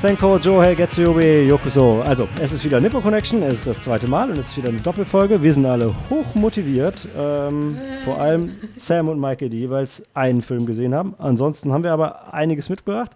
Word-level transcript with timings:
Senko, 0.00 0.38
Joe, 0.38 0.74
Getsuyobi, 0.74 1.46
Yokuso. 1.46 2.00
Also, 2.00 2.26
es 2.40 2.52
ist 2.52 2.64
wieder 2.64 2.80
Nippo 2.80 3.02
Connection, 3.02 3.42
es 3.42 3.58
ist 3.58 3.66
das 3.66 3.82
zweite 3.82 4.08
Mal 4.08 4.30
und 4.30 4.38
es 4.38 4.48
ist 4.48 4.56
wieder 4.56 4.70
eine 4.70 4.80
Doppelfolge. 4.80 5.42
Wir 5.42 5.52
sind 5.52 5.66
alle 5.66 5.92
hoch 6.08 6.34
motiviert. 6.34 7.06
Ähm, 7.14 7.76
vor 8.02 8.18
allem 8.18 8.56
Sam 8.76 9.08
und 9.10 9.20
Michael, 9.20 9.50
die 9.50 9.58
jeweils 9.58 10.02
einen 10.14 10.40
Film 10.40 10.64
gesehen 10.64 10.94
haben. 10.94 11.14
Ansonsten 11.18 11.70
haben 11.70 11.84
wir 11.84 11.92
aber 11.92 12.32
einiges 12.32 12.70
mitgebracht. 12.70 13.10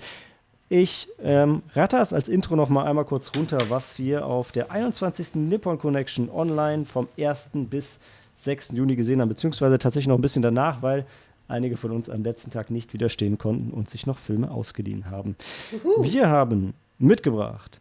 Ich 0.69 1.09
ähm, 1.23 1.62
ratter 1.74 2.02
es 2.02 2.12
als 2.12 2.29
Intro 2.29 2.55
noch 2.55 2.69
mal 2.69 2.85
einmal 2.85 3.07
kurz 3.07 3.32
runter, 3.35 3.57
was 3.71 3.98
wir 3.98 4.27
auf 4.27 4.52
der 4.52 4.71
21. 4.71 5.37
Nippon 5.37 5.79
Connection 5.79 6.29
online 6.29 6.85
vom 6.85 7.09
1. 7.19 7.52
bis 7.55 7.98
6. 8.35 8.73
Juni 8.73 8.95
gesehen 8.95 9.23
haben, 9.23 9.30
beziehungsweise 9.30 9.79
tatsächlich 9.79 10.09
noch 10.09 10.19
ein 10.19 10.21
bisschen 10.21 10.43
danach, 10.43 10.82
weil 10.82 11.07
einige 11.48 11.77
von 11.77 11.91
uns 11.91 12.09
am 12.09 12.23
letzten 12.23 12.51
Tag 12.51 12.71
nicht 12.71 12.93
widerstehen 12.93 13.39
konnten 13.39 13.71
und 13.71 13.89
sich 13.89 14.07
noch 14.07 14.19
Filme 14.19 14.51
ausgeliehen 14.51 15.11
haben. 15.11 15.37
Uhu. 15.73 16.05
Wir 16.05 16.29
haben 16.29 16.75
mitgebracht 16.98 17.80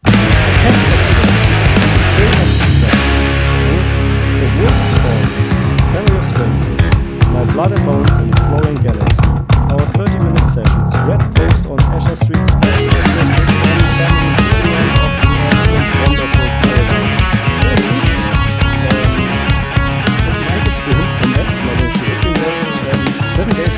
My 7.33 7.45
Blood 7.51 7.71
and 7.71 7.85
Bones 7.85 8.19
in 8.19 8.33
Flowing 8.35 8.83
Galaxy, 8.83 9.21
Our 9.69 9.81
30-Minute 9.81 10.47
Sessions, 10.47 10.93
Red 11.07 11.33
Post 11.33 11.65
on 11.67 11.79
Asher 11.91 12.15
Street, 12.15 12.47
Special 12.47 14.32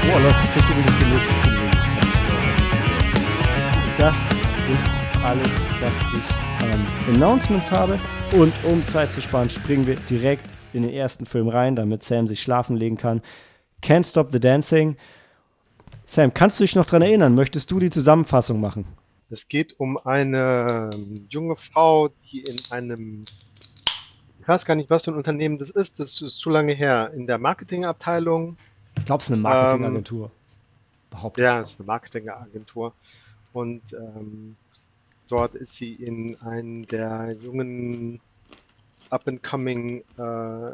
Kriegt 0.05 0.69
übrigens 0.69 0.97
den 0.99 1.09
Das 3.97 4.29
ist 4.73 4.89
alles, 5.23 5.49
was 5.81 5.97
ich 6.13 6.25
an 6.71 6.85
Announcements 7.15 7.71
habe. 7.71 7.99
Und 8.31 8.53
um 8.65 8.87
Zeit 8.87 9.11
zu 9.11 9.21
sparen, 9.21 9.49
springen 9.49 9.87
wir 9.87 9.95
direkt 10.09 10.45
in 10.73 10.83
den 10.83 10.91
ersten 10.91 11.25
Film 11.25 11.47
rein, 11.47 11.75
damit 11.75 12.03
Sam 12.03 12.27
sich 12.27 12.41
schlafen 12.41 12.77
legen 12.77 12.97
kann. 12.97 13.23
Can't 13.81 14.07
Stop 14.07 14.31
the 14.31 14.39
Dancing. 14.39 14.95
Sam, 16.05 16.31
kannst 16.33 16.59
du 16.59 16.65
dich 16.65 16.75
noch 16.75 16.85
daran 16.85 17.01
erinnern? 17.01 17.33
Möchtest 17.33 17.71
du 17.71 17.79
die 17.79 17.89
Zusammenfassung 17.89 18.61
machen? 18.61 18.85
Es 19.31 19.47
geht 19.47 19.79
um 19.79 19.97
eine 19.97 20.91
junge 21.29 21.55
Frau, 21.55 22.09
die 22.31 22.41
in 22.41 22.57
einem, 22.69 23.25
ich 24.39 24.47
weiß 24.47 24.65
gar 24.65 24.75
nicht, 24.75 24.91
was 24.91 25.05
für 25.05 25.11
ein 25.11 25.17
Unternehmen 25.17 25.57
das 25.57 25.71
ist, 25.71 25.99
das 25.99 26.21
ist 26.21 26.37
zu 26.37 26.51
lange 26.51 26.73
her, 26.73 27.11
in 27.15 27.25
der 27.25 27.39
Marketingabteilung 27.39 28.57
ich 28.97 29.05
glaube, 29.05 29.21
es 29.21 29.29
ist 29.29 29.33
eine 29.33 29.41
Marketingagentur. 29.41 30.31
Ähm, 31.13 31.31
ja, 31.37 31.61
es 31.61 31.69
ist 31.69 31.79
eine 31.79 31.87
Marketingagentur. 31.87 32.93
Und 33.53 33.81
ähm, 33.93 34.55
dort 35.27 35.55
ist 35.55 35.75
sie 35.75 35.93
in 35.93 36.39
einen 36.41 36.85
der 36.87 37.35
jungen 37.41 38.19
up-and-coming 39.09 40.03
äh, 40.17 40.71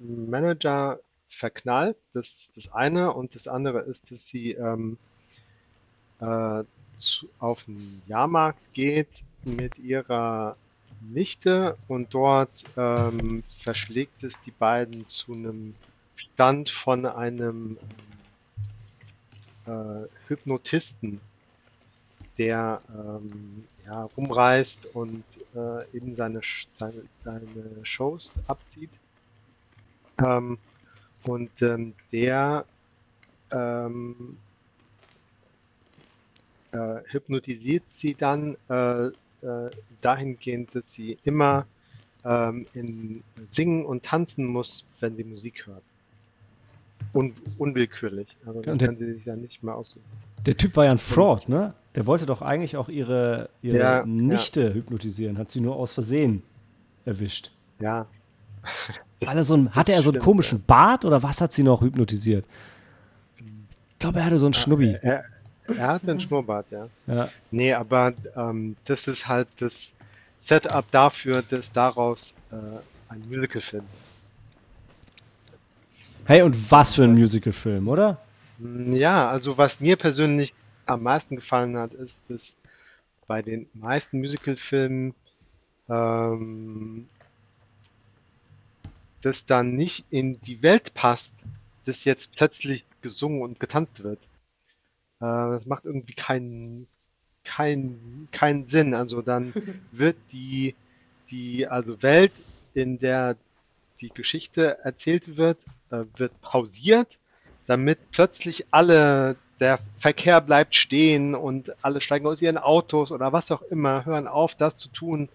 Manager 0.00 1.00
verknallt. 1.28 1.96
Das 2.12 2.28
ist 2.28 2.56
das 2.56 2.72
eine. 2.72 3.12
Und 3.12 3.34
das 3.34 3.48
andere 3.48 3.80
ist, 3.80 4.10
dass 4.10 4.26
sie 4.26 4.52
ähm, 4.52 4.98
äh, 6.20 6.64
zu, 6.96 7.28
auf 7.38 7.64
den 7.64 8.02
Jahrmarkt 8.06 8.60
geht 8.74 9.24
mit 9.44 9.78
ihrer 9.78 10.56
Nichte 11.00 11.76
und 11.88 12.14
dort 12.14 12.64
ähm, 12.76 13.42
verschlägt 13.58 14.22
es 14.22 14.40
die 14.40 14.52
beiden 14.52 15.08
zu 15.08 15.32
einem 15.32 15.74
Stand 16.34 16.70
von 16.70 17.06
einem 17.06 17.78
äh, 19.66 20.06
Hypnotisten, 20.28 21.20
der 22.38 22.80
ähm, 22.88 23.64
ja, 23.86 24.04
rumreist 24.16 24.86
und 24.94 25.24
äh, 25.54 25.96
eben 25.96 26.14
seine, 26.14 26.40
seine, 26.74 27.02
seine 27.24 27.84
Shows 27.84 28.32
abzieht. 28.46 28.90
Ähm, 30.24 30.58
und 31.24 31.62
ähm, 31.62 31.94
der 32.10 32.64
ähm, 33.52 34.38
äh, 36.72 37.00
hypnotisiert 37.06 37.84
sie 37.88 38.14
dann 38.14 38.56
äh, 38.68 39.06
äh, 39.06 39.70
dahingehend, 40.00 40.74
dass 40.74 40.92
sie 40.92 41.18
immer 41.24 41.66
ähm, 42.24 42.66
in 42.74 43.22
singen 43.50 43.84
und 43.84 44.04
tanzen 44.04 44.46
muss, 44.46 44.86
wenn 45.00 45.16
sie 45.16 45.24
Musik 45.24 45.66
hört. 45.66 45.82
Un 47.14 47.34
unwillkürlich. 47.58 48.28
Also 48.46 48.62
ja, 48.62 48.76
kann 48.76 48.96
sie 48.96 49.12
sich 49.14 49.24
ja 49.24 49.36
nicht 49.36 49.62
mehr 49.62 49.74
aussuchen. 49.74 50.02
Der 50.46 50.56
Typ 50.56 50.76
war 50.76 50.86
ja 50.86 50.90
ein 50.92 50.98
Fraud, 50.98 51.48
ne? 51.48 51.74
Der 51.94 52.06
wollte 52.06 52.24
doch 52.24 52.40
eigentlich 52.40 52.76
auch 52.76 52.88
ihre, 52.88 53.50
ihre 53.60 53.78
ja, 53.78 54.06
Nichte 54.06 54.68
ja. 54.68 54.70
hypnotisieren, 54.70 55.36
hat 55.36 55.50
sie 55.50 55.60
nur 55.60 55.76
aus 55.76 55.92
Versehen 55.92 56.42
erwischt. 57.04 57.50
Ja. 57.80 58.06
Alle 59.26 59.44
so 59.44 59.54
ein, 59.54 59.74
hatte 59.74 59.92
er 59.92 60.02
so 60.02 60.10
einen 60.10 60.20
komischen 60.20 60.58
ja. 60.58 60.64
Bart 60.66 61.04
oder 61.04 61.22
was 61.22 61.40
hat 61.40 61.52
sie 61.52 61.62
noch 61.62 61.82
hypnotisiert? 61.82 62.46
Ich 63.36 63.98
glaube, 63.98 64.20
er 64.20 64.24
hatte 64.24 64.38
so 64.38 64.46
einen 64.46 64.54
Schnubbi. 64.54 64.96
Er, 65.02 65.24
er 65.66 65.86
hatte 65.86 66.10
einen 66.10 66.20
Schnurrbart, 66.20 66.66
ja. 66.70 66.88
ja. 67.06 67.28
Nee, 67.50 67.72
aber 67.74 68.14
ähm, 68.36 68.76
das 68.84 69.06
ist 69.06 69.28
halt 69.28 69.48
das 69.58 69.92
Setup 70.38 70.90
dafür, 70.90 71.42
dass 71.42 71.70
daraus 71.70 72.34
äh, 72.50 72.56
ein 73.08 73.22
Musical-Film 73.28 73.84
Hey, 76.24 76.42
und 76.42 76.70
was 76.70 76.94
für 76.94 77.02
ein 77.02 77.14
Musicalfilm, 77.14 77.88
oder? 77.88 78.20
Ja, 78.60 79.28
also 79.28 79.58
was 79.58 79.80
mir 79.80 79.96
persönlich 79.96 80.54
am 80.86 81.02
meisten 81.02 81.34
gefallen 81.34 81.76
hat, 81.76 81.94
ist, 81.94 82.24
dass 82.28 82.56
bei 83.26 83.42
den 83.42 83.68
meisten 83.74 84.20
Musicalfilmen 84.20 85.14
ähm, 85.88 87.08
das 89.20 89.46
dann 89.46 89.74
nicht 89.74 90.06
in 90.10 90.40
die 90.40 90.62
Welt 90.62 90.94
passt, 90.94 91.34
dass 91.86 92.04
jetzt 92.04 92.36
plötzlich 92.36 92.84
gesungen 93.00 93.42
und 93.42 93.58
getanzt 93.58 94.04
wird. 94.04 94.20
Äh, 95.18 95.26
das 95.26 95.66
macht 95.66 95.84
irgendwie 95.84 96.14
keinen 96.14 96.86
keinen 97.42 98.28
keinen 98.30 98.68
Sinn. 98.68 98.94
Also 98.94 99.22
dann 99.22 99.52
wird 99.90 100.16
die 100.30 100.76
die 101.32 101.66
also 101.66 102.00
Welt, 102.00 102.44
in 102.74 103.00
der 103.00 103.36
die 104.00 104.10
Geschichte 104.10 104.78
erzählt 104.84 105.36
wird, 105.36 105.58
wird 106.16 106.40
pausiert, 106.40 107.18
damit 107.66 107.98
plötzlich 108.10 108.66
alle, 108.70 109.36
der 109.60 109.78
Verkehr 109.96 110.40
bleibt 110.40 110.74
stehen 110.74 111.34
und 111.34 111.72
alle 111.82 112.00
steigen 112.00 112.26
aus 112.26 112.42
ihren 112.42 112.58
Autos 112.58 113.12
oder 113.12 113.32
was 113.32 113.50
auch 113.50 113.62
immer, 113.62 114.04
hören 114.04 114.26
auf, 114.26 114.54
das 114.54 114.76
zu 114.76 114.88
tun, 114.88 115.28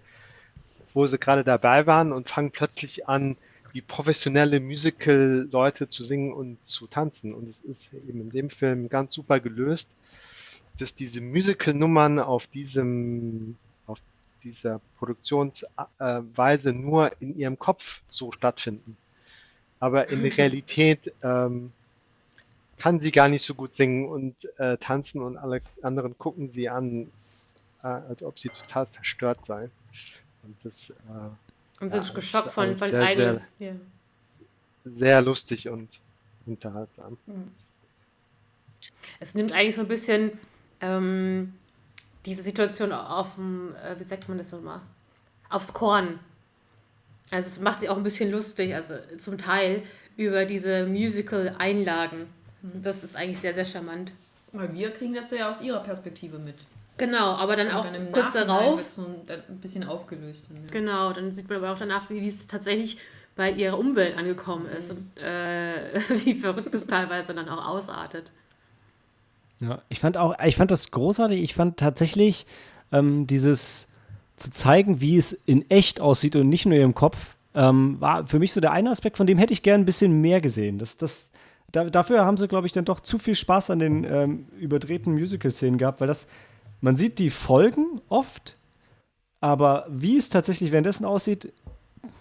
wo 0.94 1.08
sie 1.08 1.18
gerade 1.18 1.44
dabei 1.44 1.86
waren 1.86 2.12
und 2.12 2.30
fangen 2.30 2.52
plötzlich 2.52 3.08
an, 3.08 3.38
wie 3.72 3.82
professionelle 3.82 4.60
Musical-Leute 4.60 5.90
zu 5.90 6.04
singen 6.04 6.34
und 6.34 6.58
zu 6.66 6.88
tanzen. 6.88 7.34
Und 7.34 7.48
es 7.48 7.62
ist 7.62 7.94
eben 7.94 8.22
in 8.22 8.30
dem 8.32 8.50
Film 8.50 8.90
ganz 8.90 9.14
super 9.14 9.40
gelöst, 9.40 9.90
dass 10.80 10.96
diese 10.96 11.22
Musical-Nummern 11.22 12.20
auf 12.20 12.48
diesem 12.48 13.58
dieser 14.44 14.80
Produktionsweise 14.98 16.74
nur 16.74 17.12
in 17.22 17.38
ihrem 17.38 17.60
Kopf 17.60 18.02
so 18.08 18.32
stattfinden. 18.32 18.98
Aber 19.80 20.10
in 20.10 20.26
Realität 20.26 21.14
ähm, 21.22 21.72
kann 22.78 23.00
sie 23.00 23.12
gar 23.12 23.30
nicht 23.30 23.44
so 23.44 23.54
gut 23.54 23.76
singen 23.76 24.08
und 24.08 24.36
äh, 24.58 24.78
tanzen 24.78 25.22
und 25.22 25.38
alle 25.38 25.62
anderen 25.82 26.18
gucken 26.18 26.52
sie 26.52 26.70
an, 26.70 27.12
äh, 27.84 27.88
als 27.88 28.24
ob 28.24 28.40
sie 28.40 28.50
total 28.50 28.86
verstört 28.88 29.46
sei. 29.46 29.70
Und 30.44 30.56
das 30.64 30.92
äh, 30.92 30.94
und 31.80 31.90
sind 31.92 32.08
ja, 32.08 32.14
geschockt 32.14 32.54
von, 32.54 32.78
von 32.78 32.90
sehr, 32.90 33.08
sehr, 33.10 33.42
ja. 33.60 33.74
sehr 34.86 35.22
lustig 35.22 35.70
und 35.70 36.00
unterhaltsam. 36.46 37.18
Hm. 37.26 37.52
Es 39.20 39.36
nimmt 39.36 39.52
eigentlich 39.52 39.76
so 39.76 39.82
ein 39.82 39.88
bisschen 39.88 40.32
ähm, 40.82 41.54
diese 42.26 42.42
Situation 42.42 42.92
auf 42.92 43.36
dem, 43.36 43.76
äh, 43.76 44.00
wie 44.00 44.04
sagt 44.04 44.28
man 44.28 44.38
das 44.38 44.52
nochmal? 44.52 44.82
Aufs 45.50 45.74
Korn. 45.74 46.20
Also 47.32 47.48
es 47.48 47.60
macht 47.60 47.82
sich 47.82 47.90
auch 47.90 47.98
ein 47.98 48.04
bisschen 48.04 48.32
lustig, 48.32 48.74
also 48.74 48.96
zum 49.18 49.38
Teil 49.38 49.84
über 50.16 50.46
diese 50.46 50.86
Musical-Einlagen. 50.86 52.28
Das 52.62 53.04
ist 53.04 53.16
eigentlich 53.16 53.40
sehr, 53.40 53.54
sehr 53.54 53.66
charmant. 53.66 54.12
Weil 54.54 54.74
wir 54.74 54.92
kriegen 54.92 55.14
das 55.14 55.30
ja 55.32 55.52
aus 55.52 55.62
ihrer 55.62 55.82
Perspektive 55.82 56.40
mit. 56.40 56.56
Genau, 56.98 57.36
aber 57.36 57.56
dann 57.56 57.68
Und 57.68 57.74
auch 57.74 57.86
dann 57.86 58.12
kurz 58.12 58.34
darauf. 58.34 58.90
So 58.90 59.04
ein 59.06 59.60
bisschen 59.60 59.84
aufgelöst. 59.84 60.48
Dann, 60.50 60.64
ja. 60.64 60.72
Genau, 60.72 61.14
dann 61.14 61.34
sieht 61.34 61.48
man 61.48 61.60
aber 61.60 61.74
auch 61.74 61.80
danach, 61.80 62.10
wie 62.10 62.28
es 62.28 62.48
tatsächlich 62.48 62.98
bei 63.36 63.52
ihrer 63.52 63.78
Umwelt 63.78 64.18
angekommen 64.18 64.66
ist 64.66 64.92
mhm. 64.92 64.98
und 64.98 65.24
äh, 65.24 66.00
wie 66.26 66.34
verrückt 66.40 66.74
es 66.74 66.88
teilweise 66.88 67.36
dann 67.36 67.48
auch 67.50 67.68
ausartet. 67.68 68.32
Ja, 69.60 69.82
ich 69.90 70.00
fand 70.00 70.18
auch, 70.18 70.36
ich 70.44 70.56
fand 70.56 70.72
das 70.72 70.92
großartig. 70.92 71.42
Ich 71.42 71.54
fand 71.54 71.78
tatsächlich 71.78 72.46
ähm, 72.92 73.28
dieses 73.28 73.88
zu 74.38 74.52
zeigen, 74.52 75.02
wie 75.02 75.18
es 75.18 75.34
in 75.34 75.70
echt 75.70 76.00
aussieht 76.02 76.36
und 76.38 76.50
nicht 76.50 76.66
nur 76.66 76.78
im 76.78 76.96
Kopf, 76.96 77.36
ähm, 77.56 78.00
war 78.00 78.28
für 78.28 78.40
mich 78.40 78.54
so 78.54 78.62
der 78.62 78.72
eine 78.72 78.92
Aspekt, 78.92 79.18
von 79.18 79.28
dem 79.28 79.38
hätte 79.40 79.54
ich 79.54 79.64
gern 79.64 79.82
ein 79.82 79.86
bisschen 79.86 80.22
mehr 80.22 80.42
gesehen. 80.42 80.80
Das, 80.80 80.98
das, 80.98 81.32
da, 81.72 81.86
dafür 81.86 82.26
haben 82.26 82.38
sie, 82.38 82.48
glaube 82.48 82.68
ich, 82.68 82.74
dann 82.74 82.86
doch 82.86 83.02
zu 83.02 83.20
viel 83.20 83.36
Spaß 83.36 83.72
an 83.72 83.80
den 83.80 84.06
ähm, 84.06 84.48
überdrehten 84.60 85.14
Musical-Szenen 85.14 85.78
gehabt, 85.80 86.00
weil 86.02 86.08
das 86.08 86.28
man 86.82 86.96
sieht 86.96 87.20
die 87.20 87.32
Folgen 87.32 88.02
oft, 88.08 88.56
aber 89.42 89.88
wie 89.90 90.18
es 90.18 90.30
tatsächlich 90.30 90.72
währenddessen 90.72 91.06
aussieht, 91.06 91.52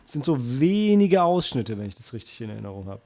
sind 0.07 0.25
so 0.25 0.37
wenige 0.61 1.23
Ausschnitte, 1.23 1.79
wenn 1.79 1.87
ich 1.87 1.95
das 1.95 2.13
richtig 2.15 2.41
in 2.41 2.51
Erinnerung 2.51 2.87
habe. 2.87 3.03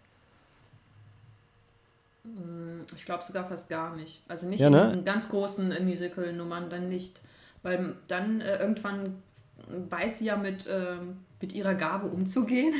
Mm, 2.24 2.82
Ich 2.96 3.04
glaube 3.04 3.24
sogar 3.24 3.48
fast 3.48 3.68
gar 3.68 3.96
nicht. 3.96 4.22
Also 4.28 4.46
nicht 4.46 4.60
Ja, 4.60 4.68
in 4.68 4.72
ne? 4.72 4.88
diesen 4.88 5.04
ganz 5.04 5.28
großen 5.28 5.68
Musical-Nummern, 5.84 6.70
dann 6.70 6.88
nicht. 6.88 7.20
Weil 7.62 7.96
dann 8.08 8.40
äh, 8.40 8.58
irgendwann 8.58 9.22
weiß 9.68 10.18
sie 10.18 10.26
ja 10.26 10.36
mit, 10.36 10.66
ähm, 10.70 11.18
mit 11.40 11.52
ihrer 11.52 11.74
Gabe 11.74 12.08
umzugehen, 12.08 12.74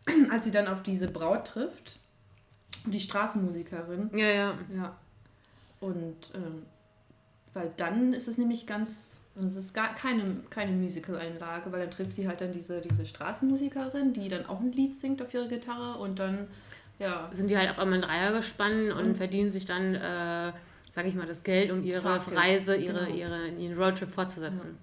als 0.30 0.44
sie 0.44 0.50
dann 0.50 0.66
auf 0.68 0.82
diese 0.82 1.08
Braut 1.08 1.46
trifft, 1.48 1.98
die 2.86 3.00
Straßenmusikerin. 3.00 4.10
Ja, 4.16 4.28
ja. 4.28 4.58
Ja. 4.74 4.96
Und 5.80 6.32
ähm, 6.34 6.62
weil 7.54 7.70
dann 7.76 8.12
ist 8.14 8.28
es 8.28 8.38
nämlich 8.38 8.66
ganz, 8.66 9.20
es 9.44 9.56
ist 9.56 9.74
gar 9.74 9.94
keine, 9.94 10.36
keine 10.50 10.72
Musical-Einlage, 10.72 11.70
weil 11.70 11.80
dann 11.80 11.90
trifft 11.90 12.12
sie 12.14 12.26
halt 12.26 12.40
dann 12.40 12.52
diese, 12.52 12.80
diese 12.80 13.04
Straßenmusikerin, 13.06 14.12
die 14.12 14.28
dann 14.28 14.46
auch 14.46 14.60
ein 14.60 14.72
Lied 14.72 14.94
singt 14.94 15.22
auf 15.22 15.32
ihre 15.34 15.48
Gitarre 15.48 15.98
und 15.98 16.18
dann, 16.18 16.48
ja, 16.98 17.28
Sind 17.32 17.48
die 17.48 17.56
halt 17.56 17.70
auf 17.70 17.78
einmal 17.78 17.96
in 18.00 18.04
Dreier 18.04 18.32
gespannt 18.32 18.90
und 18.92 19.08
Mhm. 19.10 19.14
verdienen 19.16 19.50
sich 19.50 19.66
dann, 19.66 19.94
äh, 19.94 20.52
sag 20.98 21.06
ich 21.06 21.14
mal, 21.14 21.28
das 21.28 21.44
Geld, 21.44 21.70
um 21.70 21.84
ihre 21.84 22.00
Fahrgeld, 22.00 22.36
Reise, 22.36 22.74
ihre, 22.74 23.06
genau. 23.06 23.16
ihre, 23.16 23.48
ihren 23.50 23.78
Roadtrip 23.78 24.10
fortzusetzen. 24.10 24.78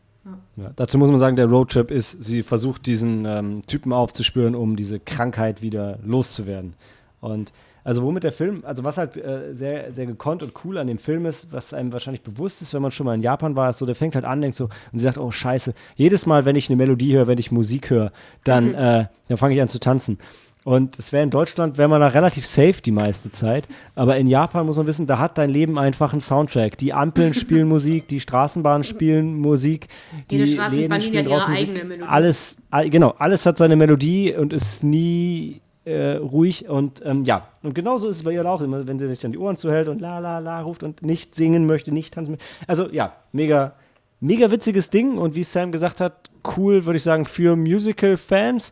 Ja, 0.56 0.72
dazu 0.74 0.98
muss 0.98 1.10
man 1.10 1.20
sagen, 1.20 1.36
der 1.36 1.48
Roadtrip 1.48 1.92
ist, 1.92 2.24
sie 2.24 2.42
versucht 2.42 2.86
diesen 2.86 3.26
ähm, 3.26 3.62
Typen 3.68 3.92
aufzuspüren, 3.92 4.56
um 4.56 4.78
diese 4.78 4.98
Krankheit 4.98 5.62
wieder 5.62 6.00
loszuwerden. 6.06 6.76
Und 7.20 7.52
also 7.84 8.02
womit 8.02 8.24
der 8.24 8.32
Film, 8.32 8.64
also 8.66 8.86
was 8.86 8.98
halt 8.98 9.18
äh, 9.18 9.54
sehr, 9.54 9.92
sehr 9.92 10.06
gekonnt 10.06 10.42
und 10.42 10.54
cool 10.64 10.78
an 10.78 10.88
dem 10.88 11.00
Film 11.00 11.26
ist, 11.26 11.52
was 11.52 11.74
einem 11.74 11.92
wahrscheinlich 11.92 12.22
bewusst 12.22 12.62
ist, 12.62 12.74
wenn 12.74 12.82
man 12.82 12.92
schon 12.92 13.06
mal 13.06 13.16
in 13.16 13.22
Japan 13.22 13.58
war, 13.58 13.70
ist 13.70 13.80
so, 13.80 13.86
der 13.86 13.96
fängt 13.96 14.16
halt 14.16 14.24
an, 14.24 14.40
denkt 14.40 14.56
so, 14.56 14.64
und 14.64 14.98
sie 14.98 15.04
sagt, 15.04 15.18
oh 15.18 15.32
scheiße, 15.32 15.74
jedes 15.96 16.26
Mal, 16.26 16.46
wenn 16.46 16.56
ich 16.56 16.70
eine 16.70 16.78
Melodie 16.78 17.14
höre, 17.14 17.28
wenn 17.28 17.40
ich 17.40 17.52
Musik 17.52 17.90
höre, 17.90 18.14
dann, 18.46 18.74
äh, 18.74 19.08
dann 19.28 19.38
fange 19.38 19.54
ich 19.54 19.62
an 19.62 19.68
zu 19.68 19.82
tanzen. 19.82 20.18
Und 20.66 20.98
es 20.98 21.14
wäre 21.14 21.24
in 21.24 21.30
Deutschland, 21.30 21.78
wäre 21.78 21.88
man 21.88 22.02
da 22.02 22.08
relativ 22.08 22.44
safe 22.48 22.82
die 22.84 22.90
meiste 22.92 23.30
Zeit. 23.30 23.68
Aber 23.94 24.18
in 24.18 24.26
Japan 24.26 24.66
muss 24.66 24.78
man 24.78 24.88
wissen, 24.88 25.06
da 25.06 25.20
hat 25.20 25.38
dein 25.38 25.52
Leben 25.52 25.78
einfach 25.78 26.12
einen 26.12 26.22
Soundtrack. 26.22 26.76
Die 26.80 26.92
Ampeln 26.92 27.34
spielen 27.42 27.68
Musik, 27.68 28.08
die 28.08 28.20
Straßenbahnen 28.20 28.84
spielen 28.84 29.36
Musik, 29.40 29.88
die 30.32 30.38
Jede 30.38 30.52
Straßenbahn 30.52 31.02
spielen 31.02 31.26
ihre 31.26 31.30
draußen 31.36 31.54
eigene 31.54 31.68
Musik. 31.74 31.88
Melodie. 31.88 32.10
Alles, 32.12 32.58
all- 32.72 32.90
genau, 32.90 33.14
alles 33.20 33.46
hat 33.46 33.60
seine 33.60 33.76
Melodie 33.76 34.34
und 34.36 34.54
ist 34.54 34.84
nie 34.84 35.62
äh, 35.86 36.14
ruhig. 36.14 36.68
Und 36.68 37.00
ähm, 37.06 37.26
ja, 37.26 37.48
und 37.62 37.76
genauso 37.76 38.10
ist 38.10 38.16
es 38.18 38.24
bei 38.24 38.32
ihr 38.32 38.44
auch 38.50 38.62
immer, 38.62 38.88
wenn 38.88 38.98
sie 38.98 39.08
sich 39.08 39.20
dann 39.20 39.34
die 39.34 39.38
Ohren 39.38 39.58
zuhält 39.58 39.88
und 39.88 40.02
la 40.02 40.18
la 40.18 40.40
la 40.40 40.62
ruft 40.62 40.82
und 40.82 41.04
nicht 41.04 41.36
singen 41.36 41.68
möchte, 41.68 41.92
nicht 41.94 42.16
tanzen 42.16 42.32
möchte. 42.32 42.46
Also 42.66 42.90
ja, 42.90 43.14
mega, 43.34 43.74
mega 44.20 44.50
witziges 44.50 44.90
Ding 44.90 45.20
und 45.20 45.36
wie 45.36 45.44
Sam 45.44 45.72
gesagt 45.72 46.02
hat, 46.02 46.32
cool, 46.58 46.86
würde 46.88 46.98
ich 46.98 47.04
sagen, 47.04 47.26
für 47.26 47.56
Musical-Fans. 47.56 48.72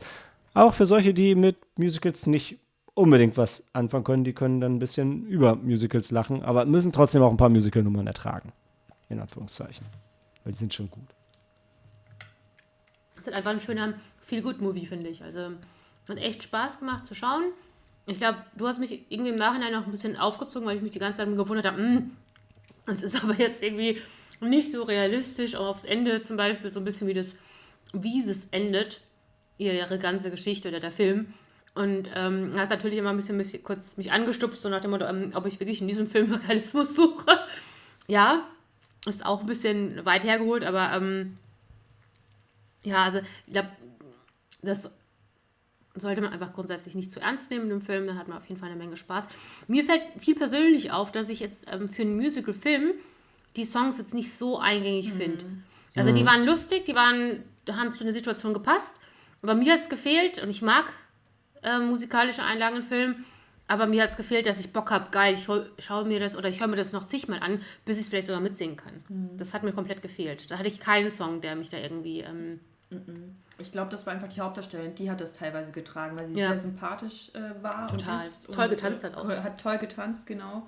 Auch 0.53 0.73
für 0.73 0.85
solche, 0.85 1.13
die 1.13 1.35
mit 1.35 1.57
Musicals 1.77 2.27
nicht 2.27 2.59
unbedingt 2.94 3.38
was 3.38 3.67
anfangen 3.73 4.03
können, 4.03 4.23
die 4.23 4.33
können 4.33 4.61
dann 4.61 4.75
ein 4.75 4.79
bisschen 4.79 5.25
über 5.25 5.55
Musicals 5.55 6.11
lachen, 6.11 6.44
aber 6.44 6.65
müssen 6.65 6.91
trotzdem 6.91 7.23
auch 7.23 7.31
ein 7.31 7.38
paar 7.38 7.50
Musical-Nummern 7.50 8.05
ertragen. 8.05 8.51
In 9.09 9.19
Anführungszeichen. 9.19 9.85
Weil 10.44 10.51
die 10.53 10.57
sind 10.57 10.73
schon 10.73 10.89
gut. 10.91 11.07
Es 13.19 13.27
ist 13.27 13.33
einfach 13.33 13.51
ein 13.51 13.59
schöner 13.59 13.95
Feel-Good-Movie, 14.21 14.85
finde 14.85 15.09
ich. 15.09 15.23
Also 15.23 15.51
hat 16.09 16.17
echt 16.17 16.44
Spaß 16.44 16.79
gemacht 16.79 17.06
zu 17.06 17.15
schauen. 17.15 17.45
Ich 18.06 18.17
glaube, 18.17 18.39
du 18.57 18.67
hast 18.67 18.79
mich 18.79 19.06
irgendwie 19.09 19.31
im 19.31 19.38
Nachhinein 19.38 19.71
noch 19.71 19.85
ein 19.85 19.91
bisschen 19.91 20.17
aufgezogen, 20.17 20.67
weil 20.67 20.75
ich 20.75 20.83
mich 20.83 20.91
die 20.91 20.99
ganze 20.99 21.19
Zeit 21.19 21.27
gewundert 21.35 21.65
habe, 21.65 21.77
"Hm, 21.77 22.11
es 22.85 23.01
ist 23.01 23.23
aber 23.23 23.35
jetzt 23.35 23.63
irgendwie 23.63 24.01
nicht 24.41 24.71
so 24.71 24.83
realistisch, 24.83 25.56
auch 25.56 25.67
aufs 25.67 25.85
Ende 25.85 26.21
zum 26.21 26.35
Beispiel, 26.35 26.69
so 26.69 26.79
ein 26.81 26.85
bisschen 26.85 27.07
wie 27.07 27.13
das, 27.13 27.38
wie 27.94 28.19
es 28.19 28.45
endet, 28.51 28.99
ihre 29.57 30.00
ganze 30.00 30.31
Geschichte 30.31 30.69
oder 30.69 30.79
der 30.79 30.91
Film. 30.91 31.33
Und 31.75 32.09
ähm, 32.13 32.51
hast 32.55 32.69
natürlich 32.69 33.00
immer 33.00 33.09
ein 33.09 33.15
bisschen, 33.15 33.38
bisschen 33.38 33.63
kurz 33.63 33.97
mich 33.97 34.11
angestupst, 34.11 34.61
so 34.61 34.69
nach 34.69 34.81
dem 34.81 34.91
Motto, 34.91 35.05
ähm, 35.05 35.31
ob 35.33 35.45
ich 35.47 35.59
wirklich 35.59 35.81
in 35.81 35.88
diesem 35.88 36.07
Film 36.07 36.31
Realismus 36.47 36.95
suche. 36.95 37.39
ja, 38.07 38.47
ist 39.05 39.25
auch 39.25 39.41
ein 39.41 39.47
bisschen 39.47 40.05
weit 40.05 40.23
hergeholt, 40.23 40.63
aber 40.63 40.91
ähm, 40.94 41.38
ja, 42.83 43.03
also 43.03 43.19
ich 43.47 43.53
glaube, 43.53 43.69
das 44.61 44.91
sollte 45.95 46.21
man 46.21 46.31
einfach 46.31 46.53
grundsätzlich 46.53 46.95
nicht 46.95 47.11
zu 47.11 47.19
ernst 47.19 47.51
nehmen 47.51 47.69
im 47.69 47.81
Film. 47.81 48.07
Da 48.07 48.15
hat 48.15 48.27
man 48.27 48.38
auf 48.38 48.47
jeden 48.47 48.59
Fall 48.59 48.69
eine 48.69 48.77
Menge 48.77 48.97
Spaß. 48.97 49.27
Mir 49.67 49.83
fällt 49.83 50.03
viel 50.17 50.35
persönlich 50.35 50.91
auf, 50.91 51.11
dass 51.11 51.29
ich 51.29 51.39
jetzt 51.39 51.65
ähm, 51.71 51.89
für 51.89 52.01
einen 52.03 52.15
Musical-Film 52.15 52.94
die 53.56 53.65
Songs 53.65 53.97
jetzt 53.99 54.13
nicht 54.13 54.33
so 54.33 54.57
eingängig 54.57 55.11
finde. 55.13 55.45
Also 55.95 56.11
die 56.11 56.25
waren 56.25 56.44
lustig, 56.44 56.85
die 56.85 56.95
waren, 56.95 57.44
da 57.65 57.75
haben 57.75 57.94
zu 57.94 58.03
einer 58.03 58.13
Situation 58.13 58.53
gepasst. 58.53 58.95
Aber 59.44 59.54
mir 59.56 59.74
hat 59.74 59.81
es 59.81 59.90
gefehlt, 59.90 60.42
und 60.42 60.50
ich 60.50 60.62
mag 60.62 60.86
äh, 61.62 61.78
musikalische 61.80 62.42
Einlagen 62.44 62.78
in 62.78 62.84
Filmen, 62.84 63.25
aber 63.68 63.86
mir 63.86 64.04
hat 64.04 64.10
es 64.12 64.18
gefehlt, 64.18 64.45
dass 64.45 64.60
ich 64.60 64.74
Bock 64.74 64.90
habe, 64.92 65.10
geil, 65.12 65.36
ich 65.36 65.44
schau- 65.44 65.66
schaue 65.80 66.06
mir 66.06 66.19
das 66.19 66.36
oder 66.36 66.50
ich 66.50 66.60
höre 66.60 66.68
mir 66.68 66.75
das 66.75 66.92
noch 66.94 67.06
zigmal 67.07 67.40
an, 67.42 67.62
bis 67.86 67.98
ich 67.98 68.04
es 68.04 68.10
vielleicht 68.10 68.28
sogar 68.28 68.42
mitsingen 68.42 68.75
kann. 68.78 69.04
Das 69.38 69.54
hat 69.54 69.63
mir 69.63 69.72
komplett 69.74 70.01
gefehlt. 70.01 70.50
Da 70.51 70.57
hatte 70.57 70.68
ich 70.68 70.80
keinen 70.80 71.12
Song, 71.12 71.40
der 71.42 71.56
mich 71.56 71.69
da 71.69 71.78
irgendwie. 71.78 72.22
Ähm, 72.22 72.60
Ich 73.60 73.72
glaube, 73.72 73.90
das 73.92 74.06
war 74.06 74.13
einfach 74.13 74.28
die 74.28 74.42
Hauptdarstellerin, 74.42 74.95
die 74.95 75.10
hat 75.12 75.22
das 75.22 75.34
teilweise 75.34 75.72
getragen, 75.72 76.16
weil 76.18 76.28
sie 76.28 76.40
Ja. 76.40 76.50
sehr 76.50 76.60
sympathisch 76.60 77.31
äh, 77.34 77.63
war. 77.63 77.88
Total. 77.88 78.25
Und 78.48 78.56
Toll 78.56 78.63
und, 78.66 78.69
getanzt 78.72 79.04
äh, 79.04 79.07
hat 79.07 79.18
auch. 79.18 79.28
Hat 79.30 79.62
toll 79.62 79.78
getanzt, 79.78 80.25
genau. 80.28 80.68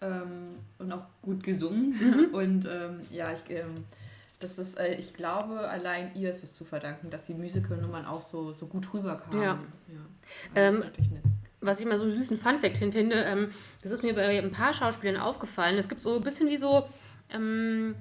Ähm, 0.00 0.56
und 0.78 0.92
auch 0.92 1.02
gut 1.22 1.42
gesungen. 1.42 1.90
Mhm. 1.98 2.24
Und 2.34 2.66
ähm, 2.66 3.00
ja, 3.10 3.32
ich, 3.32 3.40
ähm, 3.50 3.84
das 4.40 4.58
ist, 4.58 4.78
äh, 4.78 4.94
ich 4.94 5.14
glaube, 5.14 5.68
allein 5.68 6.14
ihr 6.14 6.30
ist 6.30 6.42
es 6.42 6.54
zu 6.54 6.64
verdanken, 6.64 7.10
dass 7.10 7.24
die 7.24 7.34
Musical-Nummern 7.34 8.06
auch 8.06 8.22
so, 8.22 8.52
so 8.52 8.66
gut 8.66 8.92
rüberkamen. 8.92 9.42
Ja. 9.42 9.58
ja. 9.88 10.00
Ähm, 10.54 10.80
Wirklich 10.80 11.10
nett. 11.10 11.22
was 11.60 11.78
ich 11.78 11.86
mal 11.86 11.98
so 11.98 12.04
einen 12.04 12.14
süßen 12.14 12.38
Funfact 12.38 12.78
hin 12.78 12.90
finde, 12.90 13.16
ähm, 13.16 13.52
das 13.82 13.92
ist 13.92 14.02
mir 14.02 14.14
bei 14.14 14.38
ein 14.38 14.50
paar 14.50 14.72
Schauspielern 14.72 15.20
aufgefallen. 15.20 15.76
Es 15.76 15.88
gibt 15.88 16.00
so 16.00 16.16
ein 16.16 16.24
bisschen 16.24 16.48
wie 16.48 16.56
so, 16.56 16.88
ähm, 17.30 17.94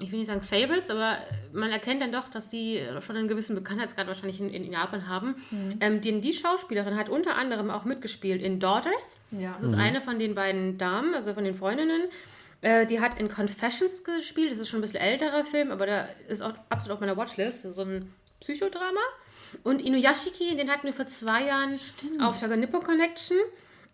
ich 0.00 0.10
will 0.10 0.18
nicht 0.18 0.26
sagen 0.26 0.42
Favorites, 0.42 0.90
aber 0.90 1.18
man 1.52 1.70
erkennt 1.70 2.02
dann 2.02 2.10
doch, 2.10 2.28
dass 2.28 2.48
die 2.48 2.82
schon 3.02 3.16
einen 3.16 3.28
gewissen 3.28 3.54
Bekanntheitsgrad 3.54 4.08
wahrscheinlich 4.08 4.40
in, 4.40 4.50
in 4.50 4.72
Japan 4.72 5.08
haben. 5.08 5.36
Ähm, 5.78 6.00
denn 6.00 6.20
die 6.20 6.32
Schauspielerin 6.32 6.96
hat 6.96 7.08
unter 7.08 7.36
anderem 7.36 7.70
auch 7.70 7.84
mitgespielt 7.84 8.42
in 8.42 8.58
Daughters. 8.58 9.20
Ja. 9.30 9.56
Das 9.62 9.72
ist 9.72 9.78
eine 9.78 10.00
von 10.00 10.18
den 10.18 10.34
beiden 10.34 10.76
Damen, 10.76 11.14
also 11.14 11.34
von 11.34 11.44
den 11.44 11.54
Freundinnen. 11.54 12.02
Äh, 12.62 12.86
die 12.86 13.00
hat 13.00 13.18
in 13.18 13.28
Confessions 13.28 14.04
gespielt. 14.04 14.52
Das 14.52 14.58
ist 14.58 14.68
schon 14.68 14.78
ein 14.78 14.82
bisschen 14.82 15.00
älterer 15.00 15.44
Film, 15.44 15.70
aber 15.70 15.86
da 15.86 16.08
ist 16.28 16.42
auch 16.42 16.54
absolut 16.68 16.94
auf 16.94 17.00
meiner 17.00 17.16
Watchlist. 17.16 17.62
So 17.74 17.82
ein 17.82 18.12
Psychodrama. 18.40 19.00
Und 19.64 19.82
Inuyashiki, 19.82 20.56
den 20.56 20.70
hatten 20.70 20.84
wir 20.84 20.94
vor 20.94 21.06
zwei 21.08 21.44
Jahren 21.44 21.78
auf 22.20 22.38
der 22.38 22.56
Nippon 22.56 22.82
Connection. 22.82 23.36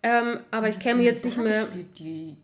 Ähm, 0.01 0.39
aber 0.51 0.69
ich 0.69 0.79
käme 0.79 1.03
jetzt 1.03 1.25
nicht 1.25 1.37
mehr. 1.37 1.67
Die, 1.97 2.37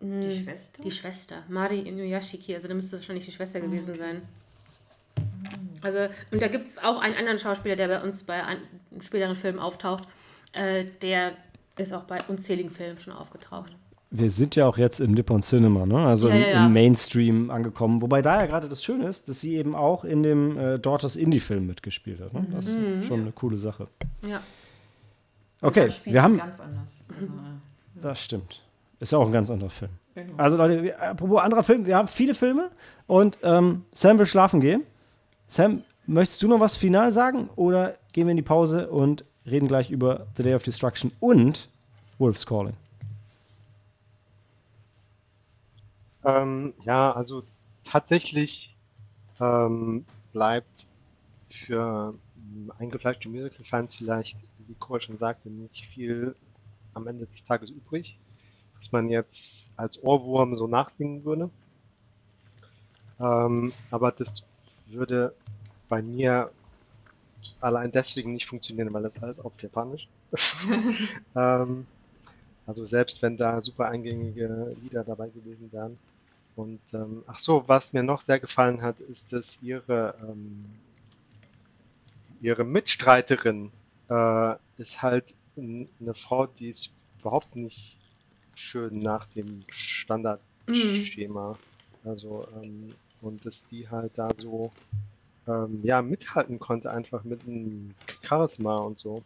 die 0.00 0.42
Schwester? 0.42 0.82
Die 0.82 0.90
Schwester, 0.90 1.42
Mari 1.48 1.80
Inuyashiki, 1.80 2.54
also 2.54 2.68
da 2.68 2.74
müsste 2.74 2.96
wahrscheinlich 2.96 3.26
die 3.26 3.32
Schwester 3.32 3.60
gewesen 3.60 3.94
sein. 3.96 4.22
Also, 5.82 6.08
und 6.30 6.40
da 6.40 6.48
gibt 6.48 6.68
es 6.68 6.78
auch 6.78 7.00
einen 7.00 7.16
anderen 7.16 7.38
Schauspieler, 7.38 7.76
der 7.76 7.88
bei 7.88 8.02
uns 8.02 8.22
bei 8.22 8.42
späteren 9.00 9.36
Filmen 9.36 9.58
auftaucht. 9.58 10.04
Äh, 10.52 10.86
der 11.02 11.36
ist 11.76 11.92
auch 11.92 12.04
bei 12.04 12.18
unzähligen 12.28 12.70
Filmen 12.70 12.98
schon 12.98 13.12
aufgetaucht. 13.12 13.72
Wir 14.12 14.30
sind 14.30 14.56
ja 14.56 14.66
auch 14.66 14.76
jetzt 14.76 15.00
im 15.00 15.12
Nippon 15.12 15.40
Cinema, 15.42 15.86
ne? 15.86 15.98
also 16.04 16.28
Ja, 16.28 16.34
im, 16.34 16.40
ja, 16.42 16.48
ja. 16.48 16.66
im 16.66 16.72
Mainstream 16.72 17.50
angekommen. 17.50 18.02
Wobei 18.02 18.22
da 18.22 18.40
ja 18.40 18.46
gerade 18.46 18.68
das 18.68 18.82
Schöne 18.82 19.04
ist, 19.06 19.28
dass 19.28 19.40
sie 19.40 19.54
eben 19.56 19.76
auch 19.76 20.04
in 20.04 20.24
dem 20.24 20.58
äh, 20.58 20.78
Daughters 20.80 21.14
Indie-Film 21.14 21.66
mitgespielt 21.66 22.20
hat. 22.20 22.32
Ne? 22.32 22.44
Das 22.52 22.66
ist 22.68 22.78
Mhm. 22.78 23.02
schon 23.02 23.20
eine 23.20 23.32
coole 23.32 23.56
Sache. 23.56 23.86
Ja. 24.28 24.40
Okay, 25.62 25.90
wir 26.04 26.22
haben. 26.22 26.38
ganz 26.38 26.58
anders. 26.58 26.82
Also, 27.08 27.24
äh, 27.26 28.02
Das 28.02 28.24
stimmt. 28.24 28.62
Ist 28.98 29.12
ja 29.12 29.18
auch 29.18 29.26
ein 29.26 29.32
ganz 29.32 29.50
anderer 29.50 29.70
Film. 29.70 29.90
genau. 30.14 30.32
Also 30.36 30.56
Leute, 30.56 30.82
wir, 30.82 31.00
apropos 31.00 31.40
anderer 31.40 31.62
Film, 31.62 31.86
wir 31.86 31.96
haben 31.96 32.08
viele 32.08 32.34
Filme 32.34 32.70
und 33.06 33.38
ähm, 33.42 33.84
Sam 33.92 34.18
will 34.18 34.26
schlafen 34.26 34.60
gehen. 34.60 34.82
Sam, 35.46 35.82
möchtest 36.06 36.42
du 36.42 36.48
noch 36.48 36.58
was 36.60 36.76
final 36.76 37.12
sagen 37.12 37.48
oder 37.56 37.94
gehen 38.12 38.26
wir 38.26 38.32
in 38.32 38.36
die 38.36 38.42
Pause 38.42 38.90
und 38.90 39.24
reden 39.46 39.68
gleich 39.68 39.90
über 39.90 40.26
The 40.36 40.42
Day 40.42 40.54
of 40.54 40.62
Destruction 40.64 41.12
und 41.20 41.68
Wolf's 42.18 42.44
Calling? 42.44 42.74
Ähm, 46.24 46.74
ja, 46.84 47.12
also 47.12 47.42
tatsächlich 47.84 48.74
ähm, 49.40 50.04
bleibt 50.32 50.86
für 51.48 52.14
ähm, 52.36 52.72
eingefleischte 52.78 53.28
Musical-Fans 53.28 53.96
vielleicht, 53.96 54.38
wie 54.58 54.74
Cole 54.74 55.00
schon 55.00 55.18
sagte, 55.18 55.50
nicht 55.50 55.86
viel 55.86 56.34
am 56.94 57.06
Ende 57.06 57.26
des 57.26 57.44
Tages 57.44 57.70
übrig, 57.70 58.18
was 58.78 58.92
man 58.92 59.08
jetzt 59.08 59.70
als 59.76 60.02
Ohrwurm 60.02 60.56
so 60.56 60.66
nachsingen 60.66 61.24
würde. 61.24 61.50
Ähm, 63.18 63.72
aber 63.90 64.12
das 64.12 64.44
würde 64.86 65.34
bei 65.88 66.02
mir 66.02 66.50
allein 67.60 67.92
deswegen 67.92 68.32
nicht 68.32 68.46
funktionieren, 68.46 68.92
weil 68.92 69.02
das 69.02 69.22
alles 69.22 69.40
auf 69.40 69.52
Japanisch. 69.60 70.08
ähm, 71.36 71.86
also 72.70 72.86
selbst 72.86 73.20
wenn 73.22 73.36
da 73.36 73.60
super 73.60 73.88
eingängige 73.88 74.76
Lieder 74.82 75.02
dabei 75.02 75.28
gewesen 75.28 75.72
wären, 75.72 75.98
Und 76.56 76.80
ähm, 76.92 77.24
ach 77.26 77.38
so, 77.38 77.64
was 77.66 77.92
mir 77.92 78.02
noch 78.02 78.20
sehr 78.20 78.38
gefallen 78.38 78.82
hat, 78.82 79.00
ist, 79.00 79.32
dass 79.32 79.58
ihre 79.62 80.14
ähm, 80.22 80.66
ihre 82.40 82.64
Mitstreiterin 82.64 83.70
äh, 84.08 84.54
ist 84.78 85.02
halt 85.02 85.34
eine 85.56 86.14
Frau, 86.14 86.46
die 86.46 86.70
ist 86.70 86.90
überhaupt 87.20 87.56
nicht 87.56 87.98
schön 88.54 88.98
nach 88.98 89.26
dem 89.26 89.62
Standardschema. 89.68 91.52
Mhm. 91.52 92.08
Also 92.08 92.46
ähm, 92.62 92.94
und 93.20 93.44
dass 93.44 93.66
die 93.68 93.88
halt 93.88 94.12
da 94.16 94.28
so 94.38 94.72
ähm, 95.46 95.80
ja 95.82 96.02
mithalten 96.02 96.58
konnte, 96.58 96.90
einfach 96.90 97.24
mit 97.24 97.42
einem 97.46 97.94
Charisma 98.22 98.76
und 98.76 98.98
so. 98.98 99.22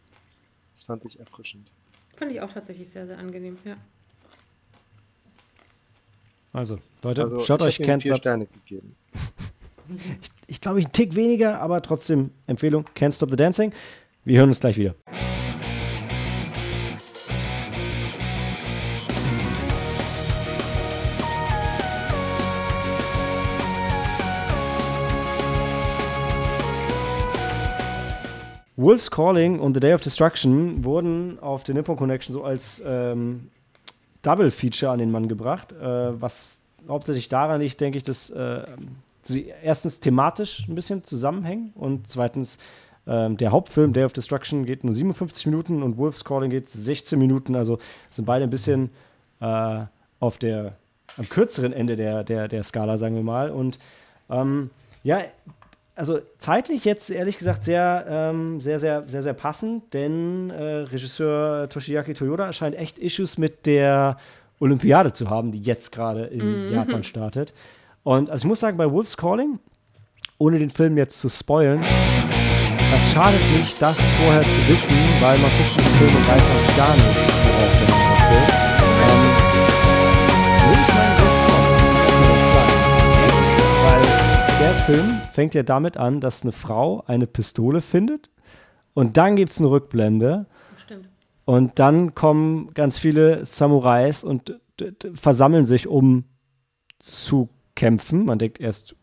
Das 0.73 0.83
fand 0.83 1.05
ich 1.05 1.19
erfrischend. 1.19 1.69
Fand 2.15 2.31
ich 2.31 2.41
auch 2.41 2.51
tatsächlich 2.51 2.89
sehr, 2.89 3.07
sehr 3.07 3.17
angenehm, 3.17 3.57
ja. 3.65 3.75
Also, 6.53 6.79
Leute, 7.03 7.23
also, 7.23 7.39
schaut 7.41 7.61
euch 7.61 7.77
Can't 7.79 8.01
vier 8.01 8.15
Sterne 8.15 8.45
gegeben. 8.47 8.95
ich, 10.21 10.29
ich 10.47 10.61
glaube, 10.61 10.79
ich 10.79 10.85
einen 10.85 10.93
Tick 10.93 11.15
weniger, 11.15 11.59
aber 11.59 11.81
trotzdem 11.81 12.31
Empfehlung: 12.47 12.85
Can't 12.95 13.13
Stop 13.13 13.29
the 13.29 13.35
Dancing. 13.35 13.73
Wir 14.23 14.39
hören 14.39 14.49
uns 14.49 14.61
gleich 14.61 14.77
wieder. 14.77 14.95
Wolf's 28.85 29.09
Calling 29.09 29.59
und 29.59 29.73
The 29.73 29.79
Day 29.79 29.95
of 29.95 30.01
Destruction 30.01 30.85
wurden 30.85 31.39
auf 31.39 31.63
der 31.63 31.73
Nippon 31.73 31.95
Connection 31.95 32.33
so 32.33 32.43
als 32.43 32.83
ähm, 32.85 33.49
Double-Feature 34.21 34.91
an 34.91 34.99
den 34.99 35.09
Mann 35.09 35.27
gebracht, 35.27 35.71
äh, 35.71 36.21
was 36.21 36.61
hauptsächlich 36.87 37.27
daran 37.27 37.61
liegt, 37.61 37.81
denke 37.81 37.97
ich, 37.97 38.03
dass 38.03 38.29
äh, 38.29 38.63
sie 39.23 39.51
erstens 39.63 40.01
thematisch 40.01 40.67
ein 40.69 40.75
bisschen 40.75 41.03
zusammenhängen 41.03 41.73
und 41.73 42.07
zweitens 42.07 42.59
äh, 43.07 43.31
der 43.31 43.51
Hauptfilm 43.51 43.91
Day 43.91 44.03
of 44.03 44.13
Destruction 44.13 44.67
geht 44.67 44.83
nur 44.83 44.93
57 44.93 45.47
Minuten 45.47 45.81
und 45.81 45.97
Wolf's 45.97 46.23
Calling 46.23 46.51
geht 46.51 46.69
16 46.69 47.17
Minuten, 47.17 47.55
also 47.55 47.79
sind 48.07 48.25
beide 48.25 48.43
ein 48.43 48.51
bisschen 48.51 48.91
äh, 49.41 49.79
auf 50.19 50.37
der 50.37 50.73
am 51.17 51.27
kürzeren 51.27 51.73
Ende 51.73 51.95
der, 51.95 52.23
der, 52.23 52.47
der 52.47 52.61
Skala, 52.61 52.99
sagen 52.99 53.15
wir 53.15 53.23
mal. 53.23 53.49
Und 53.49 53.79
ähm, 54.29 54.69
ja, 55.03 55.21
also 55.95 56.19
zeitlich 56.37 56.83
jetzt 56.83 57.09
ehrlich 57.09 57.37
gesagt 57.37 57.63
sehr, 57.63 58.05
ähm, 58.07 58.59
sehr, 58.59 58.79
sehr, 58.79 59.05
sehr, 59.07 59.23
sehr 59.23 59.33
passend, 59.33 59.93
denn 59.93 60.49
äh, 60.49 60.63
Regisseur 60.63 61.69
Toshiaki 61.69 62.13
Toyoda 62.13 62.51
scheint 62.51 62.75
echt 62.75 62.99
Issues 62.99 63.37
mit 63.37 63.65
der 63.65 64.17
Olympiade 64.59 65.13
zu 65.13 65.29
haben, 65.29 65.51
die 65.51 65.61
jetzt 65.61 65.91
gerade 65.91 66.25
in 66.25 66.65
mhm. 66.65 66.73
Japan 66.73 67.03
startet. 67.03 67.53
Und 68.03 68.29
also 68.29 68.45
ich 68.45 68.49
muss 68.49 68.59
sagen, 68.59 68.77
bei 68.77 68.91
Wolf's 68.91 69.15
Calling, 69.15 69.59
ohne 70.37 70.59
den 70.59 70.69
Film 70.69 70.97
jetzt 70.97 71.19
zu 71.19 71.29
spoilen, 71.29 71.81
das 72.91 73.11
schadet 73.11 73.41
nicht, 73.57 73.81
das 73.81 73.99
vorher 74.23 74.43
zu 74.43 74.67
wissen, 74.67 74.95
weil 75.21 75.37
man 75.39 75.49
guckt 75.57 75.75
diesen 75.75 75.91
Film 75.93 76.15
und 76.15 76.27
weiß 76.27 76.47
fast 76.47 76.77
gar 76.77 76.93
nicht, 76.93 77.05
worauf 77.45 77.71
der 77.71 77.87
hinaus 77.87 78.21
will. 78.31 78.47
Ähm, 79.07 79.45
der 84.59 84.73
Film 84.85 85.14
fängt 85.35 85.53
ja 85.53 85.63
damit 85.63 85.97
an, 85.97 86.21
dass 86.21 86.43
eine 86.43 86.53
Frau 86.53 87.03
eine 87.05 87.27
Pistole 87.27 87.81
findet 87.81 88.31
und 88.93 89.17
dann 89.17 89.35
gibt 89.35 89.51
es 89.51 89.59
eine 89.59 89.69
Rückblende. 89.69 90.47
Stimmt. 90.83 91.09
Und 91.43 91.77
dann 91.77 92.15
kommen 92.15 92.73
ganz 92.73 92.97
viele 92.97 93.45
Samurais 93.45 94.23
und 94.23 94.59
versammeln 95.13 95.65
sich, 95.65 95.87
um 95.87 96.23
zu 96.99 97.49
kämpfen. 97.75 98.25
Man 98.25 98.39
denkt 98.39 98.59
erst 98.59 98.95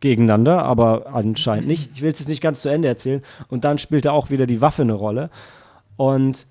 gegeneinander, 0.00 0.62
aber 0.62 1.14
anscheinend 1.14 1.68
nicht. 1.68 1.90
Ich 1.94 2.02
will 2.02 2.12
es 2.12 2.18
jetzt 2.18 2.28
nicht 2.28 2.42
ganz 2.42 2.60
zu 2.60 2.68
Ende 2.68 2.88
erzählen. 2.88 3.22
Und 3.48 3.64
dann 3.64 3.78
spielt 3.78 4.04
da 4.04 4.12
auch 4.12 4.28
wieder 4.30 4.46
die 4.46 4.60
Waffe 4.60 4.82
eine 4.82 4.92
Rolle. 4.92 5.30
Und 5.96 6.46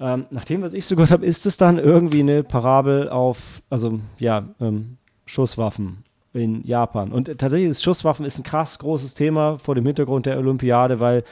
ähm, 0.00 0.26
nach 0.30 0.44
dem, 0.44 0.62
was 0.62 0.72
ich 0.72 0.84
so 0.84 0.96
gehört 0.96 1.12
habe, 1.12 1.24
ist 1.24 1.46
es 1.46 1.56
dann 1.56 1.78
irgendwie 1.78 2.20
eine 2.20 2.42
Parabel 2.42 3.08
auf, 3.08 3.62
also 3.70 4.00
ja, 4.18 4.48
ähm, 4.60 4.96
Schusswaffen 5.26 6.02
in 6.32 6.62
Japan. 6.64 7.12
Und 7.12 7.38
tatsächlich 7.38 7.70
ist 7.70 7.82
Schusswaffen 7.82 8.26
ist 8.26 8.38
ein 8.38 8.44
krass 8.44 8.78
großes 8.78 9.14
Thema 9.14 9.58
vor 9.58 9.74
dem 9.74 9.86
Hintergrund 9.86 10.26
der 10.26 10.38
Olympiade, 10.38 11.00
weil 11.00 11.24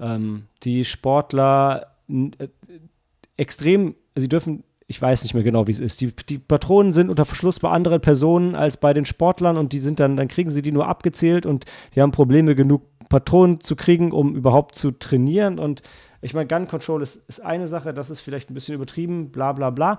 ähm, 0.00 0.44
die 0.62 0.84
Sportler 0.84 1.94
äh, 2.08 2.48
extrem, 3.36 3.94
sie 4.14 4.28
dürfen, 4.28 4.64
ich 4.86 5.00
weiß 5.00 5.22
nicht 5.22 5.34
mehr 5.34 5.42
genau, 5.42 5.66
wie 5.66 5.72
es 5.72 5.80
ist. 5.80 6.00
Die, 6.00 6.14
die 6.28 6.38
Patronen 6.38 6.92
sind 6.92 7.10
unter 7.10 7.24
Verschluss 7.24 7.60
bei 7.60 7.70
anderen 7.70 8.00
Personen 8.00 8.54
als 8.54 8.76
bei 8.76 8.92
den 8.92 9.04
Sportlern 9.06 9.56
und 9.56 9.72
die 9.72 9.80
sind 9.80 10.00
dann, 10.00 10.16
dann 10.16 10.28
kriegen 10.28 10.50
sie 10.50 10.62
die 10.62 10.72
nur 10.72 10.88
abgezählt 10.88 11.46
und 11.46 11.64
die 11.94 12.02
haben 12.02 12.12
Probleme 12.12 12.54
genug 12.54 12.82
Patronen 13.08 13.60
zu 13.60 13.76
kriegen, 13.76 14.12
um 14.12 14.34
überhaupt 14.34 14.76
zu 14.76 14.90
trainieren. 14.90 15.58
Und 15.58 15.82
ich 16.20 16.34
meine, 16.34 16.48
Gun 16.48 16.68
Control 16.68 17.02
ist, 17.02 17.16
ist 17.28 17.40
eine 17.40 17.68
Sache, 17.68 17.94
das 17.94 18.10
ist 18.10 18.20
vielleicht 18.20 18.50
ein 18.50 18.54
bisschen 18.54 18.74
übertrieben, 18.74 19.30
bla 19.30 19.52
bla 19.52 19.70
bla. 19.70 19.98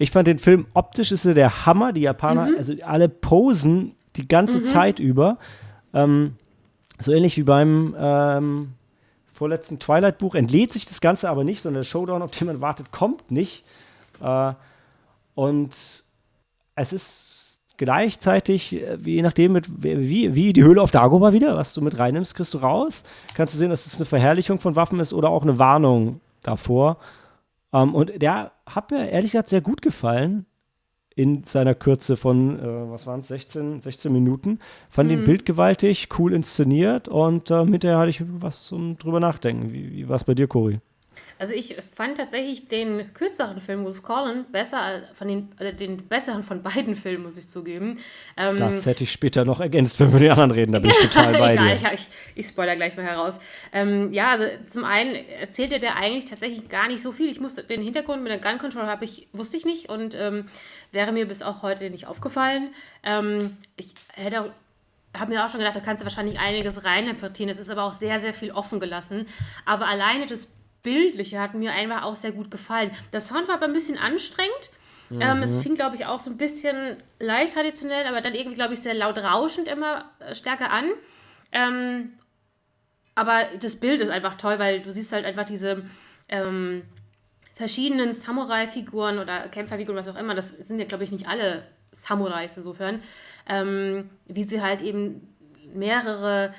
Ich 0.00 0.10
fand 0.10 0.26
den 0.26 0.38
Film 0.38 0.66
optisch 0.72 1.12
ist 1.12 1.26
er 1.26 1.34
der 1.34 1.66
Hammer. 1.66 1.92
Die 1.92 2.00
Japaner, 2.00 2.46
mhm. 2.46 2.56
also 2.56 2.72
alle 2.86 3.10
posen 3.10 3.94
die 4.16 4.26
ganze 4.26 4.60
mhm. 4.60 4.64
Zeit 4.64 4.98
über. 4.98 5.36
Ähm, 5.92 6.36
so 6.98 7.12
ähnlich 7.12 7.36
wie 7.36 7.42
beim 7.42 7.94
ähm, 7.98 8.72
vorletzten 9.34 9.78
Twilight-Buch 9.78 10.34
entlädt 10.36 10.72
sich 10.72 10.86
das 10.86 11.02
Ganze 11.02 11.28
aber 11.28 11.44
nicht, 11.44 11.60
sondern 11.60 11.82
der 11.82 11.86
Showdown, 11.86 12.22
auf 12.22 12.30
den 12.30 12.46
man 12.46 12.62
wartet, 12.62 12.92
kommt 12.92 13.30
nicht. 13.30 13.62
Äh, 14.22 14.54
und 15.34 16.04
es 16.76 16.92
ist 16.94 17.60
gleichzeitig, 17.76 18.80
äh, 18.80 18.96
je 19.04 19.20
nachdem, 19.20 19.52
mit, 19.52 19.66
wie, 19.82 20.34
wie 20.34 20.54
die 20.54 20.62
Höhle 20.62 20.80
auf 20.80 20.92
Dagobah 20.92 21.34
wieder, 21.34 21.56
was 21.56 21.74
du 21.74 21.82
mit 21.82 21.98
reinnimmst, 21.98 22.34
kriegst 22.34 22.54
du 22.54 22.58
raus. 22.58 23.04
Kannst 23.34 23.52
du 23.52 23.58
sehen, 23.58 23.68
dass 23.68 23.84
es 23.84 23.96
eine 23.96 24.06
Verherrlichung 24.06 24.58
von 24.60 24.76
Waffen 24.76 24.98
ist 24.98 25.12
oder 25.12 25.28
auch 25.28 25.42
eine 25.42 25.58
Warnung 25.58 26.22
davor. 26.42 26.96
Ähm, 27.74 27.94
und 27.94 28.22
der 28.22 28.52
hat 28.74 28.90
mir 28.90 29.10
ehrlich 29.10 29.32
gesagt 29.32 29.48
sehr 29.48 29.60
gut 29.60 29.82
gefallen 29.82 30.46
in 31.14 31.44
seiner 31.44 31.74
Kürze 31.74 32.16
von, 32.16 32.58
äh, 32.58 32.90
was 32.90 33.06
waren 33.06 33.20
es, 33.20 33.28
16, 33.28 33.80
16 33.80 34.12
Minuten. 34.12 34.58
Fand 34.88 35.10
mhm. 35.10 35.16
den 35.16 35.24
Bild 35.24 35.44
gewaltig, 35.44 36.08
cool 36.18 36.32
inszeniert 36.32 37.08
und 37.08 37.50
äh, 37.50 37.64
hinterher 37.64 37.98
hatte 37.98 38.10
ich 38.10 38.22
was 38.40 38.64
zum 38.64 38.96
drüber 38.96 39.20
nachdenken. 39.20 39.72
Wie, 39.72 39.92
wie 39.92 40.08
war 40.08 40.16
es 40.16 40.24
bei 40.24 40.34
dir, 40.34 40.46
Cory? 40.46 40.80
Also 41.40 41.54
ich 41.54 41.74
fand 41.94 42.18
tatsächlich 42.18 42.68
den 42.68 43.14
kürzeren 43.14 43.62
Film 43.62 43.82
Wolf's 43.82 44.02
Calling 44.02 44.44
besser 44.52 45.04
von 45.14 45.26
den, 45.26 45.48
also 45.56 45.72
den 45.72 46.06
besseren 46.06 46.42
von 46.42 46.62
beiden 46.62 46.94
Filmen, 46.94 47.22
muss 47.22 47.38
ich 47.38 47.48
zugeben. 47.48 47.98
Ähm, 48.36 48.58
das 48.58 48.84
hätte 48.84 49.04
ich 49.04 49.10
später 49.10 49.46
noch 49.46 49.58
ergänzt, 49.58 49.98
wenn 50.00 50.08
wir 50.08 50.16
über 50.16 50.20
den 50.20 50.30
anderen 50.32 50.50
reden, 50.50 50.72
da 50.72 50.80
bin 50.80 50.90
ich 50.90 50.98
total 51.08 51.32
bei 51.38 51.56
dir. 51.56 51.76
Ich, 51.76 51.82
ich, 51.82 52.08
ich 52.34 52.46
spoiler 52.48 52.76
gleich 52.76 52.94
mal 52.94 53.06
heraus. 53.06 53.40
Ähm, 53.72 54.12
ja, 54.12 54.32
also 54.32 54.44
zum 54.66 54.84
einen 54.84 55.14
erzählt 55.14 55.72
er 55.72 55.78
der 55.78 55.96
eigentlich 55.96 56.26
tatsächlich 56.26 56.68
gar 56.68 56.88
nicht 56.88 57.02
so 57.02 57.10
viel. 57.10 57.30
Ich 57.30 57.40
musste 57.40 57.64
den 57.64 57.80
Hintergrund 57.80 58.22
mit 58.22 58.30
der 58.30 58.38
Gun 58.38 58.58
Control 58.58 58.84
habe 58.84 59.06
ich, 59.06 59.26
wusste 59.32 59.56
ich 59.56 59.64
nicht 59.64 59.88
und 59.88 60.14
ähm, 60.14 60.44
wäre 60.92 61.10
mir 61.10 61.26
bis 61.26 61.40
auch 61.40 61.62
heute 61.62 61.88
nicht 61.88 62.06
aufgefallen. 62.06 62.74
Ähm, 63.02 63.56
ich 63.76 63.94
hätte 64.12 64.42
auch 64.42 64.50
habe 65.12 65.32
mir 65.32 65.44
auch 65.44 65.48
schon 65.48 65.58
gedacht, 65.58 65.74
da 65.74 65.80
kannst 65.80 66.02
du 66.02 66.04
wahrscheinlich 66.04 66.38
einiges 66.38 66.84
reininterpretieren. 66.84 67.50
Es 67.50 67.58
ist 67.58 67.68
aber 67.68 67.82
auch 67.82 67.92
sehr, 67.92 68.20
sehr 68.20 68.32
viel 68.32 68.52
offen 68.52 68.78
gelassen. 68.78 69.26
Aber 69.66 69.88
alleine 69.88 70.28
das 70.28 70.46
Bildliche 70.82 71.40
hat 71.40 71.54
mir 71.54 71.72
einfach 71.72 72.02
auch 72.02 72.16
sehr 72.16 72.32
gut 72.32 72.50
gefallen. 72.50 72.90
Der 73.12 73.20
Sound 73.20 73.48
war 73.48 73.56
aber 73.56 73.66
ein 73.66 73.72
bisschen 73.72 73.98
anstrengend. 73.98 74.70
Mhm. 75.10 75.20
Ähm, 75.20 75.42
es 75.42 75.54
mhm. 75.54 75.62
fing, 75.62 75.74
glaube 75.74 75.96
ich, 75.96 76.06
auch 76.06 76.20
so 76.20 76.30
ein 76.30 76.36
bisschen 76.36 76.96
leicht 77.18 77.54
traditionell, 77.54 78.06
aber 78.06 78.20
dann 78.20 78.34
irgendwie, 78.34 78.54
glaube 78.54 78.74
ich, 78.74 78.80
sehr 78.80 78.94
laut 78.94 79.18
rauschend 79.18 79.68
immer 79.68 80.10
äh, 80.20 80.34
stärker 80.34 80.70
an. 80.70 80.90
Ähm, 81.52 82.12
aber 83.14 83.44
das 83.60 83.76
Bild 83.76 84.00
ist 84.00 84.08
einfach 84.08 84.36
toll, 84.36 84.58
weil 84.58 84.80
du 84.80 84.92
siehst 84.92 85.12
halt 85.12 85.26
einfach 85.26 85.44
diese 85.44 85.84
ähm, 86.28 86.84
verschiedenen 87.54 88.12
Samurai-Figuren 88.12 89.18
oder 89.18 89.48
Kämpferfiguren, 89.48 89.98
was 89.98 90.08
auch 90.08 90.16
immer. 90.16 90.34
Das 90.34 90.50
sind 90.50 90.78
ja, 90.78 90.86
glaube 90.86 91.04
ich, 91.04 91.12
nicht 91.12 91.28
alle 91.28 91.64
Samurais 91.92 92.56
insofern. 92.56 93.02
Ähm, 93.48 94.10
wie 94.26 94.44
sie 94.44 94.62
halt 94.62 94.80
eben 94.80 95.34
mehrere 95.74 96.54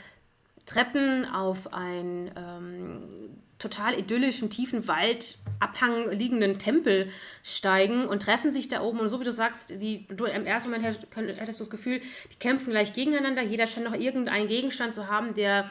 Treppen 0.65 1.25
auf 1.25 1.73
ein 1.73 2.31
ähm, 2.35 3.40
total 3.61 3.97
idyllischen, 3.97 4.49
tiefen 4.49 4.87
Waldabhang 4.87 6.11
liegenden 6.11 6.59
Tempel 6.59 7.09
steigen 7.43 8.07
und 8.07 8.23
treffen 8.23 8.51
sich 8.51 8.67
da 8.67 8.81
oben. 8.81 8.99
Und 8.99 9.09
so 9.09 9.19
wie 9.19 9.23
du 9.23 9.31
sagst, 9.31 9.69
die, 9.81 10.07
du 10.09 10.25
im 10.25 10.45
ersten 10.45 10.69
Moment 10.69 10.85
hättest, 11.15 11.59
du 11.59 11.63
das 11.63 11.69
Gefühl, 11.69 12.01
die 12.31 12.35
kämpfen 12.39 12.71
gleich 12.71 12.93
gegeneinander. 12.93 13.43
Jeder 13.43 13.67
scheint 13.67 13.85
noch 13.85 13.95
irgendeinen 13.95 14.47
Gegenstand 14.47 14.93
zu 14.93 15.07
haben, 15.07 15.35
der 15.35 15.69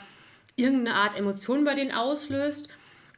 irgendeine 0.57 0.97
Art 0.97 1.19
Emotion 1.19 1.65
bei 1.65 1.75
denen 1.75 1.93
auslöst. 1.93 2.69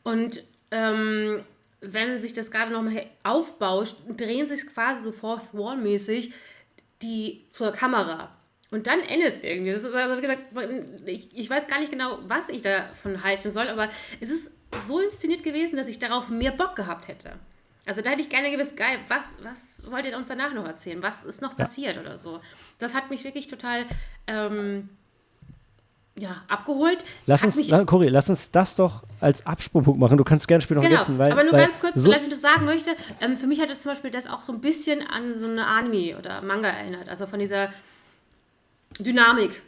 Und 0.03 0.43
ähm, 0.71 1.41
wenn 1.81 2.19
sich 2.19 2.33
das 2.33 2.51
gerade 2.51 2.73
nochmal 2.73 3.07
aufbaut, 3.23 3.97
drehen 4.17 4.49
sich 4.49 4.67
quasi 4.67 5.03
so 5.03 5.13
Fourth 5.13 5.49
Wall-mäßig 5.53 6.33
die 7.03 7.45
zur 7.49 7.73
Kamera. 7.73 8.31
Und 8.73 8.87
dann 8.89 9.01
endet 9.01 9.37
es 9.37 9.43
irgendwie. 9.43 9.71
Das 9.73 9.85
ist 9.85 9.95
also, 9.95 10.17
wie 10.17 10.23
gesagt, 10.23 10.47
ich, 11.07 11.29
ich 11.39 11.49
weiß 11.51 11.69
gar 11.69 11.79
nicht 11.79 11.93
genau, 11.93 12.19
was 12.27 12.49
ich 12.49 12.63
davon 12.63 13.23
halten 13.23 13.51
soll, 13.51 13.69
aber 13.69 13.89
es 14.21 14.31
ist 14.31 14.51
so 14.87 14.99
inszeniert 14.99 15.45
gewesen, 15.45 15.77
dass 15.77 15.87
ich 15.87 15.99
darauf 15.99 16.31
mehr 16.31 16.51
Bock 16.53 16.75
gehabt 16.75 17.07
hätte. 17.07 17.33
Also 17.85 18.01
da 18.01 18.11
hätte 18.11 18.23
ich 18.23 18.29
gerne 18.31 18.51
gewusst, 18.51 18.77
geil, 18.77 18.99
was, 19.09 19.37
was 19.43 19.91
wollt 19.91 20.07
ihr 20.07 20.17
uns 20.17 20.29
danach 20.29 20.55
noch 20.55 20.67
erzählen? 20.67 21.03
Was 21.03 21.23
ist 21.25 21.43
noch 21.43 21.57
passiert 21.57 21.99
oder 21.99 22.17
so? 22.17 22.41
Das 22.79 22.95
hat 22.95 23.11
mich 23.11 23.25
wirklich 23.25 23.49
total 23.49 23.85
ähm, 24.27 24.89
ja, 26.15 26.43
abgeholt. 26.49 27.05
Lass 27.27 27.43
uns, 27.45 27.57
mich- 27.57 27.71
Cory, 27.87 28.09
lass 28.09 28.31
uns 28.31 28.51
das 28.51 28.77
doch 28.77 29.03
als 29.21 29.45
Absprungpunkt 29.47 29.99
machen. 29.99 30.17
Du 30.17 30.25
kannst 30.25 30.47
gerne 30.47 30.61
später 30.63 30.77
noch 30.81 30.83
Genau, 30.85 30.95
ergänzen, 30.95 31.19
weil. 31.19 31.33
aber 31.33 31.43
nur 31.45 31.53
weil 31.53 31.67
ganz 31.67 31.81
kurz, 31.81 31.95
so, 31.97 32.13
dass 32.13 32.23
ich 32.23 32.29
das 32.29 32.41
sagen 32.41 32.65
möchte. 32.67 32.91
Ähm, 33.21 33.37
für 33.37 33.47
mich 33.47 33.61
hat 33.61 33.71
es 33.71 33.81
zum 33.81 33.93
Beispiel 33.93 34.11
das 34.11 34.27
auch 34.27 34.45
so 34.45 34.53
ein 34.53 34.61
bisschen 34.61 35.03
an 35.07 35.39
so 35.39 35.47
eine 35.47 35.67
Anime 35.67 36.17
oder 36.19 36.41
Manga 36.43 36.69
erinnert. 36.69 37.09
Also 37.09 37.27
von 37.27 37.39
dieser 37.41 37.71
Dynamik. 38.99 39.63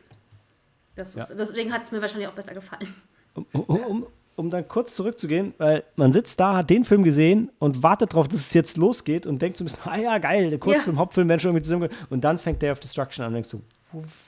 Das 0.95 1.09
ist, 1.11 1.17
Ja. 1.31 1.35
Deswegen 1.37 1.73
hat 1.73 1.83
es 1.85 1.93
mir 1.93 2.01
wahrscheinlich 2.01 2.29
auch 2.29 2.35
besser 2.35 2.55
gefallen. 2.55 2.95
um, 3.35 3.45
um, 3.53 4.07
um 4.37 4.51
dann 4.51 4.67
kurz 4.69 4.95
zurückzugehen, 4.95 5.55
weil 5.59 5.83
man 5.97 6.13
sitzt 6.13 6.39
da, 6.41 6.57
hat 6.57 6.71
den 6.71 6.85
Film 6.85 7.03
gesehen 7.05 7.51
und 7.59 7.83
wartet 7.83 8.13
darauf, 8.13 8.29
dass 8.29 8.41
es 8.41 8.55
jetzt 8.55 8.77
losgeht 8.77 9.27
und 9.27 9.41
denkt 9.43 9.57
so 9.57 9.65
ein 9.65 9.67
bisschen, 9.67 9.81
ah 9.91 9.97
ja, 9.97 10.19
geil, 10.19 10.51
der 10.51 10.59
Kurzfilm, 10.59 10.97
Ja. 10.97 11.01
Hauptfilm 11.01 11.29
werden 11.29 11.41
schon 11.41 11.51
irgendwie 11.51 11.63
zusammen. 11.65 11.89
Und 12.11 12.23
dann 12.23 12.39
fängt 12.39 12.63
Day 12.63 12.71
of 12.71 12.81
Destruction 12.81 13.23
an 13.25 13.29
und 13.29 13.35
denkst 13.35 13.51
du, 13.51 13.63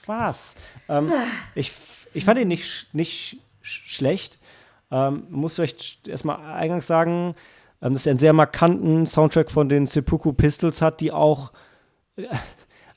was? 0.05 0.55
Ähm, 0.89 1.11
ich, 1.55 1.71
ich 2.13 2.25
fand 2.25 2.39
ihn 2.39 2.47
nicht, 2.47 2.93
nicht 2.93 3.39
sch- 3.63 3.89
schlecht. 3.89 4.37
Ähm, 4.91 5.23
man 5.29 5.41
muss 5.41 5.53
vielleicht 5.55 6.07
erstmal 6.07 6.37
eingangs 6.53 6.87
sagen, 6.87 7.35
ähm, 7.81 7.93
dass 7.93 8.05
er 8.05 8.11
einen 8.11 8.19
sehr 8.19 8.33
markanten 8.33 9.05
Soundtrack 9.07 9.51
von 9.51 9.67
den 9.69 9.85
Seppuku 9.85 10.31
Pistols 10.33 10.81
hat, 10.81 10.99
die 11.01 11.11
auch 11.11 11.51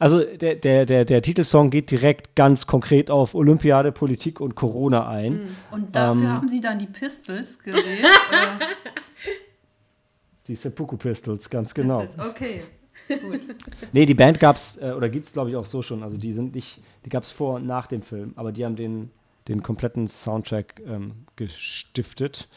also 0.01 0.25
der, 0.25 0.57
der, 0.57 0.87
der, 0.87 1.05
der 1.05 1.23
Titelsong 1.23 1.71
geht 1.71 1.91
direkt 1.93 2.35
ganz 2.35 2.67
konkret 2.67 3.11
auf 3.11 3.35
Olympiade, 3.37 3.93
Politik 3.93 4.41
und 4.41 4.57
Corona 4.57 5.09
ein. 5.09 5.49
Und 5.71 5.95
dafür 5.95 6.23
Ähm. 6.23 6.29
haben 6.33 6.49
sie 6.49 6.61
dann 6.61 6.79
die 6.81 6.87
Pistols 6.87 7.59
gewählt. 7.61 8.05
äh, 8.05 8.65
Die 10.49 10.55
Seppuku 10.57 10.97
Pistols, 10.97 11.49
ganz 11.49 11.73
genau. 11.75 12.01
Pistols, 12.01 12.29
okay. 12.29 12.63
Gut. 13.09 13.41
Nee, 13.93 14.07
die 14.07 14.15
Band 14.15 14.41
gab's, 14.41 14.77
äh, 14.81 14.93
oder 14.93 15.09
gibt's 15.09 15.33
glaube 15.33 15.51
ich 15.51 15.57
auch 15.57 15.67
so 15.67 15.83
schon. 15.83 16.03
Also 16.03 16.17
die 16.17 16.33
sind 16.33 16.55
nicht, 16.55 16.81
die 17.05 17.09
gab's 17.11 17.31
vor 17.31 17.55
und 17.57 17.67
nach 17.67 17.87
dem 17.87 18.03
Film, 18.03 18.33
aber 18.37 18.53
die 18.53 18.65
haben 18.65 18.77
den, 18.77 19.11
den 19.49 19.63
kompletten 19.63 20.09
Soundtrack 20.09 20.81
ähm, 20.87 21.13
gestiftet 21.37 22.49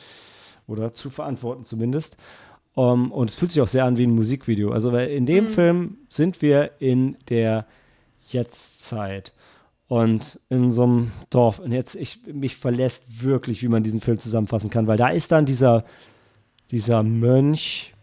oder 0.67 0.93
zu 0.93 1.09
verantworten 1.09 1.63
zumindest. 1.65 2.17
Um, 2.75 3.11
und 3.11 3.29
es 3.29 3.35
fühlt 3.35 3.51
sich 3.51 3.61
auch 3.61 3.67
sehr 3.67 3.85
an 3.85 3.97
wie 3.97 4.03
ein 4.07 4.15
Musikvideo. 4.15 4.71
Also 4.71 4.91
weil 4.91 5.09
in 5.09 5.25
dem 5.27 5.45
Film 5.45 5.97
sind 6.09 6.41
wir 6.41 6.71
in 6.79 7.17
der 7.29 7.67
Jetztzeit 8.29 9.31
und 9.87 10.39
in 10.49 10.71
so 10.71 10.83
einem 10.83 11.11
Dorf. 11.29 11.59
Und 11.59 11.71
jetzt, 11.71 11.93
ich, 11.95 12.19
mich 12.25 12.55
verlässt 12.55 13.23
wirklich, 13.23 13.61
wie 13.61 13.67
man 13.67 13.83
diesen 13.83 14.01
Film 14.01 14.17
zusammenfassen 14.17 14.71
kann, 14.71 14.87
weil 14.87 14.97
da 14.97 15.09
ist 15.09 15.31
dann 15.31 15.45
dieser, 15.45 15.85
dieser 16.71 17.03
Mönch 17.03 17.93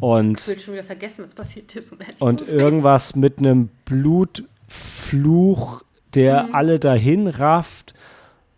und 0.00 0.40
Ich 0.40 0.48
will 0.48 0.60
schon 0.60 0.74
wieder 0.74 0.84
vergessen, 0.84 1.24
was 1.26 1.34
passiert 1.34 1.76
ist. 1.76 1.92
Um 1.92 1.98
und 2.20 2.48
irgendwas 2.48 3.14
mit 3.16 3.38
einem 3.38 3.68
Blutfluch, 3.84 5.82
der 6.14 6.44
Mhm. 6.44 6.54
alle 6.54 6.78
dahin 6.78 7.26
rafft. 7.26 7.94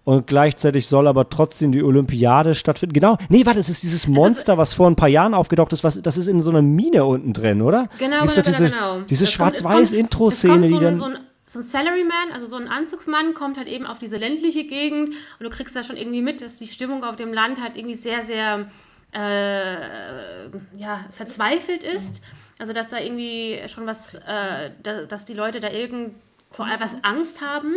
Und 0.07 0.29
gleichzeitig 0.29 0.87
soll 0.87 1.09
aber 1.09 1.29
trotzdem 1.29 1.73
die 1.73 1.83
Olympiade 1.83 2.55
stattfinden. 2.55 2.93
Genau. 2.93 3.19
Nee, 3.29 3.45
warte, 3.45 3.59
es 3.59 3.69
ist 3.69 3.83
dieses 3.83 4.07
Monster, 4.07 4.57
was 4.57 4.73
vor 4.73 4.87
ein 4.88 4.95
paar 4.95 5.09
Jahren 5.09 5.35
aufgetaucht 5.35 5.73
ist. 5.73 5.83
Was, 5.83 6.01
das 6.01 6.16
ist 6.16 6.29
in 6.29 6.40
so 6.40 6.51
einer 6.51 6.62
Mine 6.62 7.05
unten 7.05 7.33
drin, 7.33 7.61
oder? 7.61 7.88
Genau, 7.99 8.21
Gibt's 8.21 8.37
genau, 8.37 8.47
diese, 8.47 8.64
genau, 8.71 8.95
genau. 8.95 9.07
diese 9.09 9.25
es 9.25 9.31
kommt- 9.37 9.57
Schwarz-Weiß-Intro-Szene, 9.59 10.66
es 10.66 10.69
die 10.69 10.75
so, 10.75 10.81
dann. 10.81 10.97
So 11.01 11.05
ein, 11.07 11.19
so 11.47 11.59
ein 11.59 11.62
Salaryman, 11.64 12.31
also 12.33 12.47
so 12.47 12.55
ein 12.55 12.69
Anzugsmann, 12.69 13.35
kommt 13.35 13.57
halt 13.57 13.66
eben 13.66 13.85
auf 13.85 13.99
diese 13.99 14.16
ländliche 14.16 14.62
Gegend 14.69 15.09
und 15.09 15.45
du 15.45 15.51
kriegst 15.51 15.75
da 15.75 15.83
schon 15.83 15.97
irgendwie 15.97 16.23
mit, 16.23 16.40
dass 16.40 16.57
die 16.57 16.69
Stimmung 16.69 17.03
auf 17.03 17.16
dem 17.16 17.33
Land 17.33 17.61
halt 17.61 17.77
irgendwie 17.77 17.97
sehr, 17.97 18.23
sehr 18.25 18.69
äh, 19.11 20.47
ja, 20.79 21.05
verzweifelt 21.11 21.83
ist. 21.83 22.21
Also 22.61 22.73
dass 22.73 22.90
da 22.90 23.01
irgendwie 23.01 23.59
schon 23.66 23.87
was, 23.87 24.14
äh, 24.14 24.71
da, 24.85 25.03
dass 25.03 25.25
die 25.25 25.35
Leute 25.35 25.59
da 25.59 25.71
irgend 25.71 26.14
vor 26.53 26.69
etwas 26.69 26.97
Angst 27.03 27.40
haben. 27.40 27.75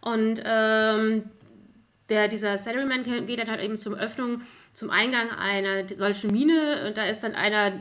Und 0.00 0.42
ähm, 0.44 1.24
der, 2.10 2.28
dieser 2.28 2.58
Salaryman 2.58 3.04
geht 3.26 3.38
dann 3.38 3.48
halt 3.48 3.60
eben 3.60 3.78
zum 3.78 3.94
Öffnung, 3.94 4.42
zum 4.74 4.90
Eingang 4.90 5.30
einer 5.30 5.88
solchen 5.96 6.30
Mine. 6.30 6.86
Und 6.86 6.96
da 6.96 7.06
ist 7.06 7.22
dann 7.22 7.34
einer 7.34 7.72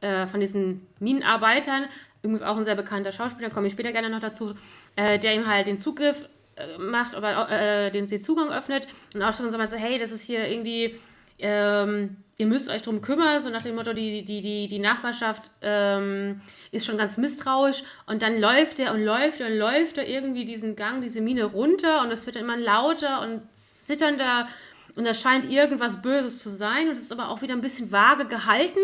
äh, 0.00 0.26
von 0.26 0.40
diesen 0.40 0.86
Minenarbeitern, 1.00 1.86
übrigens 2.22 2.42
auch 2.42 2.56
ein 2.56 2.64
sehr 2.64 2.74
bekannter 2.74 3.12
Schauspieler, 3.12 3.50
komme 3.50 3.66
ich 3.66 3.72
später 3.72 3.92
gerne 3.92 4.10
noch 4.10 4.20
dazu, 4.20 4.54
äh, 4.96 5.18
der 5.18 5.34
ihm 5.34 5.46
halt 5.46 5.66
den 5.66 5.78
Zugriff 5.78 6.28
äh, 6.56 6.78
macht, 6.78 7.14
aber 7.14 7.50
äh, 7.50 7.90
den, 7.90 8.06
den 8.06 8.20
Zugang 8.20 8.50
öffnet. 8.50 8.86
Und 9.14 9.22
auch 9.22 9.34
schon 9.34 9.50
so 9.50 9.58
mal 9.58 9.66
so, 9.66 9.76
hey, 9.76 9.98
das 9.98 10.12
ist 10.12 10.22
hier 10.22 10.48
irgendwie, 10.48 11.00
ähm, 11.38 12.16
ihr 12.38 12.46
müsst 12.46 12.68
euch 12.68 12.82
drum 12.82 13.02
kümmern, 13.02 13.42
so 13.42 13.50
nach 13.50 13.62
dem 13.62 13.76
Motto, 13.76 13.92
die, 13.92 14.24
die, 14.24 14.40
die, 14.40 14.68
die 14.68 14.78
Nachbarschaft 14.78 15.42
ähm, 15.60 16.40
ist 16.70 16.86
schon 16.86 16.98
ganz 16.98 17.16
misstrauisch 17.16 17.82
und 18.06 18.22
dann 18.22 18.40
läuft 18.40 18.78
er 18.78 18.92
und 18.92 19.04
läuft 19.04 19.40
er 19.40 19.48
und 19.48 19.58
läuft 19.58 19.98
er 19.98 20.08
irgendwie 20.08 20.44
diesen 20.44 20.74
Gang, 20.74 21.02
diese 21.02 21.20
Mine 21.20 21.44
runter 21.44 22.02
und 22.02 22.10
es 22.10 22.26
wird 22.26 22.36
dann 22.36 22.44
immer 22.44 22.56
lauter 22.56 23.20
und 23.20 23.42
zitternder 23.54 24.48
und 24.96 25.04
da 25.04 25.14
scheint 25.14 25.50
irgendwas 25.50 26.00
Böses 26.02 26.42
zu 26.42 26.50
sein 26.50 26.88
und 26.88 26.96
es 26.96 27.02
ist 27.02 27.12
aber 27.12 27.28
auch 27.28 27.42
wieder 27.42 27.54
ein 27.54 27.60
bisschen 27.60 27.92
vage 27.92 28.26
gehalten, 28.26 28.80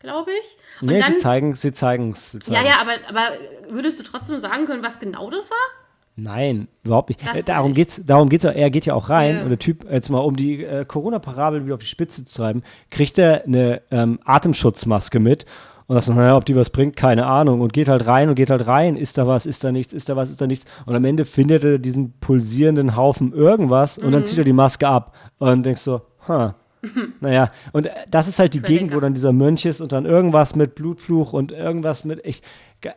glaube 0.00 0.32
ich. 0.32 0.56
Und 0.80 0.90
Nee, 0.90 1.00
dann, 1.00 1.12
sie 1.12 1.18
zeigen 1.18 1.54
sie 1.54 1.72
zeigen's, 1.72 2.32
sie 2.32 2.52
ja, 2.52 2.62
ja, 2.62 2.80
aber, 2.80 2.92
aber 3.08 3.36
würdest 3.68 4.00
du 4.00 4.04
trotzdem 4.04 4.40
sagen 4.40 4.66
können, 4.66 4.82
was 4.82 4.98
genau 4.98 5.30
das 5.30 5.50
war? 5.50 5.81
Nein, 6.14 6.68
überhaupt 6.84 7.08
nicht. 7.08 7.20
Das 7.24 7.44
darum 7.46 7.62
meine 7.64 7.74
geht's, 7.74 8.02
darum 8.04 8.28
geht's 8.28 8.44
ja, 8.44 8.50
er 8.50 8.70
geht 8.70 8.84
ja 8.86 8.94
auch 8.94 9.08
rein 9.08 9.36
Ja. 9.36 9.42
und 9.44 9.48
der 9.48 9.58
Typ, 9.58 9.90
jetzt 9.90 10.10
mal 10.10 10.18
um 10.18 10.36
die 10.36 10.62
äh, 10.64 10.84
Corona-Parabel 10.84 11.64
wieder 11.64 11.74
auf 11.74 11.80
die 11.80 11.86
Spitze 11.86 12.24
zu 12.24 12.36
treiben, 12.42 12.62
kriegt 12.90 13.18
er 13.18 13.44
eine 13.44 13.80
ähm, 13.90 14.18
Atemschutzmaske 14.24 15.20
mit 15.20 15.46
und 15.86 16.02
so, 16.02 16.12
naja, 16.12 16.36
ob 16.36 16.44
die 16.44 16.54
was 16.54 16.70
bringt, 16.70 16.96
keine 16.96 17.26
Ahnung. 17.26 17.60
Und 17.60 17.72
geht 17.72 17.88
halt 17.88 18.06
rein 18.06 18.28
und 18.28 18.34
geht 18.34 18.50
halt 18.50 18.66
rein, 18.66 18.96
ist 18.96 19.16
da 19.18 19.26
was, 19.26 19.46
ist 19.46 19.64
da 19.64 19.72
nichts, 19.72 19.92
ist 19.92 20.08
da 20.08 20.16
was, 20.16 20.30
ist 20.30 20.40
da 20.40 20.46
nichts. 20.46 20.64
Und 20.86 20.94
am 20.94 21.04
Ende 21.04 21.24
findet 21.24 21.64
er 21.64 21.78
diesen 21.78 22.12
pulsierenden 22.20 22.94
Haufen 22.96 23.32
irgendwas 23.32 23.98
und 23.98 24.08
Mhm. 24.08 24.12
dann 24.12 24.24
zieht 24.24 24.38
er 24.38 24.44
die 24.44 24.52
Maske 24.52 24.86
ab 24.88 25.14
und 25.38 25.64
denkst 25.66 25.80
so, 25.82 26.02
ha. 26.28 26.54
Naja, 27.20 27.50
und 27.72 27.86
äh, 27.86 27.90
das 28.10 28.28
ist 28.28 28.38
halt 28.38 28.54
die. 28.54 28.60
Gegend, 28.60 28.94
wo 28.94 29.00
dann 29.00 29.14
dieser 29.14 29.32
Mönch 29.32 29.64
ist 29.64 29.80
und 29.80 29.92
dann 29.92 30.04
irgendwas 30.04 30.56
mit 30.56 30.74
Blutfluch 30.74 31.32
und 31.32 31.52
irgendwas 31.52 32.04
mit, 32.04 32.20
ich, 32.24 32.42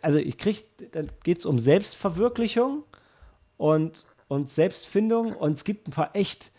also 0.01 0.17
ich 0.17 0.38
krieg, 0.38 0.65
dann 0.91 1.08
geht's 1.23 1.45
um 1.45 1.60
Selbstverwirklichung 1.60 2.84
und, 3.58 4.06
und 4.28 4.50
Selbstfindung 4.50 5.34
und 5.34 5.54
es 5.54 5.63
gibt 5.63 5.88
ein 5.88 5.91
paar 5.91 6.15
echt 6.15 6.52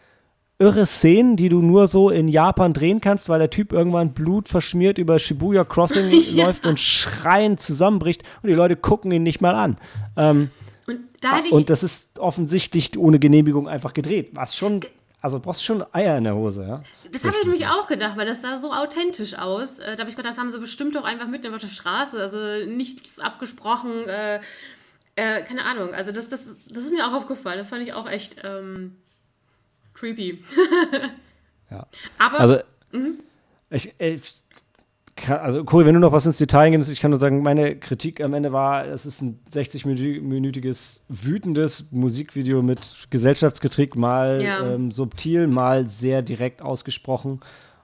irre 0.58 0.86
Szenen, 0.86 1.36
die 1.36 1.48
du 1.48 1.60
nur 1.60 1.86
so 1.86 2.08
in 2.08 2.28
Japan 2.28 2.72
drehen 2.72 3.00
kannst, 3.00 3.28
weil 3.28 3.38
der 3.38 3.50
Typ 3.50 3.72
irgendwann 3.72 4.14
Blut 4.14 4.48
verschmiert 4.48 4.98
über 4.98 5.18
Shibuya 5.18 5.64
Crossing 5.64 6.10
läuft 6.34 6.66
und 6.66 6.80
schreiend 6.80 7.60
zusammenbricht 7.60 8.22
und 8.42 8.48
die 8.48 8.54
Leute 8.54 8.76
gucken 8.76 9.12
ihn 9.12 9.22
nicht 9.22 9.40
mal 9.42 9.54
an. 9.54 9.76
Ähm, 10.16 10.50
Und 10.86 11.00
da 11.20 11.40
ich, 11.44 11.52
und 11.52 11.68
das 11.68 11.82
ist 11.82 12.18
offensichtlich 12.18 12.96
ohne 12.96 13.18
Genehmigung 13.18 13.68
einfach 13.68 13.92
gedreht. 13.92 14.30
Was 14.32 14.56
schon, 14.56 14.80
also 15.20 15.40
brauchst 15.40 15.62
schon 15.62 15.84
Eier 15.92 16.16
in 16.16 16.24
der 16.24 16.34
Hose, 16.34 16.62
ja? 16.66 16.82
das 17.12 17.24
habe 17.24 17.36
ich 17.36 17.44
nämlich 17.44 17.66
auch 17.66 17.86
gedacht, 17.86 18.16
weil 18.16 18.26
das 18.26 18.40
sah 18.40 18.58
so 18.58 18.72
authentisch 18.72 19.34
aus. 19.34 19.78
Äh, 19.78 19.96
da 19.96 20.00
habe 20.00 20.10
ich 20.10 20.16
gedacht, 20.16 20.32
das 20.32 20.38
haben 20.38 20.50
sie 20.50 20.58
bestimmt 20.58 20.96
auch 20.96 21.04
einfach 21.04 21.28
mitten 21.28 21.52
auf 21.52 21.60
der 21.60 21.68
Straße, 21.68 22.18
also 22.18 22.38
nichts 22.66 23.18
abgesprochen, 23.18 24.08
äh, 24.08 24.40
äh, 25.16 25.42
keine 25.42 25.64
Ahnung. 25.64 25.92
Also 25.94 26.12
das, 26.12 26.28
das, 26.28 26.46
das 26.68 26.84
ist 26.84 26.92
mir 26.92 27.06
auch 27.06 27.12
aufgefallen, 27.14 27.58
das 27.58 27.68
fand 27.70 27.82
ich 27.82 27.92
auch 27.92 28.08
echt 28.08 28.36
ähm, 28.44 28.96
creepy. 29.94 30.42
Ja. 31.68 31.84
Aber 32.18 32.38
Also, 32.38 32.58
ich, 33.70 33.92
ich 33.98 34.34
kann, 35.16 35.40
also 35.40 35.64
Cory, 35.64 35.84
wenn 35.84 35.94
du 35.94 36.00
noch 36.00 36.12
was 36.12 36.24
ins 36.24 36.38
Detail 36.38 36.70
gibst, 36.70 36.88
ich 36.90 37.00
kann 37.00 37.10
nur 37.10 37.18
sagen, 37.18 37.42
meine 37.42 37.74
Kritik 37.74 38.20
am 38.20 38.34
Ende 38.34 38.52
war, 38.52 38.86
es 38.86 39.04
ist 39.04 39.20
ein 39.20 39.40
60-minütiges, 39.50 41.00
wütendes 41.08 41.90
Musikvideo 41.90 42.62
mit 42.62 43.08
Gesellschaftskritik, 43.10 43.96
mal 43.96 44.40
Ja. 44.42 44.74
ähm, 44.74 44.92
subtil, 44.92 45.48
mal 45.48 45.88
sehr 45.88 46.22
direkt 46.22 46.62
ausgesprochen. 46.62 47.40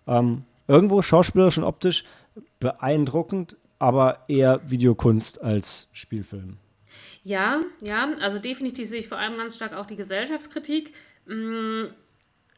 Ähm, 0.06 0.44
irgendwo 0.68 1.02
schauspielerisch 1.02 1.58
und 1.58 1.64
optisch 1.64 2.04
beeindruckend, 2.60 3.56
aber 3.80 4.18
eher 4.28 4.60
Videokunst 4.70 5.42
als 5.42 5.88
Spielfilm. 5.92 6.58
Ja, 7.24 7.60
ja, 7.80 8.08
also 8.20 8.38
definitiv 8.38 8.88
sehe 8.88 8.98
ich 9.00 9.08
vor 9.08 9.18
allem 9.18 9.36
ganz 9.36 9.54
stark 9.54 9.74
auch 9.74 9.86
die 9.86 9.96
Gesellschaftskritik. 9.96 10.92
Mm, 11.26 11.84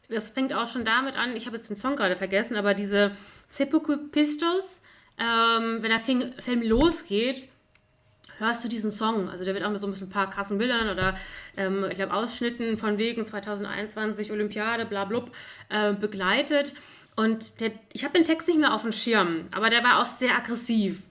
Das 0.09 0.29
fängt 0.29 0.53
auch 0.53 0.67
schon 0.69 0.85
damit 0.85 1.15
an, 1.17 1.35
ich 1.35 1.47
habe 1.47 1.57
jetzt 1.57 1.69
den 1.69 1.75
Song 1.75 1.95
gerade 1.95 2.15
vergessen, 2.15 2.55
aber 2.57 2.73
diese 2.75 3.11
Seppuku 3.47 3.97
Pistols, 4.11 4.81
ähm, 5.17 5.79
wenn 5.81 5.89
der 5.89 5.99
Film, 5.99 6.61
losgeht, 6.61 7.49
hörst 8.37 8.63
du 8.63 8.69
diesen 8.69 8.91
Song. 8.91 9.29
Also 9.29 9.45
der 9.45 9.53
wird 9.55 9.63
auch 9.63 9.71
mit 9.71 9.81
so 9.81 9.87
ein 9.87 10.09
paar 10.09 10.29
krassen 10.29 10.57
Bildern 10.59 10.89
oder 10.89 11.17
ähm, 11.57 11.85
ich 11.89 11.95
glaube 11.97 12.13
Ausschnitten 12.13 12.77
von 12.77 12.97
wegen 12.99 13.25
2021 13.25 14.31
Olympiade, 14.31 14.85
bla 14.85 15.05
blub, 15.05 15.31
äh, 15.69 15.93
begleitet. 15.93 16.73
Und 17.15 17.61
der, 17.61 17.71
ich 17.93 18.03
habe 18.03 18.13
den 18.13 18.25
Text 18.25 18.47
nicht 18.47 18.59
mehr 18.59 18.73
auf 18.73 18.81
dem 18.83 18.91
Schirm, 18.91 19.47
aber 19.51 19.69
der 19.69 19.83
war 19.83 20.01
auch 20.01 20.07
sehr 20.07 20.35
aggressiv. 20.35 21.01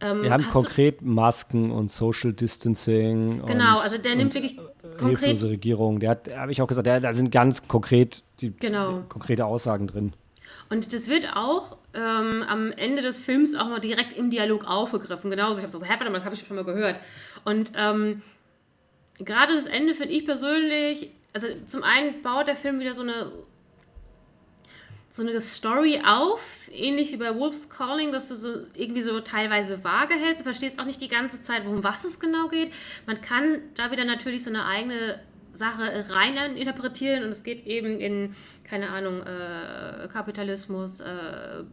Ähm, 0.00 0.22
Wir 0.22 0.30
haben 0.30 0.48
konkret 0.48 1.02
Masken 1.02 1.70
und 1.70 1.90
Social 1.90 2.32
Distancing. 2.32 3.44
Genau, 3.46 3.76
und, 3.76 3.82
also 3.82 3.98
der 3.98 4.16
nimmt 4.16 4.34
wirklich 4.34 4.56
konkret 4.98 5.18
hilflose 5.18 5.50
Regierung. 5.50 6.00
Der 6.00 6.10
hat, 6.10 6.34
habe 6.34 6.52
ich 6.52 6.62
auch 6.62 6.66
gesagt, 6.66 6.86
der, 6.86 7.00
da 7.00 7.12
sind 7.12 7.30
ganz 7.30 7.68
konkret 7.68 8.22
die, 8.40 8.56
Genau. 8.56 8.86
die 8.86 9.08
konkrete 9.08 9.44
Aussagen 9.44 9.86
drin. 9.86 10.12
Und 10.70 10.92
das 10.92 11.08
wird 11.08 11.36
auch 11.36 11.76
ähm, 11.94 12.44
am 12.48 12.72
Ende 12.72 13.02
des 13.02 13.16
Films 13.18 13.54
auch 13.54 13.68
mal 13.68 13.80
direkt 13.80 14.16
im 14.16 14.30
Dialog 14.30 14.64
aufgegriffen. 14.66 15.30
Genauso, 15.30 15.58
ich 15.58 15.64
habe 15.64 15.72
so, 15.72 15.84
hä, 15.84 15.92
aber 15.92 16.10
das 16.10 16.24
habe 16.24 16.34
ich 16.34 16.46
schon 16.46 16.56
mal 16.56 16.64
gehört. 16.64 16.96
Und 17.44 17.72
ähm, 17.76 18.22
gerade 19.18 19.54
das 19.54 19.66
Ende 19.66 19.94
finde 19.94 20.14
ich 20.14 20.24
persönlich, 20.24 21.10
also 21.32 21.46
zum 21.66 21.82
einen 21.82 22.22
baut 22.22 22.46
der 22.46 22.56
Film 22.56 22.80
wieder 22.80 22.94
so 22.94 23.02
eine 23.02 23.32
so 25.10 25.22
eine 25.22 25.40
Story 25.40 26.00
auf, 26.06 26.70
ähnlich 26.72 27.10
wie 27.10 27.16
bei 27.16 27.36
Wolf's 27.36 27.68
Calling, 27.68 28.12
dass 28.12 28.28
du 28.28 28.36
so 28.36 28.66
irgendwie 28.74 29.02
so 29.02 29.18
teilweise 29.20 29.82
vage 29.82 30.14
hältst. 30.14 30.40
Du 30.40 30.44
verstehst 30.44 30.78
auch 30.78 30.84
nicht 30.84 31.00
die 31.00 31.08
ganze 31.08 31.40
Zeit, 31.40 31.64
worum 31.66 31.82
was 31.82 32.04
es 32.04 32.20
genau 32.20 32.46
geht. 32.48 32.72
Man 33.06 33.20
kann 33.20 33.58
da 33.74 33.90
wieder 33.90 34.04
natürlich 34.04 34.44
so 34.44 34.50
eine 34.50 34.66
eigene 34.66 35.20
Sache 35.52 36.06
rein 36.10 36.56
interpretieren 36.56 37.24
und 37.24 37.30
es 37.30 37.42
geht 37.42 37.66
eben 37.66 37.98
in, 37.98 38.36
keine 38.62 38.90
Ahnung, 38.90 39.22
äh, 39.22 40.08
Kapitalismus, 40.08 41.00
äh, 41.00 41.64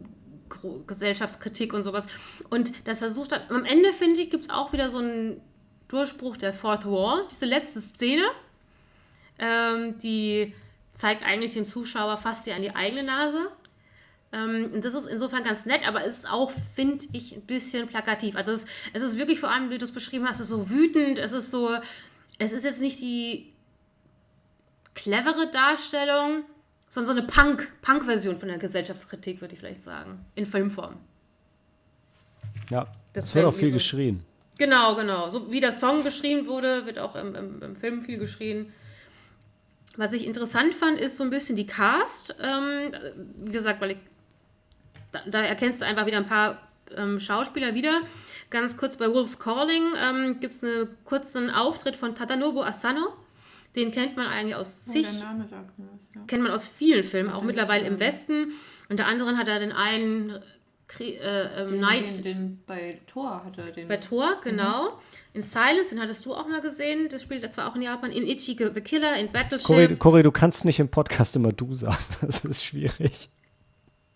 Gesellschaftskritik 0.86 1.72
und 1.72 1.84
sowas. 1.84 2.08
Und 2.50 2.72
das 2.88 2.98
versucht 2.98 3.32
dann, 3.32 3.42
am 3.50 3.64
Ende 3.64 3.92
finde 3.92 4.20
ich, 4.20 4.30
gibt 4.30 4.44
es 4.44 4.50
auch 4.50 4.72
wieder 4.72 4.90
so 4.90 4.98
einen 4.98 5.40
Durchbruch 5.86 6.36
der 6.36 6.52
Fourth 6.52 6.86
Wall, 6.86 7.24
diese 7.30 7.46
letzte 7.46 7.80
Szene, 7.80 8.24
ähm, 9.38 9.96
die 9.98 10.54
zeigt 10.98 11.22
eigentlich 11.22 11.54
dem 11.54 11.64
Zuschauer 11.64 12.18
fast 12.18 12.46
ja 12.46 12.56
an 12.56 12.62
die 12.62 12.74
eigene 12.74 13.04
Nase. 13.04 13.48
Ähm, 14.32 14.72
und 14.74 14.84
das 14.84 14.94
ist 14.94 15.06
insofern 15.06 15.44
ganz 15.44 15.64
nett, 15.64 15.86
aber 15.86 16.04
es 16.04 16.18
ist 16.18 16.30
auch, 16.30 16.50
finde 16.74 17.06
ich, 17.12 17.32
ein 17.32 17.42
bisschen 17.42 17.86
plakativ. 17.86 18.34
Also 18.34 18.52
es, 18.52 18.66
es 18.92 19.02
ist 19.02 19.16
wirklich 19.16 19.38
vor 19.38 19.50
allem, 19.50 19.70
wie 19.70 19.78
du 19.78 19.84
es 19.84 19.92
beschrieben 19.92 20.26
hast, 20.28 20.40
es 20.40 20.42
ist 20.42 20.50
so 20.50 20.68
wütend, 20.68 21.18
es 21.18 21.32
ist 21.32 21.50
so, 21.50 21.70
es 22.38 22.52
ist 22.52 22.64
jetzt 22.64 22.80
nicht 22.80 23.00
die 23.00 23.52
clevere 24.94 25.48
Darstellung, 25.50 26.42
sondern 26.88 27.16
so 27.16 27.22
eine 27.22 27.28
Punk, 27.28 27.70
Punk-Version 27.80 28.36
von 28.36 28.48
der 28.48 28.58
Gesellschaftskritik, 28.58 29.40
würde 29.40 29.54
ich 29.54 29.60
vielleicht 29.60 29.82
sagen, 29.82 30.24
in 30.34 30.46
Filmform. 30.46 30.96
Ja, 32.70 32.88
es 33.12 33.34
wird 33.34 33.46
auch 33.46 33.54
viel 33.54 33.68
so, 33.68 33.74
geschrien. 33.74 34.24
Genau, 34.58 34.96
genau. 34.96 35.30
So 35.30 35.50
wie 35.52 35.60
der 35.60 35.72
Song 35.72 36.02
geschrien 36.02 36.48
wurde, 36.48 36.86
wird 36.86 36.98
auch 36.98 37.14
im, 37.14 37.36
im, 37.36 37.62
im 37.62 37.76
Film 37.76 38.02
viel 38.02 38.18
geschrien. 38.18 38.72
Was 39.98 40.12
ich 40.12 40.24
interessant 40.24 40.74
fand, 40.74 41.00
ist 41.00 41.16
so 41.16 41.24
ein 41.24 41.30
bisschen 41.30 41.56
die 41.56 41.66
Cast. 41.66 42.36
Ähm, 42.40 42.92
wie 43.36 43.50
gesagt, 43.50 43.80
weil 43.80 43.90
ich, 43.90 43.96
da, 45.10 45.22
da, 45.26 45.42
erkennst 45.42 45.80
du 45.80 45.86
einfach 45.86 46.06
wieder 46.06 46.18
ein 46.18 46.28
paar 46.28 46.68
ähm, 46.96 47.18
Schauspieler 47.18 47.74
wieder. 47.74 48.02
Ganz 48.48 48.76
kurz 48.76 48.96
bei 48.96 49.12
Wolf's 49.12 49.40
Calling 49.40 49.94
ähm, 50.00 50.38
gibt 50.38 50.54
es 50.54 50.62
einen 50.62 50.88
kurzen 51.04 51.50
Auftritt 51.50 51.96
von 51.96 52.14
Tadanobu 52.14 52.62
Asano. 52.62 53.08
Den 53.74 53.90
kennt 53.90 54.16
man 54.16 54.28
eigentlich 54.28 54.54
aus 54.54 54.84
oh, 54.86 54.92
zig. 54.92 55.04
Oh, 55.08 55.12
der 55.12 55.24
Name 55.24 55.48
sagt 55.48 55.76
mir 55.80 55.86
was, 55.92 56.14
ja. 56.14 56.20
Kennt 56.28 56.44
man 56.44 56.52
aus 56.52 56.68
vielen 56.68 57.02
Filmen, 57.02 57.30
auch 57.30 57.42
mittlerweile 57.42 57.84
im 57.84 57.98
Westen. 57.98 58.52
Unter 58.88 59.06
anderem 59.06 59.36
hat 59.36 59.48
er 59.48 59.58
den 59.58 59.72
einen 59.72 60.38
äh, 61.00 61.16
äh, 61.16 61.66
den, 61.66 61.80
Night. 61.80 62.18
Den, 62.18 62.22
den, 62.22 62.62
bei 62.68 63.00
Thor 63.08 63.44
hat 63.44 63.58
er 63.58 63.72
den. 63.72 63.88
Bei 63.88 63.96
Thor, 63.96 64.36
genau. 64.44 64.90
Mhm. 64.90 64.98
In 65.38 65.44
Silence, 65.44 65.90
den 65.90 66.00
hattest 66.00 66.26
du 66.26 66.34
auch 66.34 66.48
mal 66.48 66.60
gesehen. 66.60 67.08
Das 67.10 67.22
spielt 67.22 67.52
zwar 67.52 67.70
auch 67.70 67.76
in 67.76 67.82
Japan. 67.82 68.10
In 68.10 68.26
Ichi 68.26 68.56
the 68.58 68.80
Killer, 68.80 69.16
in 69.16 69.30
Battleship. 69.30 69.68
Cory, 69.68 69.96
Cory, 69.96 70.22
du 70.24 70.32
kannst 70.32 70.64
nicht 70.64 70.80
im 70.80 70.88
Podcast 70.88 71.36
immer 71.36 71.52
du 71.52 71.74
sagen. 71.74 71.96
Das 72.20 72.44
ist 72.44 72.64
schwierig. 72.64 73.30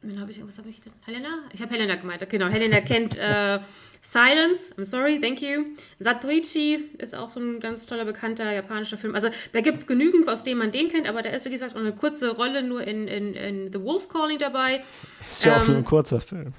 Wen 0.01 0.21
habe 0.21 0.33
ich, 0.33 0.45
was 0.45 0.59
habe 0.59 0.69
ich 0.69 0.81
denn? 0.81 0.93
Helena? 1.03 1.29
Ich 1.53 1.63
habe 1.63 1.73
Helena 1.73 1.95
gemeint. 1.95 2.29
Genau, 2.29 2.49
Helena 2.49 2.81
kennt 2.81 3.17
äh, 3.17 3.61
Silence. 4.01 4.75
I'm 4.77 4.85
sorry, 4.85 5.21
thank 5.21 5.41
you. 5.41 5.67
Satoichi 6.01 6.91
ist 6.99 7.15
auch 7.15 7.31
so 7.31 7.39
ein 7.39 7.61
ganz 7.61 7.87
toller, 7.87 8.05
bekannter 8.05 8.53
japanischer 8.53 8.99
Film. 8.99 9.15
Also 9.15 9.29
da 9.53 9.61
gibt 9.61 9.79
es 9.79 9.87
genügend, 9.87 10.29
aus 10.29 10.43
dem 10.43 10.59
man 10.59 10.73
den 10.73 10.91
kennt, 10.91 11.09
aber 11.09 11.23
da 11.23 11.31
ist, 11.31 11.47
wie 11.47 11.51
gesagt, 11.51 11.77
auch 11.77 11.81
eine 11.81 11.95
kurze 11.95 12.31
Rolle 12.31 12.65
nur 12.65 12.83
in, 12.83 13.07
in, 13.07 13.35
in 13.35 13.73
The 13.73 13.81
Wolf's 13.81 14.09
Calling 14.09 14.41
dabei. 14.41 14.83
Ist 15.21 15.45
ja 15.45 15.55
ähm, 15.55 15.63
auch 15.63 15.69
nur 15.69 15.77
ein 15.77 15.85
kurzer 15.85 16.21
Film. 16.21 16.53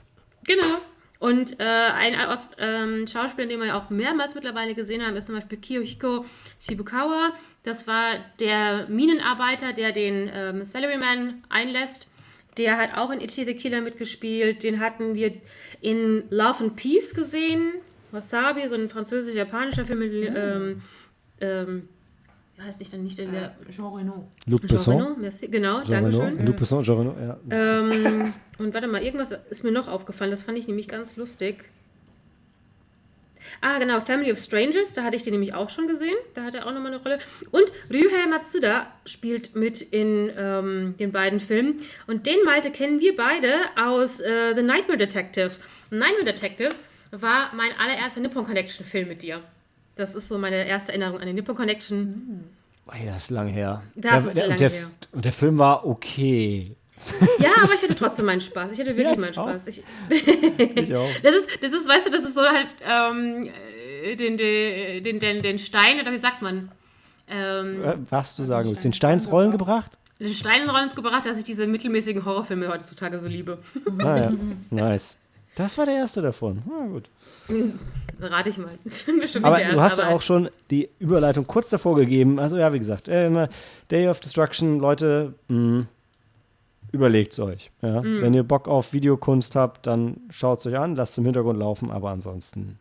Genau. 0.45 0.77
Und 1.19 1.59
äh, 1.59 1.63
ein 1.63 2.13
äh, 2.13 3.07
Schauspieler, 3.07 3.47
den 3.47 3.61
wir 3.61 3.75
auch 3.75 3.89
mehrmals 3.89 4.35
mittlerweile 4.35 4.75
gesehen 4.75 5.05
haben, 5.05 5.15
ist 5.15 5.27
zum 5.27 5.35
Beispiel 5.35 5.57
Kiyohiko 5.57 6.25
Shibukawa. 6.59 7.31
Das 7.63 7.87
war 7.87 8.15
der 8.39 8.87
Minenarbeiter, 8.89 9.71
der 9.71 9.93
den 9.93 10.29
ähm, 10.33 10.65
Salaryman 10.65 11.43
einlässt. 11.49 12.09
Der 12.57 12.77
hat 12.77 12.97
auch 12.97 13.09
in 13.09 13.21
Ichi 13.21 13.45
the 13.45 13.55
Killer 13.55 13.81
mitgespielt. 13.81 14.63
Den 14.63 14.79
hatten 14.79 15.15
wir 15.15 15.33
in 15.81 16.23
Love 16.29 16.65
and 16.65 16.75
Peace 16.75 17.13
gesehen. 17.13 17.73
Wasabi, 18.11 18.67
so 18.67 18.75
ein 18.75 18.89
französisch-japanischer 18.89 19.85
Film 19.85 19.99
mit 19.99 20.13
mhm. 20.13 20.35
ähm, 20.35 20.81
ähm, 21.41 21.89
heißt 22.63 22.79
nicht 22.79 22.93
dann 22.93 23.03
nicht 23.03 23.19
in 23.19 23.31
der. 23.31 23.55
Äh, 23.67 23.71
Jean 23.71 23.93
Reno. 23.93 24.27
Luc 24.45 24.61
Besson. 24.61 24.97
Jean 24.97 25.03
Reno, 25.03 25.15
merci, 25.19 25.47
genau, 25.47 25.81
Jean 25.83 26.03
danke 26.03 26.11
schön. 26.11 26.45
Luc 26.45 26.57
Besson, 26.57 26.83
Jean 26.83 26.97
Reno, 26.97 27.15
ja. 27.25 27.39
Ähm, 27.49 28.33
und 28.57 28.73
warte 28.73 28.87
mal, 28.87 29.03
irgendwas 29.03 29.31
ist 29.49 29.63
mir 29.63 29.71
noch 29.71 29.87
aufgefallen, 29.87 30.31
das 30.31 30.43
fand 30.43 30.57
ich 30.57 30.67
nämlich 30.67 30.87
ganz 30.87 31.15
lustig. 31.15 31.65
Ah, 33.61 33.77
genau, 33.79 33.99
Family 33.99 34.31
of 34.31 34.39
Strangers, 34.39 34.93
da 34.93 35.03
hatte 35.03 35.15
ich 35.15 35.23
den 35.23 35.31
nämlich 35.31 35.53
auch 35.53 35.69
schon 35.69 35.87
gesehen. 35.87 36.15
Da 36.33 36.43
hat 36.43 36.55
er 36.55 36.65
auch 36.65 36.73
nochmal 36.73 36.93
eine 36.93 37.03
Rolle. 37.03 37.19
Und 37.51 37.71
Ryuhei 37.91 38.27
Matsuda 38.29 38.87
spielt 39.05 39.55
mit 39.55 39.81
in 39.81 40.31
ähm, 40.37 40.95
den 40.99 41.11
beiden 41.11 41.39
Filmen. 41.39 41.81
Und 42.07 42.25
den 42.25 42.43
Malte 42.45 42.71
kennen 42.71 42.99
wir 42.99 43.15
beide 43.15 43.53
aus 43.75 44.19
äh, 44.19 44.55
The 44.55 44.61
Nightmare 44.61 44.97
Detectives. 44.97 45.59
Nightmare 45.89 46.25
Detectives 46.25 46.83
war 47.11 47.53
mein 47.53 47.71
allererster 47.77 48.21
Nippon 48.21 48.45
Connection 48.45 48.85
Film 48.85 49.07
mit 49.07 49.21
dir. 49.21 49.41
Das 49.95 50.15
ist 50.15 50.27
so 50.27 50.37
meine 50.37 50.67
erste 50.67 50.91
Erinnerung 50.91 51.19
an 51.19 51.27
die 51.27 51.33
Nippon 51.33 51.55
Connection. 51.55 51.99
Mhm. 51.99 52.43
Oh, 52.87 52.91
das 53.05 53.23
ist 53.23 53.31
lang 53.31 53.47
her. 53.47 53.81
Das 53.95 54.23
der, 54.23 54.27
ist 54.27 54.37
der, 54.37 54.47
lang 54.47 54.57
der, 54.57 54.69
her. 54.69 54.89
Und 55.11 55.25
der 55.25 55.31
Film 55.31 55.57
war 55.57 55.85
okay. 55.85 56.75
Ja, 57.39 57.51
aber 57.61 57.73
ich 57.73 57.83
hatte 57.83 57.95
trotzdem 57.95 58.25
meinen 58.25 58.41
Spaß. 58.41 58.73
Ich 58.73 58.79
hatte 58.79 58.95
wirklich 58.95 59.15
ja, 59.15 59.19
meinen 59.19 59.33
Spaß. 59.33 59.67
Ich, 59.67 59.83
ich, 60.09 60.95
auch. 60.95 61.09
Das 61.23 61.35
ist, 61.35 61.47
das 61.61 61.71
ist, 61.71 61.87
weißt 61.87 62.07
du, 62.07 62.11
das 62.11 62.23
ist 62.23 62.35
so 62.35 62.41
halt 62.41 62.75
ähm, 62.87 63.49
den, 64.17 64.37
den, 64.37 65.19
den, 65.19 65.41
den 65.41 65.59
Stein, 65.59 65.99
oder 66.01 66.11
wie 66.11 66.17
sagt 66.17 66.41
man? 66.41 66.71
Ähm, 67.27 67.83
äh, 67.83 67.95
Was 68.09 68.35
du 68.35 68.43
sagen 68.43 68.69
willst, 68.69 68.83
den 68.83 68.93
Stein 68.93 69.13
ins 69.13 69.31
Rollen 69.31 69.51
gebracht? 69.51 69.91
Den 70.19 70.33
Stein 70.33 70.61
ins 70.61 70.71
Rollen 70.73 70.89
gebracht, 70.93 71.25
dass 71.25 71.37
ich 71.37 71.43
diese 71.43 71.67
mittelmäßigen 71.67 72.25
Horrorfilme 72.25 72.67
heutzutage 72.69 73.19
so 73.19 73.27
liebe. 73.27 73.59
Ah 73.99 74.17
ja, 74.17 74.31
nice. 74.69 75.17
Das 75.55 75.77
war 75.77 75.85
der 75.85 75.95
erste 75.95 76.21
davon. 76.21 76.63
Na 76.65 76.87
gut. 76.87 77.09
Rate 78.19 78.49
ich 78.49 78.57
mal. 78.57 78.77
Bestimmt 79.19 79.45
aber 79.45 79.59
du 79.59 79.81
hast 79.81 79.97
ja 79.97 80.09
auch 80.09 80.21
schon 80.21 80.49
die 80.69 80.89
Überleitung 80.99 81.45
kurz 81.45 81.69
davor 81.69 81.95
gegeben. 81.95 82.39
Also 82.39 82.57
ja, 82.57 82.73
wie 82.73 82.79
gesagt, 82.79 83.07
äh, 83.07 83.47
Day 83.91 84.07
of 84.07 84.19
Destruction, 84.19 84.79
Leute, 84.79 85.33
mh, 85.47 85.85
überlegt 86.91 87.33
es 87.33 87.39
euch. 87.39 87.71
Ja? 87.81 88.01
Mhm. 88.01 88.21
Wenn 88.21 88.33
ihr 88.33 88.43
Bock 88.43 88.67
auf 88.67 88.93
Videokunst 88.93 89.55
habt, 89.55 89.87
dann 89.87 90.17
schaut 90.29 90.59
es 90.59 90.65
euch 90.67 90.77
an, 90.77 90.95
lasst 90.95 91.13
es 91.13 91.17
im 91.17 91.25
Hintergrund 91.25 91.59
laufen, 91.59 91.91
aber 91.91 92.11
ansonsten. 92.11 92.79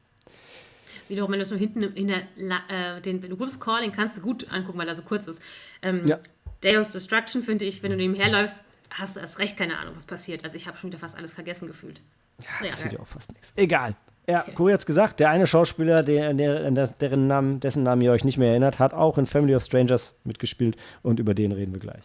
Wiederum, 1.09 1.33
wenn 1.33 1.41
du 1.41 1.43
es 1.43 1.51
nur 1.51 1.59
hinten 1.59 1.83
in 1.83 2.09
der, 2.09 2.23
äh, 2.69 3.01
den 3.01 3.39
Wolf's 3.39 3.59
Calling 3.59 3.93
kannst 3.93 4.19
du 4.19 4.21
gut 4.21 4.51
angucken, 4.51 4.79
weil 4.79 4.89
er 4.89 4.95
so 4.95 5.03
kurz 5.03 5.27
ist. 5.27 5.43
Ähm, 5.83 6.07
ja. 6.07 6.19
Day 6.63 6.77
of 6.77 6.91
Destruction 6.91 7.43
finde 7.43 7.65
ich, 7.65 7.83
wenn 7.83 7.91
du 7.91 7.97
nebenher 7.97 8.31
läufst, 8.31 8.61
hast 8.91 9.17
du 9.17 9.21
erst 9.21 9.39
recht 9.39 9.57
keine 9.57 9.79
Ahnung, 9.79 9.95
was 9.97 10.07
passiert. 10.07 10.45
Also 10.45 10.57
ich 10.57 10.67
habe 10.67 10.77
schon 10.77 10.91
wieder 10.91 10.99
fast 10.99 11.17
alles 11.17 11.35
vergessen 11.35 11.67
gefühlt. 11.67 12.01
Ja, 12.41 12.47
das 12.61 12.69
ja, 12.69 12.73
sieht 12.73 12.93
ja 12.93 13.01
auch 13.01 13.07
fast 13.07 13.33
nichts. 13.33 13.53
Egal. 13.57 13.95
Ja, 14.29 14.45
Cory 14.55 14.73
hat 14.73 14.81
es 14.81 14.87
gesagt, 14.87 15.19
der 15.19 15.31
eine 15.31 15.49
Schauspieler, 15.49 16.05
der, 16.05 16.33
der, 16.33 16.71
deren 16.71 17.27
Namen, 17.27 17.59
dessen 17.59 17.83
Namen 17.83 18.03
ihr 18.03 18.13
euch 18.13 18.25
nicht 18.25 18.39
mehr 18.39 18.51
erinnert, 18.51 18.79
hat 18.79 18.95
auch 18.95 19.19
in 19.19 19.27
Family 19.27 19.55
of 19.57 19.65
Strangers 19.65 20.21
mitgespielt 20.25 20.77
und 21.03 21.19
über 21.19 21.35
den 21.35 21.51
reden 21.51 21.73
wir 21.73 21.81
gleich. 21.81 22.05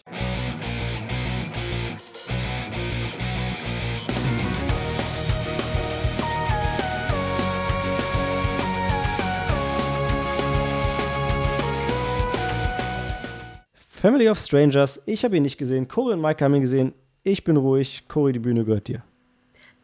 Family 13.78 14.30
of 14.30 14.40
Strangers, 14.40 15.04
ich 15.06 15.24
habe 15.24 15.38
ihn 15.38 15.44
nicht 15.44 15.58
gesehen, 15.58 15.88
Cory 15.88 16.14
und 16.14 16.22
Mike 16.22 16.44
haben 16.44 16.54
ihn 16.56 16.62
gesehen. 16.62 16.94
Ich 17.24 17.44
bin 17.44 17.58
ruhig, 17.58 18.08
Cory, 18.08 18.32
die 18.32 18.40
Bühne 18.40 18.64
gehört 18.64 18.88
dir. 18.88 19.04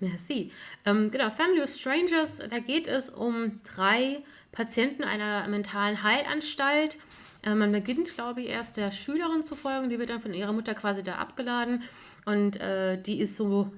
Merci. 0.04 0.52
Ähm, 0.86 1.12
genau, 1.12 1.30
Family 1.30 1.62
of 1.62 1.70
Strangers, 1.70 2.40
da 2.50 2.60
geht 2.60 2.88
es 2.88 3.10
um 3.10 3.62
drei 3.64 4.22
Patienten 4.52 5.04
einer 5.04 5.48
mentalen 5.48 6.04
Heilanstalt. 6.04 6.98
Äh, 7.42 7.56
man 7.56 7.72
beginnt, 7.72 8.14
glaube 8.16 8.42
ich, 8.42 8.50
erst 8.50 8.76
der 8.76 8.92
Schülerin 8.92 9.46
zu 9.46 9.56
folgen, 9.56 9.88
die 9.88 10.00
wird 10.00 10.10
dann 10.10 10.20
von 10.20 10.34
ihrer 10.34 10.52
Mutter 10.52 10.76
quasi 10.76 11.04
da 11.04 11.16
abgeladen 11.16 11.84
und 12.26 12.60
äh, 12.60 13.02
die 13.02 13.20
ist 13.20 13.38
so 13.38 13.72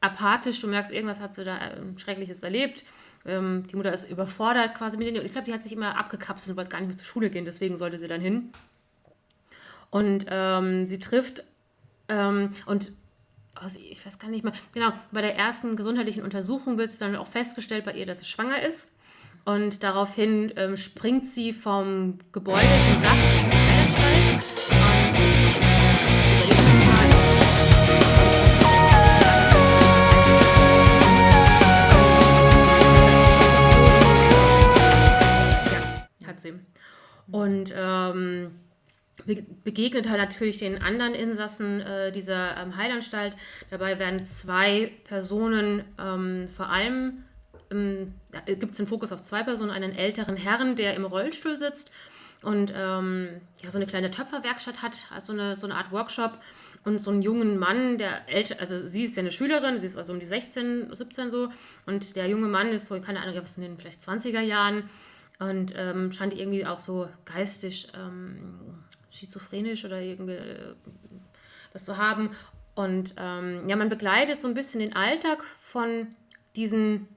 apathisch, 0.00 0.60
du 0.60 0.66
merkst, 0.66 0.92
irgendwas 0.92 1.20
hat 1.20 1.34
sie 1.34 1.44
da 1.44 1.58
äh, 1.58 1.98
Schreckliches 1.98 2.42
erlebt. 2.42 2.86
Ähm, 3.26 3.66
die 3.70 3.76
Mutter 3.76 3.92
ist 3.92 4.08
überfordert 4.08 4.74
quasi 4.74 4.96
mit 4.96 5.06
denen. 5.06 5.24
Ich 5.26 5.32
glaube, 5.32 5.44
die 5.44 5.52
hat 5.52 5.62
sich 5.62 5.72
immer 5.72 5.98
abgekapselt 5.98 6.52
und 6.52 6.56
wollte 6.56 6.70
gar 6.70 6.78
nicht 6.78 6.88
mehr 6.88 6.96
zur 6.96 7.06
Schule 7.06 7.28
gehen, 7.28 7.44
deswegen 7.44 7.76
sollte 7.76 7.98
sie 7.98 8.08
dann 8.08 8.22
hin. 8.22 8.50
Und 9.90 10.24
ähm, 10.30 10.86
sie 10.86 10.98
trifft 10.98 11.44
ähm, 12.08 12.54
und 12.64 12.92
aus, 13.62 13.76
ich 13.76 14.04
weiß 14.04 14.18
gar 14.18 14.28
nicht 14.28 14.44
mehr, 14.44 14.52
genau, 14.72 14.92
bei 15.12 15.20
der 15.20 15.36
ersten 15.36 15.76
gesundheitlichen 15.76 16.22
Untersuchung 16.22 16.78
wird 16.78 16.90
es 16.90 16.98
dann 16.98 17.16
auch 17.16 17.26
festgestellt 17.26 17.84
bei 17.84 17.92
ihr, 17.92 18.06
dass 18.06 18.20
sie 18.20 18.24
schwanger 18.24 18.62
ist. 18.62 18.90
Und 19.44 19.82
daraufhin 19.82 20.52
ähm, 20.56 20.76
springt 20.76 21.26
sie 21.26 21.52
vom 21.52 22.18
Gebäude, 22.32 22.66
vom 22.66 23.02
Dach, 23.02 23.16
in 23.42 23.50
den 23.50 24.38
ist 24.38 24.70
äh, 24.70 24.82
ja, 35.72 36.28
hat 36.28 36.40
sie. 36.40 36.54
Und 37.30 37.72
ähm, 37.74 38.50
begegnet 39.26 40.08
halt 40.08 40.20
natürlich 40.20 40.58
den 40.58 40.82
anderen 40.82 41.14
Insassen 41.14 41.80
äh, 41.80 42.12
dieser 42.12 42.56
ähm, 42.56 42.76
Heilanstalt. 42.76 43.36
Dabei 43.70 43.98
werden 43.98 44.24
zwei 44.24 44.92
Personen 45.04 45.84
ähm, 45.98 46.48
vor 46.48 46.68
allem, 46.68 47.24
ähm, 47.70 48.14
gibt 48.46 48.72
es 48.72 48.76
den 48.76 48.86
Fokus 48.86 49.12
auf 49.12 49.22
zwei 49.22 49.42
Personen, 49.42 49.70
einen 49.70 49.94
älteren 49.94 50.36
Herrn, 50.36 50.76
der 50.76 50.94
im 50.94 51.04
Rollstuhl 51.04 51.58
sitzt 51.58 51.90
und 52.42 52.72
ähm, 52.74 53.40
ja, 53.62 53.70
so 53.70 53.78
eine 53.78 53.86
kleine 53.86 54.10
Töpferwerkstatt 54.10 54.82
hat, 54.82 54.92
also 55.10 55.32
eine, 55.32 55.56
so 55.56 55.66
eine 55.66 55.76
Art 55.76 55.92
Workshop 55.92 56.38
und 56.84 57.00
so 57.00 57.10
einen 57.10 57.22
jungen 57.22 57.58
Mann, 57.58 57.98
der 57.98 58.28
älter, 58.28 58.58
also 58.58 58.78
sie 58.78 59.04
ist 59.04 59.16
ja 59.16 59.20
eine 59.20 59.32
Schülerin, 59.32 59.78
sie 59.78 59.86
ist 59.86 59.98
also 59.98 60.12
um 60.12 60.20
die 60.20 60.26
16, 60.26 60.94
17 60.94 61.30
so 61.30 61.50
und 61.86 62.16
der 62.16 62.28
junge 62.28 62.46
Mann 62.46 62.68
ist 62.68 62.86
so, 62.86 62.98
keine 63.00 63.20
Ahnung, 63.20 63.34
was 63.40 63.56
in 63.56 63.62
den 63.62 63.76
vielleicht 63.76 64.02
20er 64.02 64.40
Jahren 64.40 64.88
und 65.38 65.74
ähm, 65.76 66.12
scheint 66.12 66.34
irgendwie 66.38 66.64
auch 66.64 66.80
so 66.80 67.08
geistig 67.26 67.88
ähm, 67.94 68.84
schizophrenisch 69.10 69.84
oder 69.84 70.00
irgendwie 70.00 70.32
äh, 70.32 70.74
was 71.72 71.84
zu 71.84 71.96
haben. 71.96 72.30
Und 72.74 73.14
ähm, 73.18 73.68
ja, 73.68 73.76
man 73.76 73.88
begleitet 73.88 74.40
so 74.40 74.48
ein 74.48 74.54
bisschen 74.54 74.80
den 74.80 74.94
Alltag 74.94 75.42
von 75.44 76.08
diesen 76.56 77.08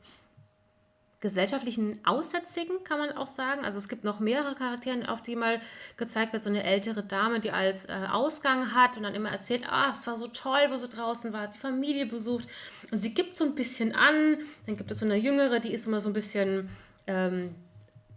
gesellschaftlichen 1.24 2.02
Aussätzigen, 2.04 2.84
kann 2.84 3.00
man 3.00 3.14
auch 3.14 3.28
sagen. 3.28 3.64
Also 3.64 3.78
es 3.78 3.88
gibt 3.88 4.04
noch 4.04 4.20
mehrere 4.20 4.56
Charaktere, 4.56 5.08
auf 5.08 5.22
die 5.22 5.38
mal 5.38 5.62
gezeigt 5.96 6.34
wird. 6.34 6.44
So 6.44 6.50
eine 6.50 6.66
ältere 6.66 7.02
Dame, 7.02 7.40
die 7.40 7.52
als 7.52 7.86
äh, 7.86 7.94
Ausgang 8.12 8.74
hat 8.74 8.98
und 8.98 9.04
dann 9.04 9.16
immer 9.16 9.30
erzählt, 9.30 9.64
ah, 9.70 9.94
es 9.96 10.06
war 10.06 10.18
so 10.18 10.28
toll, 10.28 10.60
wo 10.70 10.76
sie 10.76 10.90
draußen 10.90 11.32
war, 11.32 11.48
die 11.48 11.58
Familie 11.58 12.08
besucht. 12.08 12.50
Und 12.92 12.98
sie 12.98 13.14
gibt 13.14 13.38
so 13.38 13.46
ein 13.46 13.56
bisschen 13.56 13.96
an. 13.96 14.38
Dann 14.66 14.76
gibt 14.76 14.92
es 14.92 15.00
so 15.00 15.06
eine 15.06 15.16
jüngere, 15.16 15.62
die 15.62 15.72
ist 15.74 15.88
immer 15.88 16.02
so 16.02 16.10
ein 16.10 16.14
bisschen 16.14 16.70
ähm, 17.08 17.56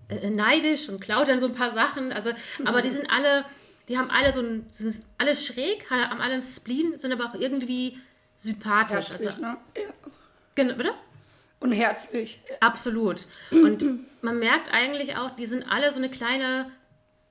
äh, 0.09 0.29
neidisch 0.29 0.89
und 0.89 1.01
klaut 1.01 1.29
dann 1.29 1.39
so 1.39 1.47
ein 1.47 1.55
paar 1.55 1.71
Sachen. 1.71 2.13
Also, 2.13 2.31
aber 2.65 2.83
die 2.83 2.91
sind 2.91 3.09
alle, 3.09 3.45
die 3.89 3.99
haben 3.99 4.11
alle 4.11 4.33
so 4.33 4.41
ein, 4.41 4.67
sind 4.71 5.05
alle 5.19 5.37
schräg, 5.37 5.89
haben 5.91 6.21
alle 6.21 6.35
einen 6.35 6.43
Spleen, 6.43 6.99
sind 6.99 7.13
aber 7.13 7.27
auch 7.27 7.35
irgendwie 7.35 7.99
sympathisch. 8.37 9.11
Herzlich, 9.11 9.29
also, 9.29 9.41
ne? 9.41 9.57
Ja. 9.77 9.83
Genau, 10.55 10.75
bitte? 10.75 10.95
Und 11.61 11.73
herzlich. 11.73 12.41
Absolut. 12.61 13.27
Und 13.51 13.85
man 14.23 14.39
merkt 14.39 14.73
eigentlich 14.73 15.17
auch, 15.17 15.31
die 15.37 15.47
sind 15.47 15.65
alle 15.71 15.91
so 15.93 15.99
eine 15.99 16.11
kleine 16.11 16.71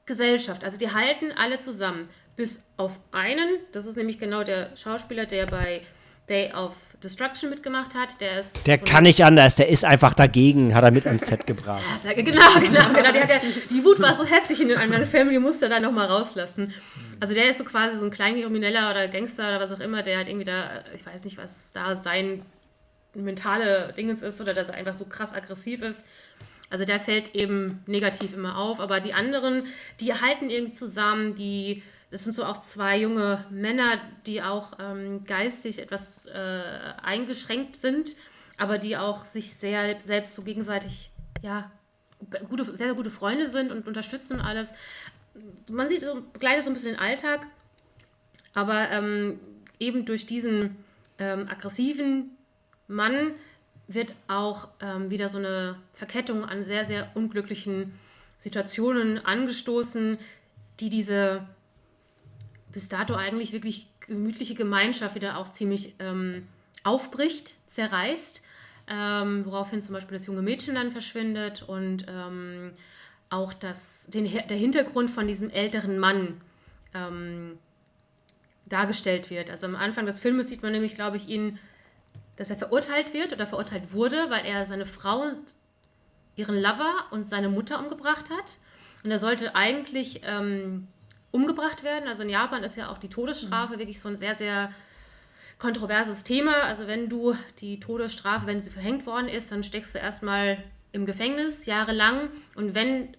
Gesellschaft. 0.05 0.63
Also 0.63 0.77
die 0.77 0.91
halten 0.91 1.31
alle 1.31 1.59
zusammen. 1.59 2.09
Bis 2.35 2.65
auf 2.75 2.99
einen, 3.11 3.47
das 3.71 3.85
ist 3.85 3.95
nämlich 3.95 4.19
genau 4.19 4.43
der 4.43 4.75
Schauspieler, 4.75 5.25
der 5.25 5.45
bei 5.45 5.81
Day 6.29 6.51
of 6.53 6.73
Destruction 7.03 7.51
mitgemacht 7.51 7.93
hat. 7.93 8.19
Der 8.19 8.39
ist 8.39 8.65
Der 8.65 8.77
so 8.79 8.85
kann 8.85 9.03
nicht 9.03 9.23
anders, 9.23 9.55
der 9.55 9.69
ist 9.69 9.85
einfach 9.85 10.13
dagegen, 10.13 10.73
hat 10.73 10.83
er 10.83 10.91
mit 10.91 11.05
ans 11.05 11.27
Set 11.27 11.45
gebracht. 11.45 11.83
Ja, 12.03 12.13
Genau, 12.13 12.59
genau, 12.59 12.93
genau. 12.93 13.11
Die, 13.11 13.19
hat 13.19 13.29
ja, 13.29 13.39
die 13.69 13.83
Wut 13.83 14.01
war 14.01 14.15
so 14.15 14.25
heftig 14.25 14.59
in 14.59 14.69
den 14.69 15.07
Filmen, 15.07 15.31
die 15.31 15.39
musste 15.39 15.65
er 15.65 15.69
da 15.69 15.79
nochmal 15.79 16.07
rauslassen. 16.07 16.73
Also 17.19 17.33
der 17.33 17.49
ist 17.49 17.59
so 17.59 17.63
quasi 17.63 17.97
so 17.97 18.05
ein 18.05 18.11
Kleinkrimineller 18.11 18.89
oder 18.89 19.07
Gangster 19.07 19.47
oder 19.49 19.59
was 19.59 19.71
auch 19.71 19.79
immer, 19.79 20.01
der 20.01 20.17
halt 20.17 20.27
irgendwie 20.27 20.45
da, 20.45 20.83
ich 20.95 21.05
weiß 21.05 21.23
nicht, 21.25 21.37
was 21.37 21.71
da 21.73 21.95
sein 21.95 22.41
mentale 23.13 23.93
Dingens 23.95 24.21
ist 24.21 24.41
oder 24.41 24.53
dass 24.53 24.69
er 24.69 24.75
einfach 24.75 24.95
so 24.95 25.05
krass 25.05 25.33
aggressiv 25.33 25.81
ist. 25.81 26.05
Also 26.69 26.85
der 26.85 26.99
fällt 26.99 27.35
eben 27.35 27.83
negativ 27.85 28.33
immer 28.33 28.57
auf, 28.57 28.79
aber 28.79 28.99
die 28.99 29.13
anderen, 29.13 29.67
die 29.99 30.13
halten 30.13 30.49
irgendwie 30.49 30.73
zusammen, 30.73 31.35
die, 31.35 31.83
das 32.15 32.23
sind 32.23 32.31
so 32.31 32.45
auch 32.45 32.61
zwei 32.61 32.97
junge 32.97 33.43
Männer, 33.49 33.99
die 34.25 34.41
auch 34.41 34.79
ähm, 34.79 35.25
geistig 35.25 35.79
etwas 35.79 36.25
äh, 36.27 36.61
eingeschränkt 37.03 37.75
sind, 37.75 38.15
aber 38.57 38.77
die 38.77 38.95
auch 38.95 39.25
sich 39.25 39.55
sehr 39.55 39.99
selbst 39.99 40.33
so 40.33 40.41
gegenseitig, 40.41 41.11
ja, 41.41 41.69
gute, 42.47 42.63
sehr, 42.63 42.77
sehr 42.77 42.93
gute 42.93 43.11
Freunde 43.11 43.49
sind 43.49 43.69
und 43.69 43.85
unterstützen 43.85 44.39
alles. 44.39 44.73
Man 45.67 45.89
sieht 45.89 46.03
so, 46.03 46.21
begleitet 46.31 46.63
so 46.63 46.69
ein 46.69 46.73
bisschen 46.73 46.93
den 46.93 47.01
Alltag, 47.01 47.47
aber 48.53 48.89
ähm, 48.91 49.37
eben 49.77 50.05
durch 50.05 50.25
diesen 50.25 50.77
ähm, 51.19 51.49
aggressiven 51.49 52.29
Mann 52.87 53.33
wird 53.89 54.15
auch 54.29 54.69
ähm, 54.79 55.09
wieder 55.09 55.27
so 55.27 55.37
eine 55.37 55.75
Verkettung 55.91 56.45
an 56.45 56.63
sehr, 56.63 56.85
sehr 56.85 57.11
unglücklichen 57.13 57.99
Situationen 58.37 59.25
angestoßen, 59.25 60.17
die 60.79 60.89
diese 60.89 61.45
bis 62.75 62.89
dato 62.89 63.15
eigentlich 63.15 63.53
wirklich 63.53 63.87
gemütliche 64.01 64.53
Gemeinschaft 64.53 65.15
wieder 65.15 65.37
auch 65.37 65.47
ziemlich 65.47 65.95
ähm, 65.99 66.45
aufbricht, 66.83 67.53
zerreißt, 67.67 68.43
ähm, 68.89 69.45
woraufhin 69.45 69.81
zum 69.81 69.93
Beispiel 69.93 70.17
das 70.17 70.27
junge 70.27 70.41
Mädchen 70.41 70.75
dann 70.75 70.91
verschwindet 70.91 71.63
und 71.65 72.05
ähm, 72.09 72.73
auch 73.29 73.53
das, 73.53 74.07
den, 74.07 74.25
der 74.25 74.57
Hintergrund 74.57 75.09
von 75.09 75.25
diesem 75.25 75.49
älteren 75.51 75.97
Mann 75.99 76.41
ähm, 76.93 77.57
dargestellt 78.65 79.29
wird. 79.29 79.49
Also 79.49 79.67
am 79.67 79.77
Anfang 79.77 80.05
des 80.05 80.19
Filmes 80.19 80.49
sieht 80.49 80.61
man 80.61 80.73
nämlich, 80.73 80.95
glaube 80.95 81.15
ich, 81.15 81.29
ihn, 81.29 81.57
dass 82.35 82.49
er 82.49 82.57
verurteilt 82.57 83.13
wird 83.13 83.31
oder 83.31 83.47
verurteilt 83.47 83.93
wurde, 83.93 84.29
weil 84.29 84.45
er 84.45 84.65
seine 84.65 84.85
Frau 84.85 85.31
ihren 86.35 86.61
Lover 86.61 87.05
und 87.11 87.25
seine 87.25 87.47
Mutter 87.47 87.79
umgebracht 87.79 88.29
hat. 88.29 88.59
Und 89.05 89.11
er 89.11 89.19
sollte 89.19 89.55
eigentlich 89.55 90.23
ähm, 90.25 90.89
umgebracht 91.35 91.83
werden. 91.83 92.07
Also 92.07 92.23
in 92.23 92.29
Japan 92.29 92.63
ist 92.63 92.77
ja 92.77 92.89
auch 92.89 92.97
die 92.97 93.09
Todesstrafe 93.09 93.77
wirklich 93.77 93.99
so 93.99 94.07
ein 94.07 94.15
sehr, 94.15 94.35
sehr 94.35 94.71
kontroverses 95.59 96.23
Thema. 96.23 96.63
Also 96.63 96.87
wenn 96.87 97.09
du 97.09 97.35
die 97.59 97.79
Todesstrafe, 97.79 98.47
wenn 98.47 98.61
sie 98.61 98.71
verhängt 98.71 99.05
worden 99.05 99.27
ist, 99.27 99.51
dann 99.51 99.63
steckst 99.63 99.93
du 99.95 99.99
erstmal 99.99 100.63
im 100.93 101.05
Gefängnis 101.05 101.65
jahrelang. 101.65 102.29
Und 102.55 102.73
wenn 102.73 103.17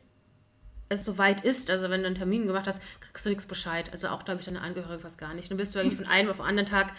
es 0.88 1.04
soweit 1.04 1.44
ist, 1.44 1.70
also 1.70 1.90
wenn 1.90 2.00
du 2.00 2.06
einen 2.06 2.16
Termin 2.16 2.46
gemacht 2.46 2.66
hast, 2.66 2.80
kriegst 3.00 3.26
du 3.26 3.28
nichts 3.28 3.46
Bescheid. 3.46 3.92
Also 3.92 4.08
auch, 4.08 4.24
glaube 4.24 4.40
ich, 4.40 4.46
deine 4.46 4.62
Angehörigen 4.62 5.02
fast 5.02 5.18
gar 5.18 5.34
nicht. 5.34 5.50
Dann 5.50 5.58
bist 5.58 5.74
du 5.74 5.78
eigentlich 5.78 5.96
von 5.96 6.06
einem 6.06 6.30
auf 6.30 6.38
den 6.38 6.46
anderen 6.46 6.68
Tag 6.68 6.94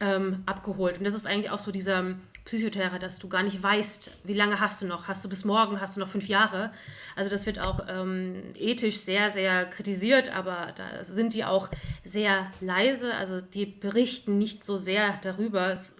ähm, 0.00 0.44
abgeholt. 0.46 0.96
Und 0.96 1.04
das 1.04 1.12
ist 1.12 1.26
eigentlich 1.26 1.50
auch 1.50 1.58
so 1.58 1.72
dieser 1.72 2.14
Psychoterror, 2.44 2.98
dass 2.98 3.18
du 3.18 3.28
gar 3.28 3.42
nicht 3.42 3.62
weißt, 3.62 4.10
wie 4.24 4.34
lange 4.34 4.60
hast 4.60 4.82
du 4.82 4.86
noch? 4.86 5.08
Hast 5.08 5.24
du 5.24 5.30
bis 5.30 5.46
morgen? 5.46 5.80
Hast 5.80 5.96
du 5.96 6.00
noch 6.00 6.08
fünf 6.08 6.28
Jahre? 6.28 6.72
Also 7.16 7.30
das 7.30 7.46
wird 7.46 7.58
auch 7.58 7.86
ähm, 7.88 8.42
ethisch 8.58 8.98
sehr, 8.98 9.30
sehr 9.30 9.64
kritisiert, 9.64 10.28
aber 10.34 10.74
da 10.76 11.04
sind 11.04 11.32
die 11.32 11.44
auch 11.44 11.70
sehr 12.04 12.50
leise. 12.60 13.14
Also 13.14 13.40
die 13.40 13.64
berichten 13.64 14.36
nicht 14.36 14.62
so 14.62 14.76
sehr 14.76 15.18
darüber. 15.22 15.72
Es 15.72 15.94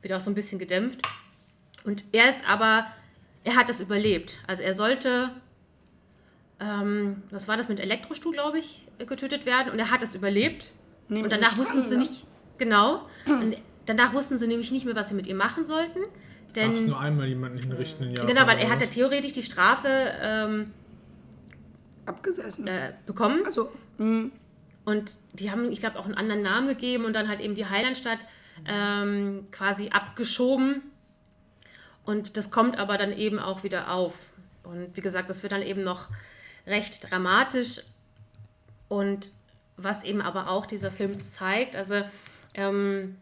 wird 0.00 0.14
auch 0.14 0.22
so 0.22 0.30
ein 0.30 0.34
bisschen 0.34 0.58
gedämpft. 0.58 1.02
Und 1.84 2.04
er 2.12 2.30
ist 2.30 2.48
aber, 2.48 2.86
er 3.44 3.56
hat 3.56 3.68
das 3.68 3.80
überlebt. 3.80 4.38
Also 4.46 4.62
er 4.62 4.72
sollte, 4.72 5.30
ähm, 6.60 7.22
was 7.30 7.46
war 7.46 7.58
das 7.58 7.68
mit 7.68 7.78
Elektrostuhl, 7.78 8.32
glaube 8.32 8.58
ich, 8.58 8.86
getötet 9.06 9.44
werden. 9.44 9.70
Und 9.70 9.78
er 9.78 9.90
hat 9.90 10.02
es 10.02 10.14
überlebt. 10.14 10.72
Nee, 11.08 11.22
und 11.22 11.30
danach 11.30 11.58
wussten 11.58 11.82
sie 11.82 11.98
nicht, 11.98 12.24
genau. 12.56 13.06
Und 13.26 13.58
danach 13.86 14.12
wussten 14.14 14.38
sie 14.38 14.46
nämlich 14.46 14.70
nicht 14.70 14.84
mehr, 14.86 14.94
was 14.96 15.08
sie 15.08 15.14
mit 15.14 15.26
ihr 15.26 15.34
machen 15.34 15.64
sollten. 15.64 16.00
Darfst 16.52 16.80
Denn, 16.80 16.86
nur 16.86 17.00
einmal 17.00 17.26
jemanden 17.26 17.58
hinrichten 17.58 18.06
in 18.06 18.14
Japan. 18.14 18.34
genau, 18.34 18.46
weil 18.46 18.58
er 18.58 18.70
hat 18.70 18.80
ja 18.80 18.86
theoretisch 18.86 19.32
die 19.32 19.42
Strafe 19.42 19.88
ähm, 20.22 20.70
Abgesessen. 22.06 22.66
äh, 22.66 22.92
bekommen. 23.06 23.42
Also, 23.44 23.70
mh, 23.98 24.30
Und 24.84 25.16
die 25.32 25.50
haben, 25.50 25.70
ich 25.72 25.80
glaube, 25.80 25.98
auch 25.98 26.04
einen 26.04 26.14
anderen 26.14 26.42
Namen 26.42 26.68
gegeben 26.68 27.04
und 27.06 27.12
dann 27.14 27.28
halt 27.28 27.40
eben 27.40 27.54
die 27.54 27.66
Heilandstadt 27.66 28.20
ähm, 28.66 29.46
quasi 29.50 29.88
abgeschoben. 29.88 30.82
Und 32.04 32.36
das 32.36 32.50
kommt 32.50 32.78
aber 32.78 32.98
dann 32.98 33.12
eben 33.12 33.38
auch 33.38 33.64
wieder 33.64 33.90
auf. 33.90 34.30
Und 34.62 34.96
wie 34.96 35.00
gesagt, 35.00 35.28
das 35.30 35.42
wird 35.42 35.52
dann 35.52 35.62
eben 35.62 35.82
noch 35.82 36.08
recht 36.66 37.10
dramatisch. 37.10 37.80
Und 38.88 39.30
was 39.76 40.04
eben 40.04 40.20
aber 40.20 40.48
auch 40.50 40.66
dieser 40.66 40.90
Film 40.92 41.24
zeigt, 41.24 41.74
also 41.74 42.02
ähm, 42.54 43.16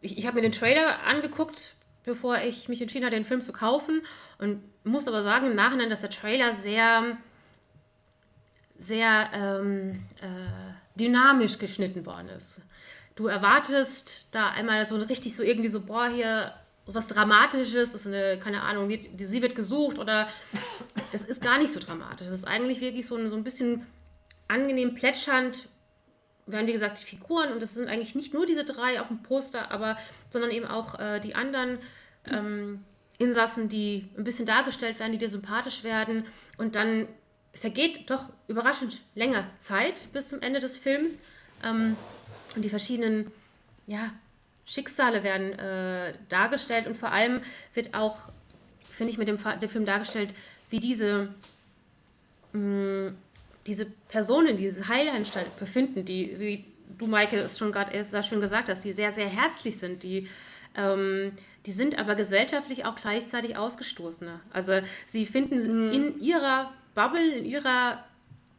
ich, 0.00 0.18
ich 0.18 0.26
habe 0.26 0.36
mir 0.36 0.42
den 0.42 0.52
Trailer 0.52 1.02
angeguckt, 1.04 1.74
bevor 2.04 2.38
ich 2.38 2.68
mich 2.68 2.80
entschieden 2.80 3.04
habe, 3.04 3.14
den 3.14 3.24
Film 3.24 3.42
zu 3.42 3.52
kaufen. 3.52 4.02
Und 4.38 4.62
muss 4.84 5.08
aber 5.08 5.22
sagen 5.22 5.46
im 5.46 5.54
Nachhinein, 5.54 5.90
dass 5.90 6.02
der 6.02 6.10
Trailer 6.10 6.54
sehr 6.54 7.18
sehr 8.78 9.30
ähm, 9.32 10.04
äh, 10.20 10.98
dynamisch 10.98 11.58
geschnitten 11.58 12.06
worden 12.06 12.28
ist. 12.30 12.60
Du 13.14 13.26
erwartest 13.26 14.28
da 14.32 14.50
einmal 14.50 14.86
so 14.86 14.96
richtig 14.96 15.34
so 15.34 15.42
irgendwie 15.42 15.68
so, 15.68 15.80
boah, 15.80 16.08
hier 16.08 16.52
so 16.84 16.94
was 16.94 17.08
Dramatisches, 17.08 17.94
ist 17.94 18.06
eine, 18.06 18.38
keine 18.38 18.62
Ahnung, 18.62 18.90
sie 19.16 19.42
wird 19.42 19.54
gesucht 19.54 19.98
oder 19.98 20.28
es 21.12 21.24
ist 21.24 21.42
gar 21.42 21.58
nicht 21.58 21.72
so 21.72 21.80
dramatisch. 21.80 22.26
Es 22.28 22.34
ist 22.34 22.46
eigentlich 22.46 22.80
wirklich 22.80 23.06
so 23.06 23.16
ein, 23.16 23.30
so 23.30 23.36
ein 23.36 23.44
bisschen 23.44 23.86
angenehm 24.48 24.94
plätschernd, 24.94 25.68
werden 26.46 26.66
wie 26.66 26.72
gesagt 26.72 27.00
die 27.00 27.04
Figuren 27.04 27.52
und 27.52 27.62
es 27.62 27.74
sind 27.74 27.88
eigentlich 27.88 28.14
nicht 28.14 28.32
nur 28.32 28.46
diese 28.46 28.64
drei 28.64 29.00
auf 29.00 29.08
dem 29.08 29.22
Poster, 29.22 29.70
aber 29.70 29.98
sondern 30.30 30.50
eben 30.50 30.66
auch 30.66 30.98
äh, 30.98 31.20
die 31.20 31.34
anderen 31.34 31.78
ähm, 32.24 32.84
Insassen, 33.18 33.68
die 33.68 34.08
ein 34.16 34.24
bisschen 34.24 34.46
dargestellt 34.46 34.98
werden, 34.98 35.12
die 35.12 35.18
dir 35.18 35.30
sympathisch 35.30 35.82
werden. 35.82 36.26
Und 36.58 36.76
dann 36.76 37.08
vergeht 37.52 38.10
doch 38.10 38.28
überraschend 38.48 39.02
länger 39.14 39.44
Zeit 39.58 40.08
bis 40.12 40.28
zum 40.28 40.42
Ende 40.42 40.60
des 40.60 40.76
Films 40.76 41.22
ähm, 41.64 41.96
und 42.54 42.64
die 42.64 42.68
verschiedenen 42.68 43.30
ja, 43.86 44.10
Schicksale 44.66 45.22
werden 45.22 45.58
äh, 45.58 46.14
dargestellt. 46.28 46.86
Und 46.86 46.96
vor 46.96 47.12
allem 47.12 47.40
wird 47.74 47.94
auch, 47.94 48.28
finde 48.90 49.12
ich, 49.12 49.18
mit 49.18 49.28
dem, 49.28 49.38
Film 49.38 49.86
dargestellt, 49.86 50.34
wie 50.70 50.80
diese 50.80 51.34
mh, 52.52 53.12
diese 53.66 53.86
Personen, 53.86 54.56
die 54.56 54.64
diese 54.64 54.88
Heilanstalt 54.88 55.56
befinden, 55.58 56.04
die, 56.04 56.38
wie 56.38 56.64
du, 56.98 57.06
Maike, 57.06 57.36
es 57.38 57.58
schon 57.58 57.72
gerade 57.72 58.04
sehr 58.04 58.22
schön 58.22 58.40
gesagt 58.40 58.68
hast, 58.68 58.84
die 58.84 58.92
sehr, 58.92 59.12
sehr 59.12 59.28
herzlich 59.28 59.78
sind, 59.78 60.02
die, 60.02 60.28
ähm, 60.76 61.32
die 61.66 61.72
sind 61.72 61.98
aber 61.98 62.14
gesellschaftlich 62.14 62.84
auch 62.84 62.94
gleichzeitig 62.94 63.56
Ausgestoßene. 63.56 64.40
Also 64.52 64.80
sie 65.06 65.26
finden 65.26 65.92
in 65.92 66.20
ihrer 66.20 66.72
Bubble, 66.94 67.36
in 67.38 67.44
ihrer 67.44 68.04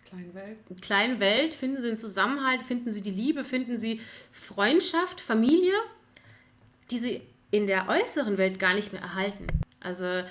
Kleine 0.10 0.34
Welt. 0.34 0.58
kleinen 0.82 1.20
Welt, 1.20 1.54
finden 1.54 1.82
sie 1.82 1.88
den 1.88 1.98
Zusammenhalt, 1.98 2.63
finden 2.63 2.91
sie 2.91 3.02
die 3.02 3.12
Liebe, 3.12 3.43
finden 3.43 3.78
sie 3.78 4.02
Freundschaft, 4.32 5.20
Familie, 5.20 5.74
die 6.91 7.00
sie 7.00 7.22
in 7.52 7.67
der 7.67 7.88
äußeren 7.89 8.38
Welt 8.38 8.60
gar 8.60 8.74
nicht 8.74 8.93
mehr 8.93 9.02
erhalten. 9.02 9.48
Also 9.80 10.24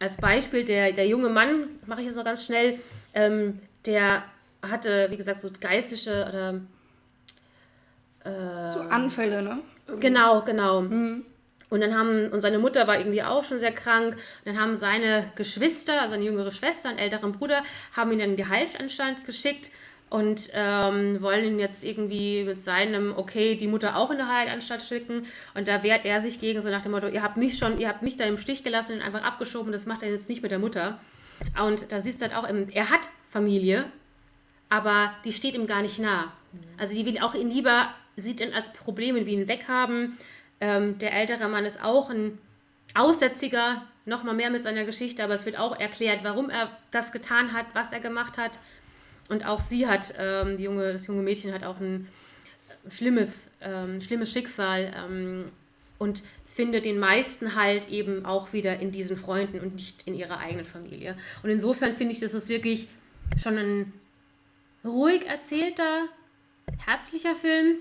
als 0.00 0.16
Beispiel, 0.16 0.64
der, 0.64 0.92
der 0.92 1.06
junge 1.06 1.28
Mann, 1.28 1.68
mache 1.86 2.00
ich 2.00 2.06
jetzt 2.06 2.16
noch 2.16 2.24
ganz 2.24 2.44
schnell, 2.44 2.78
ähm, 3.14 3.60
der 3.86 4.24
hatte, 4.62 5.08
wie 5.10 5.16
gesagt, 5.16 5.40
so 5.40 5.50
geistige 5.60 6.26
oder 6.28 6.60
So 8.70 8.80
Anfälle, 8.80 9.42
ne? 9.42 9.58
Irgendwie. 9.86 10.06
Genau, 10.08 10.42
genau. 10.42 10.78
Und 11.70 11.80
dann 11.80 11.94
haben, 11.94 12.28
und 12.30 12.40
seine 12.40 12.58
Mutter 12.58 12.86
war 12.86 12.98
irgendwie 12.98 13.22
auch 13.22 13.44
schon 13.44 13.58
sehr 13.58 13.72
krank. 13.72 14.14
Und 14.14 14.46
dann 14.46 14.60
haben 14.60 14.76
seine 14.76 15.30
Geschwister, 15.36 16.00
also 16.00 16.14
eine 16.14 16.24
jüngere 16.24 16.52
Schwester, 16.52 16.88
einen 16.88 16.98
älteren 16.98 17.32
Bruder, 17.32 17.62
haben 17.94 18.12
ihn 18.12 18.18
dann 18.18 18.30
in 18.30 18.36
die 18.36 18.46
Heilanstalt 18.46 19.24
geschickt 19.26 19.70
und 20.10 20.48
ähm, 20.54 21.20
wollen 21.20 21.44
ihn 21.44 21.58
jetzt 21.58 21.84
irgendwie 21.84 22.44
mit 22.44 22.62
seinem, 22.62 23.16
okay, 23.16 23.56
die 23.56 23.66
Mutter 23.66 23.96
auch 23.96 24.10
in 24.10 24.16
die 24.16 24.24
Heilanstalt 24.24 24.82
schicken. 24.82 25.26
Und 25.54 25.68
da 25.68 25.82
wehrt 25.82 26.06
er 26.06 26.22
sich 26.22 26.40
gegen, 26.40 26.62
so 26.62 26.70
nach 26.70 26.80
dem 26.80 26.92
Motto, 26.92 27.08
ihr 27.08 27.22
habt 27.22 27.36
mich 27.36 27.58
schon, 27.58 27.78
ihr 27.78 27.88
habt 27.88 28.02
mich 28.02 28.16
da 28.16 28.24
im 28.24 28.38
Stich 28.38 28.64
gelassen 28.64 28.94
und 28.94 29.02
einfach 29.02 29.22
abgeschoben, 29.22 29.70
das 29.70 29.84
macht 29.84 30.02
er 30.02 30.10
jetzt 30.10 30.28
nicht 30.28 30.42
mit 30.42 30.50
der 30.50 30.58
Mutter. 30.58 30.98
Und 31.62 31.92
da 31.92 32.00
siehst 32.00 32.20
du 32.20 32.26
halt 32.26 32.34
auch, 32.34 32.48
er 32.72 32.90
hat 32.90 33.00
Familie, 33.28 33.90
aber 34.68 35.12
die 35.24 35.32
steht 35.32 35.54
ihm 35.54 35.66
gar 35.66 35.82
nicht 35.82 35.98
nah. 35.98 36.32
Also 36.78 36.94
die 36.94 37.04
will 37.06 37.18
auch 37.18 37.34
ihn 37.34 37.50
lieber, 37.50 37.94
sieht 38.16 38.40
ihn 38.40 38.52
als 38.52 38.72
Problem 38.72 39.16
in 39.16 39.26
ihn 39.26 39.48
weghaben. 39.48 40.16
Ähm, 40.60 40.98
der 40.98 41.12
ältere 41.12 41.48
Mann 41.48 41.64
ist 41.64 41.82
auch 41.82 42.10
ein 42.10 42.38
Aussätziger, 42.94 43.82
nochmal 44.06 44.34
mehr 44.34 44.50
mit 44.50 44.62
seiner 44.62 44.84
Geschichte, 44.84 45.22
aber 45.22 45.34
es 45.34 45.44
wird 45.44 45.58
auch 45.58 45.78
erklärt, 45.78 46.20
warum 46.24 46.50
er 46.50 46.70
das 46.90 47.12
getan 47.12 47.52
hat, 47.52 47.66
was 47.74 47.92
er 47.92 48.00
gemacht 48.00 48.38
hat. 48.38 48.58
Und 49.28 49.46
auch 49.46 49.60
sie 49.60 49.86
hat, 49.86 50.14
ähm, 50.18 50.56
die 50.56 50.64
junge, 50.64 50.94
das 50.94 51.06
junge 51.06 51.22
Mädchen 51.22 51.52
hat 51.52 51.62
auch 51.62 51.78
ein 51.78 52.08
schlimmes, 52.90 53.50
ähm, 53.60 54.00
schlimmes 54.00 54.32
Schicksal 54.32 54.92
ähm, 54.96 55.52
und 55.98 56.22
findet 56.46 56.86
den 56.86 56.98
meisten 56.98 57.54
halt 57.54 57.90
eben 57.90 58.24
auch 58.24 58.54
wieder 58.54 58.80
in 58.80 58.90
diesen 58.90 59.16
Freunden 59.16 59.60
und 59.60 59.74
nicht 59.74 60.06
in 60.06 60.14
ihrer 60.14 60.38
eigenen 60.38 60.64
Familie. 60.64 61.14
Und 61.42 61.50
insofern 61.50 61.92
finde 61.92 62.14
ich, 62.14 62.20
das 62.20 62.32
ist 62.32 62.48
wirklich 62.48 62.88
schon 63.42 63.58
ein 63.58 63.92
ruhig 64.84 65.26
erzählter, 65.26 66.04
herzlicher 66.86 67.34
Film. 67.34 67.76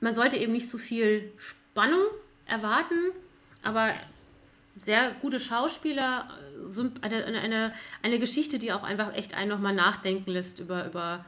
Man 0.00 0.14
sollte 0.14 0.36
eben 0.36 0.52
nicht 0.52 0.68
zu 0.68 0.78
viel 0.78 1.32
Spannung 1.38 2.02
erwarten, 2.46 2.96
aber 3.62 3.94
sehr 4.80 5.12
gute 5.20 5.38
Schauspieler, 5.38 6.28
äh, 6.76 7.04
eine- 7.04 7.40
eine, 7.40 7.74
eine 8.02 8.18
Geschichte, 8.18 8.58
die 8.58 8.72
auch 8.72 8.82
einfach 8.82 9.14
echt 9.14 9.34
einen 9.34 9.50
nochmal 9.50 9.74
nachdenken 9.74 10.30
lässt 10.30 10.58
über, 10.58 10.86
über, 10.86 11.24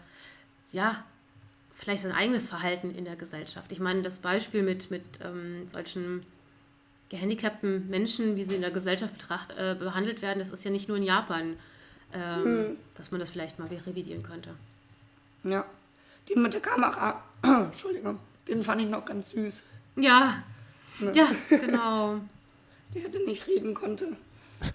ja, 0.72 1.04
vielleicht 1.70 2.02
sein 2.02 2.12
eigenes 2.12 2.48
Verhalten 2.48 2.94
in 2.94 3.04
der 3.04 3.16
Gesellschaft. 3.16 3.70
Ich 3.70 3.80
meine, 3.80 4.02
das 4.02 4.18
Beispiel 4.18 4.62
mit, 4.62 4.90
mit 4.90 5.02
ähm, 5.22 5.68
solchen 5.68 6.24
gehandicapten 7.10 7.88
Menschen, 7.90 8.36
wie 8.36 8.44
sie 8.44 8.54
in 8.56 8.62
der 8.62 8.70
Gesellschaft 8.70 9.12
betracht, 9.18 9.50
äh, 9.52 9.76
behandelt 9.78 10.22
werden, 10.22 10.38
das 10.38 10.50
ist 10.50 10.64
ja 10.64 10.70
nicht 10.70 10.88
nur 10.88 10.96
in 10.96 11.02
Japan, 11.02 11.56
ähm, 12.14 12.76
dass 12.96 13.10
man 13.10 13.20
das 13.20 13.30
vielleicht 13.30 13.58
mal 13.58 13.68
revidieren 13.86 14.22
könnte. 14.22 14.50
Ja. 15.42 15.64
Den 16.28 16.42
mit 16.42 16.54
der 16.54 16.60
Kamera. 16.60 17.22
Entschuldigung. 17.42 18.18
Den 18.48 18.62
fand 18.62 18.80
ich 18.82 18.88
noch 18.88 19.04
ganz 19.04 19.30
süß. 19.30 19.62
Ja, 19.96 20.42
ja, 21.12 21.26
genau. 21.48 22.16
Der 22.94 23.02
hätte 23.02 23.24
nicht 23.24 23.46
reden 23.46 23.74
konnte. 23.74 24.08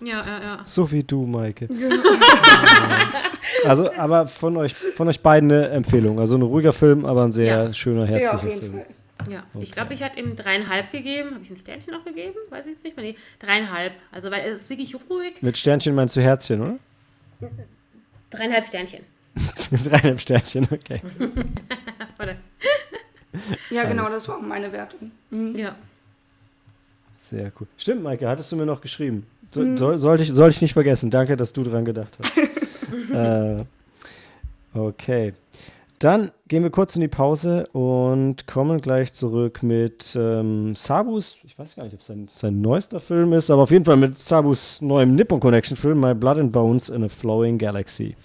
Ja, 0.01 0.23
ja, 0.25 0.41
ja. 0.43 0.61
So 0.65 0.91
wie 0.91 1.03
du, 1.03 1.25
Maike. 1.25 1.67
also, 3.65 3.91
aber 3.93 4.27
von 4.27 4.57
euch, 4.57 4.75
von 4.75 5.07
euch 5.07 5.21
beiden 5.21 5.51
eine 5.51 5.69
Empfehlung. 5.69 6.19
Also 6.19 6.35
ein 6.37 6.41
ruhiger 6.41 6.73
Film, 6.73 7.05
aber 7.05 7.23
ein 7.23 7.31
sehr 7.31 7.65
Ja. 7.65 7.73
schöner, 7.73 8.05
Ja, 8.09 8.33
auf 8.33 8.41
herzlicher 8.43 8.47
jeden 8.55 8.59
Film. 8.59 8.73
Fall. 8.73 8.85
Ja, 9.29 9.43
ich 9.59 9.71
glaube, 9.71 9.93
ich 9.93 10.01
hatte 10.03 10.19
ihm 10.19 10.35
dreieinhalb 10.35 10.91
gegeben. 10.91 11.31
Habe 11.33 11.43
ich 11.43 11.49
ein 11.49 11.57
Sternchen 11.57 11.93
noch 11.93 12.05
gegeben? 12.05 12.35
Weiß 12.49 12.65
ich 12.67 12.73
jetzt 12.73 12.83
nicht 12.83 12.95
mehr. 12.95 13.05
Nee, 13.05 13.15
dreieinhalb. 13.39 13.93
Also, 14.11 14.31
weil 14.31 14.47
es 14.47 14.61
ist 14.61 14.69
wirklich 14.69 14.95
ruhig. 15.09 15.41
Mit 15.41 15.57
Sternchen 15.57 15.93
meinst 15.95 16.15
du 16.15 16.21
Herzchen, 16.21 16.61
oder? 16.61 16.77
Dreieinhalb 18.29 18.67
Sternchen. 18.67 19.03
Dreieinhalb 19.85 20.19
Sternchen, 20.19 20.67
okay. 20.71 21.01
Warte. 22.17 22.37
Ja, 23.69 23.83
genau, 23.85 24.03
Alles 24.05 24.15
das 24.15 24.27
war 24.29 24.37
auch 24.37 24.41
meine 24.41 24.71
Wertung. 24.71 25.11
Ja. 25.55 25.75
Sehr 27.15 27.51
cool. 27.59 27.67
Stimmt, 27.77 28.03
Maike, 28.03 28.27
hattest 28.27 28.51
du 28.51 28.55
mir 28.55 28.65
noch 28.65 28.81
geschrieben. 28.81 29.25
So, 29.51 29.61
Mhm. 29.61 29.77
soll, 29.77 29.97
sollte 29.97 30.23
ich, 30.23 30.31
soll 30.31 30.49
ich 30.49 30.61
nicht 30.61 30.73
vergessen. 30.73 31.09
Danke, 31.11 31.35
dass 31.37 31.53
du 31.53 31.63
dran 31.63 31.85
gedacht 31.85 32.17
hast. 32.19 32.37
äh, 33.11 33.63
okay. 34.73 35.33
Dann 35.99 36.31
gehen 36.47 36.63
wir 36.63 36.69
kurz 36.69 36.95
in 36.95 37.01
die 37.01 37.09
Pause 37.09 37.67
und 37.73 38.47
kommen 38.47 38.79
gleich 38.79 39.11
zurück 39.11 39.61
mit 39.63 40.15
ähm, 40.17 40.73
Sabus, 40.73 41.39
ich 41.43 41.59
weiß 41.59 41.75
gar 41.75 41.83
nicht, 41.83 41.93
ob 41.93 41.99
es 41.99 42.05
sein, 42.05 42.29
sein 42.31 42.61
neuester 42.61 43.01
Film 43.01 43.33
ist, 43.33 43.51
aber 43.51 43.63
auf 43.63 43.71
jeden 43.71 43.83
Fall 43.83 43.97
mit 43.97 44.15
Sabus 44.15 44.79
neuem 44.79 45.15
Nippon 45.15 45.41
Connection 45.41 45.75
Film, 45.75 45.99
My 45.99 46.13
Blood 46.13 46.37
and 46.37 46.53
Bones 46.53 46.87
in 46.87 47.03
a 47.03 47.09
Flowing 47.09 47.57
Galaxy. 47.57 48.15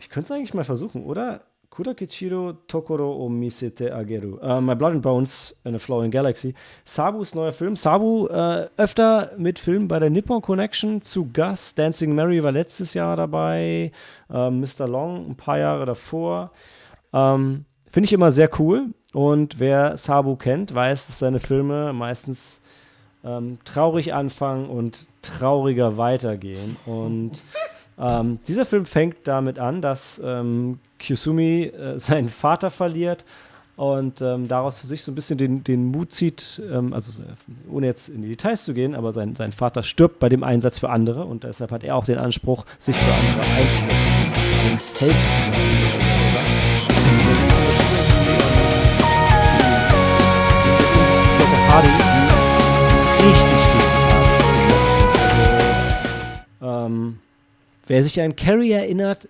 Ich 0.00 0.08
könnte 0.10 0.24
es 0.24 0.30
eigentlich 0.32 0.54
mal 0.54 0.64
versuchen, 0.64 1.04
oder? 1.04 1.42
Kurakichiro 1.76 2.54
Tokoro 2.66 3.12
o 3.12 3.28
Misete 3.28 3.92
Ageru. 3.92 4.38
Uh, 4.42 4.62
My 4.62 4.74
Blood 4.74 4.92
and 4.92 5.02
Bones 5.02 5.54
in 5.62 5.74
a 5.74 5.78
Flowing 5.78 6.10
Galaxy. 6.10 6.54
Sabus 6.86 7.34
neuer 7.34 7.52
Film. 7.52 7.76
Sabu 7.76 8.28
äh, 8.28 8.66
öfter 8.78 9.32
mit 9.36 9.58
Filmen 9.58 9.86
bei 9.86 9.98
der 9.98 10.08
Nippon 10.08 10.40
Connection 10.40 11.02
zu 11.02 11.30
Gast. 11.30 11.78
Dancing 11.78 12.14
Mary 12.14 12.42
war 12.42 12.50
letztes 12.50 12.94
Jahr 12.94 13.14
dabei. 13.14 13.92
Äh, 14.32 14.50
Mr. 14.50 14.88
Long 14.88 15.28
ein 15.28 15.36
paar 15.36 15.58
Jahre 15.58 15.84
davor. 15.84 16.50
Ähm, 17.12 17.66
Finde 17.90 18.06
ich 18.06 18.12
immer 18.14 18.32
sehr 18.32 18.48
cool. 18.58 18.94
Und 19.12 19.60
wer 19.60 19.98
Sabu 19.98 20.36
kennt, 20.36 20.74
weiß, 20.74 21.08
dass 21.08 21.18
seine 21.18 21.40
Filme 21.40 21.92
meistens 21.92 22.62
ähm, 23.22 23.58
traurig 23.66 24.14
anfangen 24.14 24.70
und 24.70 25.06
trauriger 25.20 25.98
weitergehen. 25.98 26.78
Und 26.86 27.44
ähm, 27.98 28.38
dieser 28.48 28.64
Film 28.64 28.86
fängt 28.86 29.28
damit 29.28 29.58
an, 29.58 29.82
dass 29.82 30.22
ähm, 30.24 30.78
Kyusumi 30.98 31.64
äh, 31.64 31.98
seinen 31.98 32.28
Vater 32.28 32.70
verliert 32.70 33.24
und 33.76 34.22
ähm, 34.22 34.48
daraus 34.48 34.78
für 34.78 34.86
sich 34.86 35.02
so 35.02 35.12
ein 35.12 35.14
bisschen 35.14 35.36
den, 35.36 35.62
den 35.62 35.90
Mut 35.90 36.10
zieht, 36.10 36.62
ähm, 36.70 36.94
also 36.94 37.22
äh, 37.22 37.26
ohne 37.70 37.86
jetzt 37.86 38.08
in 38.08 38.22
die 38.22 38.28
Details 38.28 38.64
zu 38.64 38.72
gehen, 38.72 38.94
aber 38.94 39.12
sein, 39.12 39.36
sein 39.36 39.52
Vater 39.52 39.82
stirbt 39.82 40.18
bei 40.18 40.30
dem 40.30 40.42
Einsatz 40.42 40.78
für 40.78 40.88
andere 40.88 41.26
und 41.26 41.44
deshalb 41.44 41.70
hat 41.72 41.84
er 41.84 41.94
auch 41.96 42.06
den 42.06 42.18
Anspruch, 42.18 42.64
sich 42.78 42.96
für 42.96 43.12
andere 43.12 43.42
einzusetzen. 43.42 43.92
Ein 44.64 44.78
Held 44.98 45.12
zu 45.12 45.28
sein. 45.44 45.52
Und 51.38 51.68
Hardy, 51.68 51.88
die 51.88 52.02
richtig, 53.26 53.52
richtig 53.74 54.02
hart 54.08 54.36
Also, 56.60 56.86
ähm, 56.86 57.18
Wer 57.88 58.02
sich 58.02 58.20
an 58.20 58.34
Carrie 58.34 58.72
erinnert, 58.72 59.28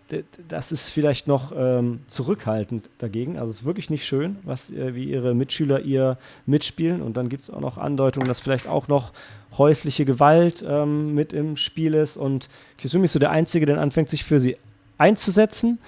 das 0.48 0.72
ist 0.72 0.88
vielleicht 0.88 1.28
noch 1.28 1.52
ähm, 1.54 2.00
zurückhaltend 2.06 2.88
dagegen. 2.96 3.38
Also 3.38 3.50
es 3.50 3.60
ist 3.60 3.66
wirklich 3.66 3.90
nicht 3.90 4.06
schön, 4.06 4.36
was, 4.44 4.70
äh, 4.70 4.94
wie 4.94 5.04
ihre 5.10 5.34
Mitschüler 5.34 5.80
ihr 5.80 6.16
mitspielen. 6.46 7.02
Und 7.02 7.18
dann 7.18 7.28
gibt 7.28 7.42
es 7.42 7.50
auch 7.50 7.60
noch 7.60 7.76
Andeutungen, 7.76 8.26
dass 8.26 8.40
vielleicht 8.40 8.66
auch 8.66 8.88
noch 8.88 9.12
häusliche 9.58 10.06
Gewalt 10.06 10.64
ähm, 10.66 11.14
mit 11.14 11.34
im 11.34 11.58
Spiel 11.58 11.92
ist. 11.92 12.16
Und 12.16 12.48
Kisumi 12.78 13.04
ist 13.04 13.12
so 13.12 13.18
der 13.18 13.30
Einzige, 13.30 13.66
der 13.66 13.78
anfängt, 13.78 14.08
sich 14.08 14.24
für 14.24 14.40
sie 14.40 14.56
einzusetzen. 14.96 15.78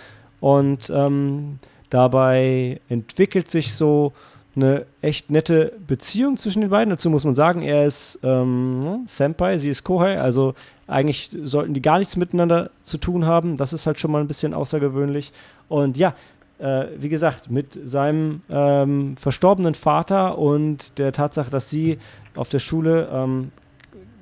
Und 0.41 0.91
ähm, 0.95 1.61
dabei 1.89 2.83
entwickelt 2.91 3.49
sich 3.51 3.73
so 3.73 4.13
eine 4.57 4.87
echt 5.01 5.31
nette 5.31 5.73
Beziehung 5.87 6.37
zwischen 6.37 6.61
den 6.63 6.71
beiden. 6.71 6.91
Dazu 6.91 7.11
muss 7.11 7.25
man 7.25 7.35
sagen, 7.35 7.63
er 7.63 7.87
ist 7.87 8.19
ähm, 8.23 9.05
Senpai, 9.07 9.59
sie 9.59 9.71
ist 9.71 9.85
Kohai, 9.85 10.21
also 10.21 10.55
eigentlich 10.87 11.37
sollten 11.45 11.75
die 11.75 11.83
gar 11.83 11.99
nichts 11.99 12.17
miteinander 12.17 12.71
zu 12.83 12.99
tun 12.99 13.27
haben. 13.27 13.57
Das 13.57 13.73
ist 13.73 13.87
halt 13.87 14.01
schon 14.01 14.11
mal 14.11 14.21
ein 14.21 14.27
bisschen 14.27 14.55
außergewöhnlich. 14.55 15.33
Und 15.69 15.99
ja, 15.99 16.15
äh, 16.59 16.87
wie 16.99 17.09
gesagt, 17.09 17.51
mit 17.51 17.79
seinem 17.85 18.43
ähm, 18.49 19.17
verstorbenen 19.17 19.75
Vater 19.75 20.39
und 20.39 20.99
der 20.99 21.13
Tatsache, 21.13 21.51
dass 21.51 21.71
sie 21.71 21.99
auf 22.35 22.49
der 22.49 22.59
Schule 22.59 23.09
ähm, 23.13 23.53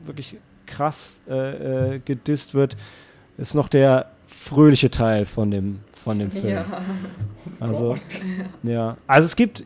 wirklich 0.05 0.37
krass 0.67 1.23
äh, 1.29 1.95
äh, 1.95 1.99
gedisst 2.05 2.55
wird, 2.55 2.77
ist 3.39 3.55
noch 3.55 3.69
der 3.69 4.11
fröhliche 4.27 4.91
Teil 4.91 5.25
von 5.25 5.51
dem, 5.51 5.81
von 5.95 6.19
dem 6.19 6.31
Film. 6.31 6.49
Ja. 6.49 6.65
Also, 7.61 7.97
ja. 8.63 8.97
Also 9.07 9.27
es 9.27 9.37
gibt, 9.37 9.65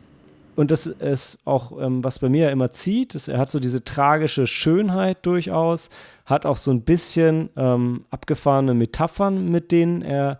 und 0.55 0.71
das 0.71 0.85
ist 0.85 1.39
auch, 1.45 1.79
ähm, 1.81 2.03
was 2.03 2.19
bei 2.19 2.29
mir 2.29 2.51
immer 2.51 2.71
zieht, 2.71 3.15
ist, 3.15 3.27
er 3.27 3.37
hat 3.37 3.49
so 3.49 3.59
diese 3.59 3.83
tragische 3.83 4.47
Schönheit 4.47 5.25
durchaus, 5.25 5.89
hat 6.25 6.45
auch 6.45 6.57
so 6.57 6.71
ein 6.71 6.81
bisschen 6.81 7.49
ähm, 7.55 8.05
abgefahrene 8.09 8.73
Metaphern, 8.73 9.49
mit 9.49 9.71
denen 9.71 10.01
er 10.01 10.39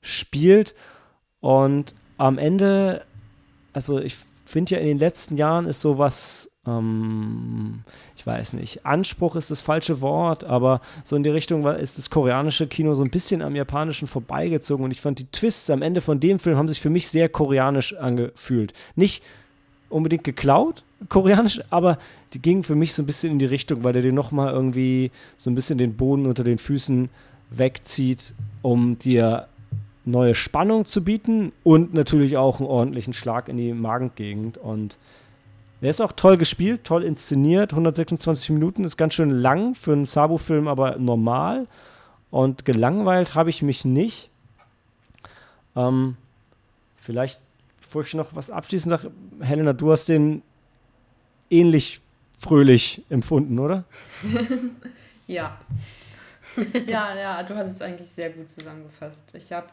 spielt. 0.00 0.74
Und 1.40 1.94
am 2.16 2.38
Ende, 2.38 3.04
also 3.72 3.98
ich 4.00 4.16
finde 4.44 4.76
ja 4.76 4.80
in 4.80 4.86
den 4.86 4.98
letzten 4.98 5.36
Jahren 5.36 5.66
ist 5.66 5.80
sowas, 5.80 6.50
ähm, 6.66 7.80
ich 8.16 8.26
weiß 8.26 8.54
nicht, 8.54 8.86
Anspruch 8.86 9.36
ist 9.36 9.50
das 9.50 9.60
falsche 9.60 10.00
Wort, 10.00 10.44
aber 10.44 10.80
so 11.02 11.16
in 11.16 11.22
die 11.22 11.30
Richtung 11.30 11.64
war, 11.64 11.78
ist 11.78 11.98
das 11.98 12.10
koreanische 12.10 12.66
Kino 12.66 12.94
so 12.94 13.02
ein 13.02 13.10
bisschen 13.10 13.42
am 13.42 13.56
japanischen 13.56 14.08
vorbeigezogen 14.08 14.84
und 14.84 14.90
ich 14.90 15.00
fand 15.00 15.18
die 15.18 15.26
Twists 15.26 15.70
am 15.70 15.82
Ende 15.82 16.00
von 16.00 16.20
dem 16.20 16.38
Film 16.38 16.56
haben 16.56 16.68
sich 16.68 16.80
für 16.80 16.90
mich 16.90 17.08
sehr 17.08 17.28
koreanisch 17.28 17.94
angefühlt. 17.96 18.72
Nicht 18.96 19.22
unbedingt 19.90 20.24
geklaut, 20.24 20.82
koreanisch, 21.08 21.60
aber 21.70 21.98
die 22.32 22.40
gingen 22.40 22.64
für 22.64 22.74
mich 22.74 22.94
so 22.94 23.02
ein 23.02 23.06
bisschen 23.06 23.32
in 23.32 23.38
die 23.38 23.46
Richtung, 23.46 23.84
weil 23.84 23.92
der 23.92 24.02
dir 24.02 24.12
nochmal 24.12 24.52
irgendwie 24.52 25.10
so 25.36 25.50
ein 25.50 25.54
bisschen 25.54 25.78
den 25.78 25.96
Boden 25.96 26.26
unter 26.26 26.44
den 26.44 26.58
Füßen 26.58 27.08
wegzieht, 27.50 28.34
um 28.62 28.98
dir 28.98 29.46
neue 30.04 30.34
Spannung 30.34 30.84
zu 30.84 31.04
bieten 31.04 31.52
und 31.62 31.94
natürlich 31.94 32.36
auch 32.36 32.60
einen 32.60 32.68
ordentlichen 32.68 33.14
Schlag 33.14 33.48
in 33.48 33.56
die 33.56 33.72
Magengegend. 33.72 34.58
Und 34.58 34.98
der 35.84 35.90
ist 35.90 36.00
auch 36.00 36.12
toll 36.12 36.38
gespielt, 36.38 36.84
toll 36.84 37.04
inszeniert. 37.04 37.74
126 37.74 38.48
Minuten 38.48 38.84
ist 38.84 38.96
ganz 38.96 39.12
schön 39.12 39.28
lang 39.28 39.74
für 39.74 39.92
einen 39.92 40.06
Sabu-Film, 40.06 40.66
aber 40.66 40.96
normal. 40.96 41.66
Und 42.30 42.64
gelangweilt 42.64 43.34
habe 43.34 43.50
ich 43.50 43.60
mich 43.60 43.84
nicht. 43.84 44.30
Ähm, 45.76 46.16
vielleicht, 46.96 47.38
bevor 47.82 48.00
ich 48.00 48.14
noch 48.14 48.34
was 48.34 48.50
abschließend 48.50 48.90
sage, 48.98 49.12
Helena, 49.40 49.74
du 49.74 49.92
hast 49.92 50.06
den 50.06 50.42
ähnlich 51.50 52.00
fröhlich 52.38 53.02
empfunden, 53.10 53.58
oder? 53.58 53.84
Ja. 55.26 55.58
ja, 56.86 57.14
ja, 57.14 57.42
du 57.42 57.56
hast 57.56 57.72
es 57.72 57.82
eigentlich 57.82 58.08
sehr 58.10 58.30
gut 58.30 58.48
zusammengefasst. 58.48 59.34
Ich 59.34 59.52
habe, 59.52 59.68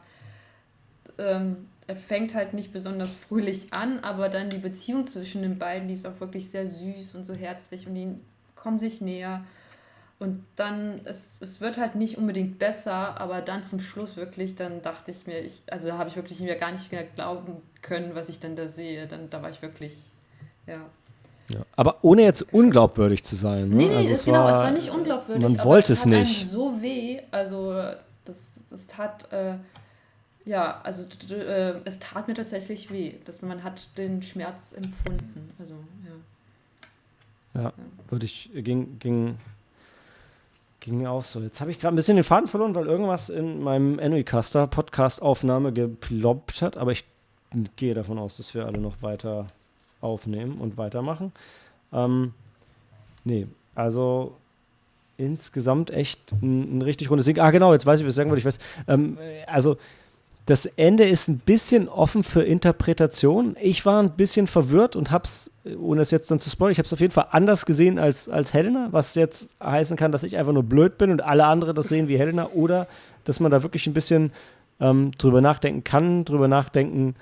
ähm, 1.17 1.67
fängt 1.95 2.33
halt 2.33 2.53
nicht 2.53 2.73
besonders 2.73 3.13
fröhlich 3.13 3.73
an, 3.73 3.99
aber 3.99 4.29
dann 4.29 4.49
die 4.49 4.57
Beziehung 4.57 5.07
zwischen 5.07 5.41
den 5.41 5.57
beiden, 5.57 5.87
die 5.87 5.93
ist 5.93 6.05
auch 6.05 6.19
wirklich 6.19 6.49
sehr 6.49 6.67
süß 6.67 7.15
und 7.15 7.23
so 7.23 7.33
herzlich 7.33 7.87
und 7.87 7.95
die 7.95 8.15
kommen 8.55 8.79
sich 8.79 9.01
näher. 9.01 9.43
Und 10.19 10.45
dann, 10.55 11.01
es, 11.05 11.35
es 11.39 11.61
wird 11.61 11.79
halt 11.79 11.95
nicht 11.95 12.17
unbedingt 12.17 12.59
besser, 12.59 13.19
aber 13.19 13.41
dann 13.41 13.63
zum 13.63 13.79
Schluss 13.79 14.17
wirklich, 14.17 14.55
dann 14.55 14.83
dachte 14.83 15.09
ich 15.09 15.25
mir, 15.25 15.39
ich, 15.39 15.63
also 15.71 15.87
da 15.87 15.97
habe 15.97 16.09
ich 16.09 16.15
wirklich 16.15 16.39
mir 16.41 16.55
gar 16.57 16.71
nicht 16.71 16.91
mehr 16.91 17.03
glauben 17.03 17.57
können, 17.81 18.13
was 18.13 18.29
ich 18.29 18.39
dann 18.39 18.55
da 18.55 18.67
sehe. 18.67 19.07
Dann, 19.07 19.31
da 19.31 19.41
war 19.41 19.49
ich 19.49 19.63
wirklich, 19.63 19.95
ja. 20.67 20.77
Ja. 21.49 21.61
Aber 21.75 21.97
ohne 22.03 22.21
jetzt 22.21 22.53
unglaubwürdig 22.53 23.23
zu 23.23 23.35
sein. 23.35 23.69
Ne? 23.69 23.75
Nee, 23.75 23.87
nee, 23.87 23.95
also 23.95 24.11
es, 24.11 24.25
genau, 24.25 24.47
es 24.47 24.57
war 24.57 24.71
nicht 24.71 24.91
unglaubwürdig. 24.91 25.43
Man 25.43 25.63
wollte 25.65 25.93
es 25.93 26.01
es 26.01 26.05
nicht. 26.05 26.49
so 26.49 26.81
weh, 26.81 27.21
also 27.31 27.73
das, 28.23 28.37
das 28.69 28.87
tat, 28.87 29.31
äh, 29.33 29.55
ja, 30.45 30.81
also 30.81 31.03
äh, 31.33 31.75
es 31.85 31.99
tat 31.99 32.27
mir 32.27 32.33
tatsächlich 32.33 32.91
weh, 32.91 33.13
dass 33.25 33.41
man 33.41 33.63
hat 33.63 33.97
den 33.97 34.21
Schmerz 34.21 34.73
empfunden. 34.73 35.51
Also, 35.59 35.75
ja. 37.53 37.61
Ja, 37.61 37.73
würde 38.09 38.25
ich, 38.25 38.49
ging, 38.53 38.97
ging, 38.99 39.37
ging 40.79 40.97
mir 40.97 41.11
auch 41.11 41.23
so. 41.23 41.41
Jetzt 41.41 41.61
habe 41.61 41.69
ich 41.69 41.79
gerade 41.79 41.93
ein 41.93 41.97
bisschen 41.97 42.15
den 42.15 42.23
Faden 42.23 42.47
verloren, 42.47 42.73
weil 42.75 42.87
irgendwas 42.87 43.29
in 43.29 43.61
meinem 43.61 44.25
Caster 44.25 44.67
Podcast-Aufnahme 44.67 45.73
geploppt 45.73 46.61
hat, 46.61 46.77
aber 46.77 46.91
ich 46.91 47.03
gehe 47.75 47.93
davon 47.93 48.17
aus, 48.17 48.37
dass 48.37 48.55
wir 48.55 48.65
alle 48.65 48.79
noch 48.79 49.01
weiter 49.01 49.47
aufnehmen 49.99 50.59
und 50.59 50.77
weitermachen. 50.77 51.33
Ähm, 51.93 52.33
nee, 53.25 53.47
also 53.75 54.35
insgesamt 55.17 55.91
echt 55.91 56.31
ein, 56.41 56.77
ein 56.77 56.81
richtig 56.81 57.09
rundes 57.09 57.25
Ding. 57.25 57.39
Ah, 57.39 57.51
genau, 57.51 57.73
jetzt 57.73 57.85
weiß 57.85 57.99
ich, 57.99 58.05
was 58.05 58.13
ich 58.13 58.15
sagen 58.15 58.29
wollte. 58.29 58.39
Ich 58.39 58.45
weiß, 58.45 58.59
ähm, 58.87 59.17
also 59.45 59.77
das 60.47 60.65
Ende 60.65 61.05
ist 61.05 61.27
ein 61.27 61.37
bisschen 61.37 61.87
offen 61.87 62.23
für 62.23 62.41
Interpretation. 62.41 63.55
Ich 63.61 63.85
war 63.85 64.01
ein 64.01 64.11
bisschen 64.11 64.47
verwirrt 64.47 64.95
und 64.95 65.11
hab's, 65.11 65.51
ohne 65.79 66.01
es 66.01 66.11
jetzt 66.11 66.31
dann 66.31 66.39
zu 66.39 66.49
spoilern, 66.49 66.71
ich 66.71 66.79
habe 66.79 66.87
es 66.87 66.93
auf 66.93 66.99
jeden 66.99 67.13
Fall 67.13 67.27
anders 67.31 67.65
gesehen 67.65 67.99
als, 67.99 68.27
als 68.27 68.53
Helena, 68.53 68.87
was 68.91 69.15
jetzt 69.15 69.53
heißen 69.63 69.97
kann, 69.97 70.11
dass 70.11 70.23
ich 70.23 70.37
einfach 70.37 70.53
nur 70.53 70.63
blöd 70.63 70.97
bin 70.97 71.11
und 71.11 71.21
alle 71.21 71.45
anderen 71.45 71.75
das 71.75 71.89
sehen 71.89 72.07
wie 72.07 72.17
Helena 72.17 72.49
oder 72.53 72.87
dass 73.23 73.39
man 73.39 73.51
da 73.51 73.61
wirklich 73.61 73.85
ein 73.85 73.93
bisschen 73.93 74.31
ähm, 74.79 75.11
drüber 75.17 75.41
nachdenken 75.41 75.83
kann, 75.83 76.25
drüber 76.25 76.47
nachdenken 76.47 77.15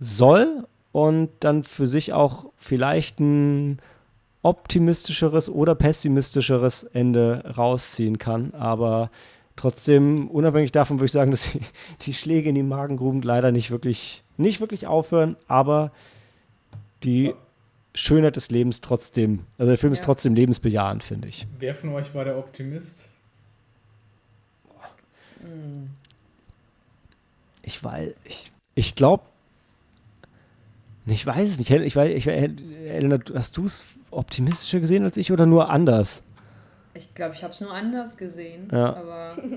soll 0.00 0.66
und 0.92 1.28
dann 1.40 1.64
für 1.64 1.86
sich 1.86 2.14
auch 2.14 2.46
vielleicht 2.56 3.20
ein 3.20 3.78
optimistischeres 4.42 5.50
oder 5.50 5.74
pessimistischeres 5.74 6.84
Ende 6.84 7.44
rausziehen 7.56 8.18
kann. 8.18 8.54
Aber 8.54 9.10
trotzdem, 9.58 10.28
unabhängig 10.28 10.72
davon, 10.72 10.98
würde 10.98 11.06
ich 11.06 11.12
sagen, 11.12 11.30
dass 11.30 11.50
die, 12.02 12.14
Schläge 12.14 12.48
in 12.48 12.54
die 12.54 12.62
Magengruben 12.62 13.20
leider 13.22 13.52
nicht 13.52 13.70
wirklich, 13.70 14.22
nicht 14.36 14.60
wirklich 14.60 14.86
aufhören, 14.86 15.36
aber 15.46 15.92
die 17.02 17.34
Schönheit 17.94 18.36
des 18.36 18.50
Lebens 18.50 18.80
trotzdem, 18.80 19.40
also 19.58 19.70
der 19.70 19.78
Film 19.78 19.92
ist 19.92 20.04
trotzdem 20.04 20.34
lebensbejahend, 20.34 21.02
finde 21.02 21.28
ich. 21.28 21.46
Wer 21.58 21.74
von 21.74 21.90
euch 21.90 22.14
war 22.14 22.24
der 22.24 22.38
Optimist? 22.38 23.08
Ich 27.62 27.82
weiß, 27.82 28.10
ich, 28.24 28.52
ich 28.74 28.94
glaube, 28.94 29.24
ich 31.06 31.26
weiß 31.26 31.48
es 31.48 31.58
nicht. 31.58 31.70
Ich 31.70 31.96
weiß, 31.96 32.14
ich, 32.14 32.26
Helena, 32.26 33.18
hast 33.34 33.56
du 33.56 33.64
es 33.64 33.86
optimistischer 34.10 34.80
gesehen 34.80 35.04
als 35.04 35.16
ich 35.16 35.32
oder 35.32 35.46
nur 35.46 35.70
anders? 35.70 36.22
Ich 36.94 37.14
glaube, 37.14 37.34
ich 37.34 37.42
habe 37.44 37.52
es 37.52 37.60
nur 37.60 37.72
anders 37.72 38.16
gesehen, 38.16 38.68
Ja. 38.72 38.94
aber 38.96 39.36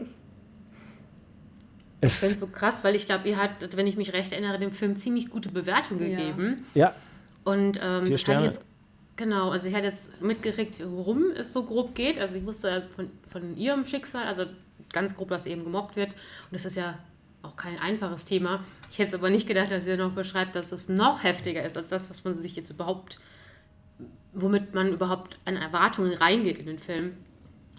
Ich 2.04 2.12
finde 2.14 2.34
Es, 2.34 2.40
so 2.40 2.48
krass, 2.48 2.84
weil 2.84 2.96
ich 2.96 3.06
glaube, 3.06 3.30
ihr 3.30 3.38
habt, 3.38 3.78
wenn 3.78 3.86
ich 3.86 3.96
mich 3.96 4.12
recht 4.14 4.32
erinnere, 4.32 4.58
dem 4.58 4.72
Film 4.72 4.98
ziemlich 4.98 5.30
gute 5.30 5.50
Bewertung 5.50 6.00
Ja. 6.02 6.08
gegeben. 6.08 6.66
ja, 6.74 6.96
Und 7.44 7.80
ähm, 7.84 8.06
Vier 8.06 8.18
Sterne. 8.18 8.46
Jetzt, 8.48 8.62
genau, 9.18 9.52
also 9.52 9.68
ich 9.68 9.76
hatte 9.76 9.86
jetzt 9.86 10.20
mitgekriegt, 10.22 10.82
worum 10.90 11.26
es 11.36 11.54
so 11.54 11.64
grob 11.64 11.94
geht. 11.94 12.20
Also 12.20 12.36
ich 12.40 12.46
wusste 12.46 12.70
ja 12.70 12.82
von, 12.96 13.12
von 13.30 13.56
ihrem 13.56 13.86
Schicksal, 13.86 14.26
also 14.26 14.46
ganz 14.92 15.16
grob, 15.16 15.30
dass 15.30 15.46
eben 15.46 15.64
gemobbt 15.64 15.96
wird. 15.96 16.10
Und 16.10 16.54
das 16.54 16.66
ist 16.66 16.76
ja 16.76 16.98
auch 17.44 17.56
kein 17.56 17.78
einfaches 17.78 18.26
Thema. 18.26 18.64
Ich 18.92 18.98
hätte 18.98 19.10
es 19.10 19.14
aber 19.16 19.30
nicht 19.30 19.48
gedacht, 19.48 19.70
dass 19.70 19.86
ihr 19.86 19.96
noch 19.98 20.12
beschreibt, 20.14 20.56
dass 20.56 20.72
es 20.72 20.90
noch 20.90 21.24
heftiger 21.24 21.64
ist 21.64 21.78
als 21.78 21.90
das, 21.90 22.10
was 22.10 22.24
man 22.24 22.34
sich 22.42 22.56
jetzt 22.56 22.72
überhaupt, 22.72 23.20
womit 24.34 24.74
man 24.74 24.94
überhaupt 24.94 25.40
an 25.46 25.58
Erwartungen 25.58 26.14
reingeht 26.14 26.60
in 26.60 26.66
den 26.66 26.80
Film. 26.80 27.14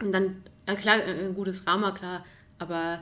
Und 0.01 0.13
dann, 0.13 0.43
ja 0.67 0.75
klar, 0.75 0.97
äh, 0.99 1.27
ein 1.27 1.35
gutes 1.35 1.65
Drama, 1.65 1.93
klar, 1.93 2.25
aber 2.59 3.01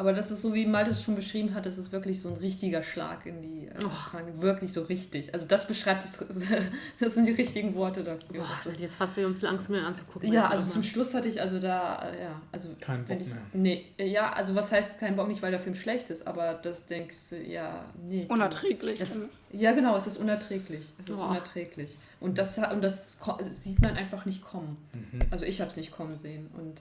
Aber 0.00 0.14
das 0.14 0.30
ist 0.30 0.40
so, 0.40 0.54
wie 0.54 0.64
Malte 0.64 0.92
es 0.92 1.02
schon 1.02 1.14
beschrieben 1.14 1.52
hat, 1.52 1.66
das 1.66 1.76
ist 1.76 1.92
wirklich 1.92 2.22
so 2.22 2.30
ein 2.30 2.36
richtiger 2.38 2.82
Schlag 2.82 3.26
in 3.26 3.42
die 3.42 3.66
äh, 3.66 3.82
Magen. 3.82 4.40
Wirklich 4.40 4.72
so 4.72 4.80
richtig. 4.80 5.34
Also 5.34 5.44
das 5.46 5.66
beschreibt 5.66 6.04
es, 6.04 6.18
das 7.00 7.12
sind 7.12 7.26
die 7.26 7.32
richtigen 7.32 7.74
Worte 7.74 8.02
dafür. 8.02 8.40
boah, 8.40 8.48
das 8.64 8.80
jetzt 8.80 8.96
fast 8.96 9.18
wieder 9.18 9.26
ein 9.26 9.34
bisschen 9.34 9.48
Angst, 9.48 9.68
mir 9.68 9.84
anzugucken. 9.86 10.32
Ja, 10.32 10.48
also 10.48 10.70
zum 10.70 10.84
Schluss 10.84 11.12
hatte 11.12 11.28
ich 11.28 11.42
also 11.42 11.58
da, 11.58 12.08
äh, 12.08 12.22
ja, 12.22 12.40
also 12.50 12.70
Kein 12.80 13.04
Bock 13.04 13.20
ich, 13.20 13.28
mehr. 13.28 13.42
Nee, 13.52 13.84
äh, 13.98 14.06
ja, 14.06 14.32
also 14.32 14.54
was 14.54 14.72
heißt 14.72 15.00
kein 15.00 15.16
Bock 15.16 15.28
nicht, 15.28 15.42
weil 15.42 15.50
der 15.50 15.60
Film 15.60 15.74
schlecht 15.74 16.08
ist, 16.08 16.26
aber 16.26 16.54
das 16.54 16.86
denkst 16.86 17.16
du, 17.28 17.36
ja, 17.36 17.84
nee. 18.08 18.24
Unerträglich. 18.26 18.98
Es, 19.02 19.20
ja, 19.52 19.72
genau, 19.72 19.96
es 19.96 20.06
ist 20.06 20.16
unerträglich. 20.16 20.86
Es 20.98 21.10
ist 21.10 21.18
Boah. 21.18 21.28
unerträglich. 21.28 21.98
Und 22.20 22.38
das, 22.38 22.56
hat- 22.56 22.72
und 22.72 22.82
das 22.82 23.18
sieht 23.50 23.82
man 23.82 23.98
einfach 23.98 24.24
nicht 24.24 24.42
kommen. 24.42 24.78
Mhm. 24.94 25.20
Also 25.30 25.44
ich 25.44 25.60
habe 25.60 25.70
es 25.70 25.76
nicht 25.76 25.92
kommen 25.92 26.16
sehen. 26.16 26.48
Und, 26.56 26.80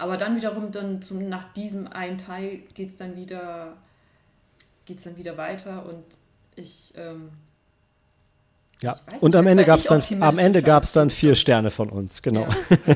aber 0.00 0.16
dann 0.16 0.36
wiederum, 0.36 0.72
dann 0.72 1.02
zum, 1.02 1.28
nach 1.28 1.52
diesem 1.52 1.86
einen 1.86 2.18
Teil 2.18 2.58
geht 2.74 2.90
es 2.90 2.96
dann 2.96 3.16
wieder 3.16 3.76
geht's 4.86 5.04
dann 5.04 5.16
wieder 5.16 5.36
weiter 5.36 5.86
und 5.86 6.02
ich, 6.56 6.92
ähm, 6.96 7.28
ja. 8.82 8.98
ich 9.06 9.14
weiß 9.14 9.22
Und 9.22 9.30
nicht, 9.30 9.38
am 9.38 9.46
Ende 9.46 9.64
gab 9.64 9.78
es 9.78 9.84
dann, 9.86 10.02
am 10.20 10.38
Ende 10.38 10.62
gab 10.62 10.82
es 10.82 10.92
dann 10.92 11.10
vier 11.10 11.36
Sterne 11.36 11.70
von 11.70 11.90
uns, 11.90 12.22
genau. 12.22 12.48
Ja. 12.48 12.94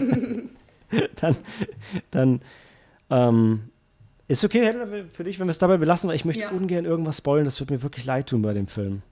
dann, 1.17 1.37
dann 2.11 2.41
ähm, 3.11 3.71
ist 4.27 4.45
okay, 4.45 4.73
für 5.13 5.23
dich, 5.23 5.39
wenn 5.39 5.47
wir 5.47 5.51
es 5.51 5.59
dabei 5.59 5.77
belassen, 5.77 6.09
weil 6.09 6.17
ich 6.17 6.25
möchte 6.25 6.43
Ja. 6.43 6.51
ungern 6.51 6.85
irgendwas 6.85 7.19
spoilen. 7.19 7.45
Das 7.45 7.61
wird 7.61 7.71
mir 7.71 7.83
wirklich 7.83 8.05
leid 8.07 8.29
tun 8.29 8.43
bei 8.43 8.55
dem 8.55 8.67
Film. 8.67 9.03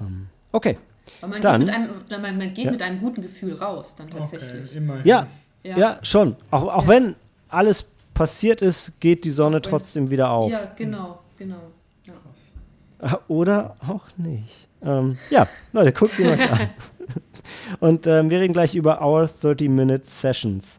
Ähm, 0.00 0.26
okay. 0.52 0.76
Aber 1.22 1.28
man 1.28 1.40
Dann- 1.40 1.60
geht, 1.64 1.66
mit 1.68 1.74
einem, 2.12 2.22
man, 2.22 2.38
man 2.38 2.54
geht 2.54 2.64
Ja. 2.66 2.70
mit 2.72 2.82
einem 2.82 3.00
guten 3.00 3.22
Gefühl 3.22 3.54
raus, 3.54 3.94
dann 3.96 4.08
Okay, 4.08 4.18
tatsächlich. 4.18 4.76
immerhin. 4.76 5.06
Ja, 5.06 5.26
ja, 5.64 5.98
schon. 6.02 6.36
Auch, 6.50 6.62
auch 6.64 6.82
Ja. 6.82 6.88
wenn 6.88 7.14
alles 7.48 7.90
passiert 8.14 8.62
ist, 8.62 9.00
geht 9.00 9.24
die 9.24 9.30
Sonne 9.30 9.62
trotzdem 9.62 10.10
wieder 10.10 10.30
auf. 10.30 10.50
Ja, 10.50 10.72
genau, 10.76 11.20
genau. 11.36 11.60
Ja. 12.06 12.14
Krass. 13.00 13.22
Oder 13.28 13.76
auch 13.86 14.04
nicht. 14.16 14.68
Ähm, 14.82 15.18
ja, 15.30 15.48
Leute, 15.72 15.92
guckt 15.92 16.18
ihn 16.18 16.28
euch 16.28 16.50
an. 16.50 16.58
Und 17.80 18.06
ähm, 18.06 18.30
wir 18.30 18.40
reden 18.40 18.52
gleich 18.52 18.74
über 18.74 19.00
Our 19.00 19.24
30-Minute 19.24 20.04
Sessions. 20.04 20.78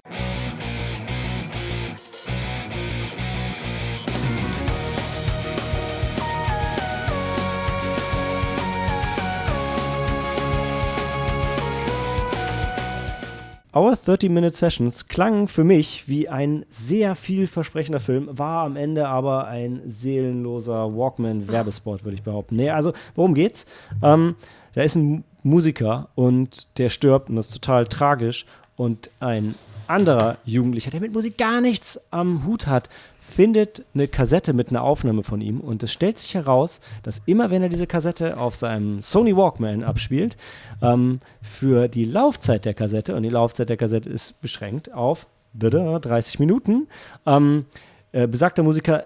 Our 13.72 13.94
30-Minute 13.94 14.56
Sessions 14.56 15.10
klang 15.10 15.48
für 15.48 15.64
mich 15.64 16.08
wie 16.08 16.28
ein 16.28 16.66
sehr 16.70 17.14
vielversprechender 17.14 18.00
Film, 18.00 18.28
war 18.32 18.66
am 18.66 18.76
Ende 18.76 19.08
aber 19.08 19.48
ein 19.48 19.82
seelenloser 19.86 20.96
Walkman-Werbespot, 20.96 22.04
würde 22.04 22.16
ich 22.16 22.24
behaupten. 22.24 22.56
Nee, 22.56 22.72
also 22.72 22.94
worum 23.14 23.36
geht's? 23.36 23.68
Ähm, 24.02 24.36
da 24.74 24.82
ist 24.82 24.96
ein 24.96 25.24
Musiker 25.44 26.10
und 26.16 26.68
der 26.80 26.90
stirbt 26.90 27.30
und 27.30 27.36
das 27.36 27.50
ist 27.50 27.64
total 27.64 27.86
tragisch. 27.86 28.48
Und 28.76 29.12
ein 29.20 29.54
anderer 29.90 30.38
Jugendlicher, 30.46 30.92
der 30.92 31.02
mit 31.02 31.14
Musik 31.14 31.38
gar 31.38 31.62
nichts 31.62 32.00
am 32.12 32.46
Hut 32.46 32.68
hat, 32.68 32.90
findet 33.20 33.86
eine 33.94 34.08
Kassette 34.08 34.54
mit 34.54 34.70
einer 34.70 34.84
Aufnahme 34.84 35.24
von 35.24 35.42
ihm 35.42 35.60
und 35.60 35.84
es 35.84 35.92
stellt 35.92 36.20
sich 36.20 36.36
heraus, 36.36 36.80
dass 37.04 37.22
immer 37.26 37.50
wenn 37.50 37.62
er 37.62 37.70
diese 37.70 37.88
Kassette 37.88 38.38
auf 38.38 38.56
seinem 38.56 39.02
Sony 39.02 39.36
Walkman 39.36 39.84
abspielt, 39.84 40.38
ähm, 40.82 41.20
für 41.42 41.88
die 41.88 42.06
Laufzeit 42.06 42.66
der 42.66 42.74
Kassette, 42.74 43.16
und 43.16 43.24
die 43.24 43.30
Laufzeit 43.30 43.70
der 43.70 43.78
Kassette 43.78 44.10
ist 44.10 44.42
beschränkt 44.42 44.94
auf 44.94 45.28
30 45.54 46.40
Minuten, 46.40 46.88
ähm, 47.26 47.66
äh, 48.12 48.28
besagter 48.28 48.64
Musiker 48.64 49.06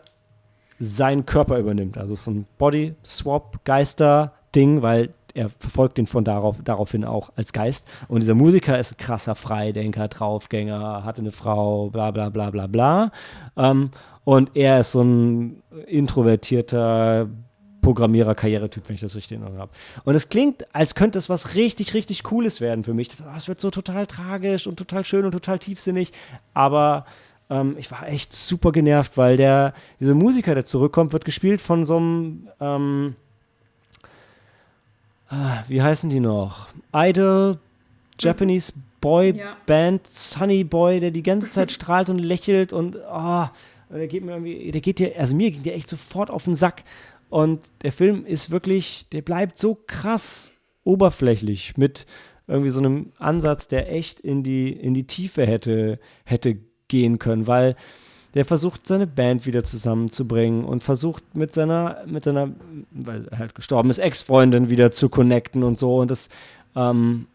seinen 0.80 1.26
Körper 1.26 1.60
übernimmt. 1.60 1.98
Also 1.98 2.14
es 2.14 2.28
ein 2.28 2.46
Body-Swap-Geister-Ding, 2.58 4.82
weil 4.82 5.10
er 5.34 5.50
verfolgt 5.50 5.98
ihn 6.00 6.08
von 6.08 6.24
darauf, 6.24 6.58
daraufhin 6.64 7.06
auch 7.06 7.32
als 7.36 7.54
Geist. 7.54 7.88
Und 8.08 8.22
dieser 8.22 8.36
Musiker 8.36 8.78
ist 8.80 8.94
ein 8.94 8.98
krasser 8.98 9.36
Freidenker, 9.36 10.08
Draufgänger, 10.08 11.04
hatte 11.04 11.22
eine 11.22 11.32
Frau, 11.32 11.90
bla 11.90 12.12
bla 12.12 12.30
bla 12.30 12.52
bla 12.52 12.68
bla. 12.68 13.12
Ähm, 13.58 13.92
und 14.24 14.52
er 14.56 14.80
ist 14.80 14.92
so 14.92 15.02
ein 15.02 15.64
introvertierter 15.88 17.28
Programmierer-Karrieretyp, 17.82 18.88
wenn 18.88 18.96
ich 18.96 19.02
das 19.02 19.16
richtig 19.16 19.36
in 19.38 19.42
Erinnerung 19.42 19.62
habe. 19.62 19.72
Und 20.06 20.16
es 20.16 20.30
klingt, 20.30 20.74
als 20.74 20.96
könnte 20.96 21.18
es 21.18 21.30
was 21.30 21.56
richtig, 21.56 21.94
richtig 21.94 22.24
Cooles 22.24 22.62
werden 22.62 22.84
für 22.84 22.94
mich. 22.94 23.10
Es 23.36 23.48
wird 23.48 23.60
so 23.60 23.70
total 23.72 24.08
tragisch 24.08 24.68
und 24.68 24.78
total 24.78 25.04
schön 25.04 25.26
und 25.26 25.32
total 25.32 25.60
tiefsinnig. 25.60 26.14
Aber 26.54 27.06
ähm, 27.50 27.76
ich 27.78 27.92
war 27.92 28.08
echt 28.08 28.34
super 28.34 28.72
genervt, 28.72 29.18
weil 29.18 29.36
der, 29.36 29.74
dieser 30.00 30.16
Musiker, 30.16 30.56
der 30.56 30.64
zurückkommt, 30.64 31.12
wird 31.12 31.26
gespielt 31.26 31.60
von 31.60 31.84
so 31.84 31.98
einem, 31.98 32.48
ähm, 32.62 33.16
wie 35.68 35.82
heißen 35.82 36.10
die 36.10 36.20
noch? 36.20 36.70
Idol, 36.94 37.58
Japanese 38.20 38.74
Boy 39.02 39.36
Ja. 39.36 39.58
Band, 39.66 40.08
Sunny 40.08 40.64
Boy, 40.64 41.00
der 41.00 41.12
die 41.12 41.24
ganze 41.24 41.50
Zeit 41.50 41.72
strahlt 41.74 42.10
und 42.10 42.20
lächelt 42.20 42.74
und 42.74 42.96
oh, 42.96 43.46
der 43.90 44.08
geht 44.08 44.24
mir 44.24 44.32
irgendwie, 44.32 44.72
der 44.72 44.82
geht 44.82 45.00
dir, 45.00 45.14
also 45.18 45.36
mir 45.36 45.52
ging 45.52 45.64
der 45.64 45.76
echt 45.76 45.90
sofort 45.90 46.30
auf 46.32 46.46
den 46.46 46.56
Sack. 46.56 46.84
Und 47.30 47.72
der 47.82 47.92
Film 47.92 48.26
ist 48.26 48.52
wirklich, 48.52 49.08
der 49.12 49.22
bleibt 49.22 49.58
so 49.58 49.78
krass 49.88 50.54
oberflächlich 50.84 51.78
mit 51.78 52.06
irgendwie 52.48 52.70
so 52.70 52.80
einem 52.80 53.12
Ansatz, 53.18 53.68
der 53.68 53.92
echt 53.92 54.20
in 54.20 54.44
die, 54.44 54.72
in 54.72 54.94
die 54.94 55.08
Tiefe 55.08 55.46
hätte, 55.46 56.00
hätte 56.26 56.58
gehen 56.88 57.20
können, 57.20 57.48
weil 57.48 57.76
der 58.34 58.46
versucht, 58.46 58.88
seine 58.88 59.08
Band 59.08 59.46
wieder 59.46 59.64
zusammenzubringen 59.64 60.66
und 60.66 60.84
versucht 60.84 61.36
mit 61.36 61.54
seiner, 61.54 62.04
mit 62.06 62.24
seiner, 62.24 62.50
weil 62.92 63.28
er 63.30 63.40
halt 63.40 63.56
gestorben 63.56 63.90
ist, 63.90 64.00
Ex-Freundin 64.00 64.70
wieder 64.70 64.92
zu 64.92 65.10
connecten 65.10 65.64
und 65.64 65.78
so. 65.78 65.98
Und 65.98 66.10
das, 66.10 66.30
ähm, 66.76 67.28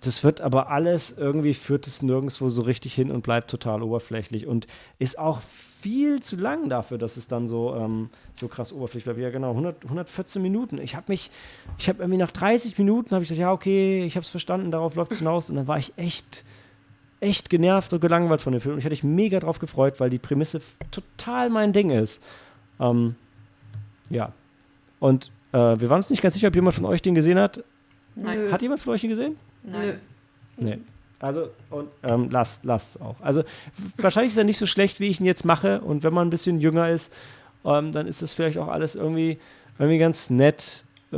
das 0.00 0.22
wird 0.24 0.40
aber 0.40 0.70
alles 0.70 1.16
irgendwie 1.16 1.54
führt 1.54 1.86
es 1.86 2.02
nirgendwo 2.02 2.48
so 2.48 2.62
richtig 2.62 2.94
hin 2.94 3.10
und 3.10 3.22
bleibt 3.22 3.50
total 3.50 3.82
oberflächlich 3.82 4.46
und 4.46 4.66
ist 4.98 5.18
auch 5.18 5.40
viel 5.40 6.20
zu 6.20 6.36
lang 6.36 6.68
dafür, 6.68 6.98
dass 6.98 7.16
es 7.16 7.28
dann 7.28 7.46
so, 7.46 7.74
ähm, 7.74 8.10
so 8.32 8.48
krass 8.48 8.72
oberflächlich 8.72 9.04
bleibt. 9.04 9.20
Ja, 9.20 9.30
genau, 9.30 9.50
100, 9.50 9.84
114 9.84 10.42
Minuten. 10.42 10.78
Ich 10.78 10.96
habe 10.96 11.06
mich, 11.08 11.30
ich 11.78 11.88
habe 11.88 12.00
irgendwie 12.00 12.18
nach 12.18 12.32
30 12.32 12.76
Minuten 12.78 13.12
habe 13.12 13.22
ich 13.22 13.28
gesagt, 13.28 13.40
ja, 13.40 13.52
okay, 13.52 14.04
ich 14.04 14.16
habe 14.16 14.24
es 14.24 14.28
verstanden, 14.28 14.70
darauf 14.70 14.96
läuft 14.96 15.12
es 15.12 15.18
hinaus. 15.18 15.50
Und 15.50 15.56
dann 15.56 15.68
war 15.68 15.78
ich 15.78 15.92
echt, 15.96 16.44
echt 17.20 17.50
genervt 17.50 17.92
und 17.92 18.00
gelangweilt 18.00 18.40
von 18.40 18.52
dem 18.52 18.60
Film. 18.60 18.74
Und 18.74 18.78
ich 18.78 18.84
hatte 18.84 18.92
mich 18.92 19.04
mega 19.04 19.40
drauf 19.40 19.58
gefreut, 19.58 20.00
weil 20.00 20.10
die 20.10 20.18
Prämisse 20.18 20.60
total 20.90 21.50
mein 21.50 21.72
Ding 21.72 21.90
ist. 21.90 22.22
Ähm, 22.80 23.16
ja. 24.10 24.32
Und 25.00 25.30
äh, 25.52 25.58
wir 25.58 25.90
waren 25.90 25.98
uns 25.98 26.10
nicht 26.10 26.22
ganz 26.22 26.34
sicher, 26.34 26.48
ob 26.48 26.54
jemand 26.54 26.74
von 26.74 26.84
euch 26.84 27.02
den 27.02 27.14
gesehen 27.14 27.38
hat. 27.38 27.62
Nein. 28.14 28.50
Hat 28.50 28.62
jemand 28.62 28.80
von 28.80 28.94
euch 28.94 29.00
den 29.00 29.10
gesehen? 29.10 29.36
Nein. 29.62 30.00
Nee. 30.56 30.78
Also, 31.20 31.50
und 31.70 31.88
ähm, 32.04 32.28
lasst 32.30 32.64
es 32.64 33.00
auch. 33.00 33.20
Also, 33.20 33.42
wahrscheinlich 33.96 34.32
ist 34.32 34.38
er 34.38 34.44
nicht 34.44 34.58
so 34.58 34.66
schlecht, 34.66 35.00
wie 35.00 35.08
ich 35.08 35.20
ihn 35.20 35.26
jetzt 35.26 35.44
mache. 35.44 35.80
Und 35.80 36.04
wenn 36.04 36.12
man 36.12 36.28
ein 36.28 36.30
bisschen 36.30 36.60
jünger 36.60 36.90
ist, 36.90 37.12
ähm, 37.64 37.92
dann 37.92 38.06
ist 38.06 38.22
das 38.22 38.34
vielleicht 38.34 38.58
auch 38.58 38.68
alles 38.68 38.94
irgendwie, 38.94 39.38
irgendwie 39.78 39.98
ganz 39.98 40.30
nett. 40.30 40.84
Äh, 41.12 41.16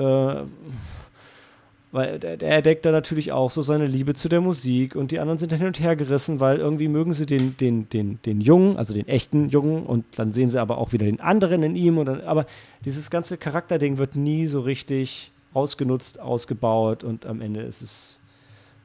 weil 1.92 2.20
der, 2.20 2.36
der 2.36 2.50
entdeckt 2.50 2.86
da 2.86 2.92
natürlich 2.92 3.32
auch 3.32 3.50
so 3.50 3.62
seine 3.62 3.86
Liebe 3.86 4.14
zu 4.14 4.28
der 4.28 4.40
Musik 4.40 4.94
und 4.94 5.10
die 5.10 5.18
anderen 5.18 5.38
sind 5.38 5.52
hin 5.52 5.66
und 5.66 5.80
her 5.80 5.96
gerissen, 5.96 6.38
weil 6.38 6.58
irgendwie 6.58 6.86
mögen 6.86 7.12
sie 7.12 7.26
den, 7.26 7.56
den, 7.56 7.88
den, 7.88 8.22
den 8.22 8.40
Jungen, 8.40 8.76
also 8.76 8.94
den 8.94 9.08
echten 9.08 9.48
Jungen, 9.48 9.84
und 9.84 10.04
dann 10.16 10.32
sehen 10.32 10.50
sie 10.50 10.60
aber 10.60 10.78
auch 10.78 10.92
wieder 10.92 11.06
den 11.06 11.20
anderen 11.20 11.64
in 11.64 11.74
ihm. 11.74 11.98
Und 11.98 12.06
dann, 12.06 12.20
aber 12.20 12.46
dieses 12.84 13.10
ganze 13.10 13.36
Charakterding 13.36 13.98
wird 13.98 14.14
nie 14.14 14.46
so 14.46 14.60
richtig 14.60 15.32
ausgenutzt, 15.52 16.20
ausgebaut 16.20 17.02
und 17.02 17.26
am 17.26 17.40
Ende 17.40 17.62
ist 17.62 17.82
es 17.82 18.20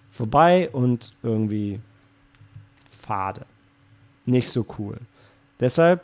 vorbei 0.09 0.69
und 0.71 1.13
irgendwie 1.21 1.79
fade. 2.89 3.45
Nicht 4.25 4.49
so 4.49 4.65
cool. 4.79 4.97
Deshalb 5.59 6.01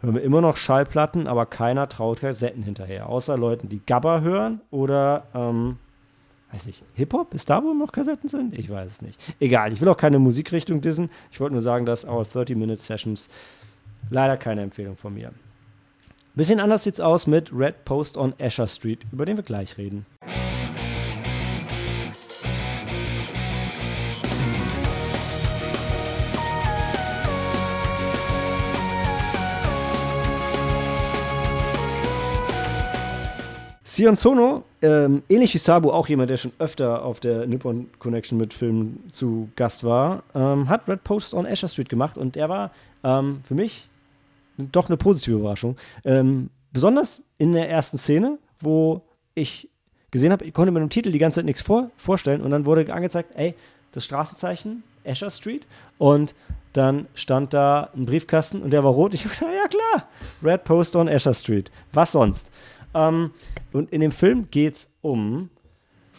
hören 0.00 0.14
wir 0.14 0.22
immer 0.22 0.40
noch 0.40 0.56
Schallplatten, 0.56 1.26
aber 1.26 1.44
keiner 1.44 1.90
traut 1.90 2.20
Kassetten 2.20 2.62
hinterher. 2.62 3.10
Außer 3.10 3.36
Leuten, 3.36 3.68
die 3.68 3.82
Gabba 3.84 4.20
hören 4.20 4.62
oder, 4.70 5.24
ähm, 5.34 5.76
weiß 6.52 6.66
nicht, 6.66 6.84
Hip-Hop? 6.94 7.34
Ist 7.34 7.48
da, 7.48 7.62
wo 7.62 7.72
noch 7.72 7.92
Kassetten 7.92 8.28
sind? 8.28 8.58
Ich 8.58 8.68
weiß 8.70 8.90
es 8.90 9.02
nicht. 9.02 9.20
Egal, 9.40 9.72
ich 9.72 9.80
will 9.80 9.88
auch 9.88 9.96
keine 9.96 10.18
Musikrichtung 10.18 10.80
dissen. 10.80 11.10
Ich 11.30 11.40
wollte 11.40 11.52
nur 11.52 11.62
sagen, 11.62 11.86
dass 11.86 12.04
Our 12.04 12.22
30-Minute-Sessions 12.22 13.30
leider 14.10 14.36
keine 14.36 14.62
Empfehlung 14.62 14.96
von 14.96 15.14
mir. 15.14 15.32
Bisschen 16.34 16.60
anders 16.60 16.84
sieht's 16.84 17.00
aus 17.00 17.26
mit 17.26 17.52
Red 17.52 17.84
Post 17.84 18.16
on 18.16 18.34
Asher 18.38 18.66
Street, 18.66 19.00
über 19.12 19.26
den 19.26 19.36
wir 19.36 19.44
gleich 19.44 19.76
reden. 19.76 20.06
Sion 33.92 34.16
Sono, 34.16 34.62
ähm, 34.80 35.22
ähnlich 35.28 35.52
wie 35.52 35.58
Sabu, 35.58 35.90
auch 35.90 36.08
jemand, 36.08 36.30
der 36.30 36.38
schon 36.38 36.52
öfter 36.58 37.04
auf 37.04 37.20
der 37.20 37.46
Nippon 37.46 37.90
Connection 37.98 38.38
mit 38.38 38.54
Filmen 38.54 39.04
zu 39.10 39.50
Gast 39.54 39.84
war, 39.84 40.22
ähm, 40.34 40.70
hat 40.70 40.88
Red 40.88 41.04
Post 41.04 41.34
on 41.34 41.44
Asher 41.44 41.68
Street 41.68 41.90
gemacht 41.90 42.16
und 42.16 42.34
er 42.38 42.48
war 42.48 42.70
ähm, 43.04 43.42
für 43.44 43.54
mich 43.54 43.90
doch 44.56 44.88
eine 44.88 44.96
positive 44.96 45.36
Überraschung. 45.36 45.76
Ähm, 46.06 46.48
besonders 46.72 47.22
in 47.36 47.52
der 47.52 47.68
ersten 47.68 47.98
Szene, 47.98 48.38
wo 48.60 49.02
ich 49.34 49.68
gesehen 50.10 50.32
habe, 50.32 50.46
ich 50.46 50.54
konnte 50.54 50.72
mir 50.72 50.80
dem 50.80 50.88
Titel 50.88 51.12
die 51.12 51.18
ganze 51.18 51.40
Zeit 51.40 51.44
nichts 51.44 51.60
vor, 51.60 51.90
vorstellen 51.98 52.40
und 52.40 52.50
dann 52.50 52.64
wurde 52.64 52.90
angezeigt, 52.94 53.32
ey, 53.34 53.54
das 53.92 54.06
Straßenzeichen 54.06 54.84
Asher 55.04 55.30
Street 55.30 55.66
und 55.98 56.34
dann 56.72 57.08
stand 57.14 57.52
da 57.52 57.90
ein 57.94 58.06
Briefkasten 58.06 58.62
und 58.62 58.70
der 58.70 58.84
war 58.84 58.92
rot. 58.92 59.12
Ich 59.12 59.24
dachte, 59.24 59.44
ja 59.44 59.68
klar, 59.68 60.08
Red 60.42 60.64
Post 60.64 60.96
on 60.96 61.10
Asher 61.10 61.34
Street. 61.34 61.70
Was 61.92 62.12
sonst? 62.12 62.50
Ähm, 62.94 63.32
und 63.72 63.92
in 63.92 64.00
dem 64.00 64.12
Film 64.12 64.48
geht 64.50 64.76
es 64.76 64.90
um 65.00 65.50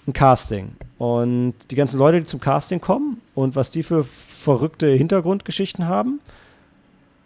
ein 0.07 0.13
Casting. 0.13 0.73
Und 0.97 1.53
die 1.71 1.75
ganzen 1.75 1.97
Leute, 1.97 2.19
die 2.19 2.25
zum 2.25 2.39
Casting 2.39 2.81
kommen 2.81 3.21
und 3.35 3.55
was 3.55 3.71
die 3.71 3.83
für 3.83 4.03
verrückte 4.03 4.87
Hintergrundgeschichten 4.87 5.87
haben 5.87 6.19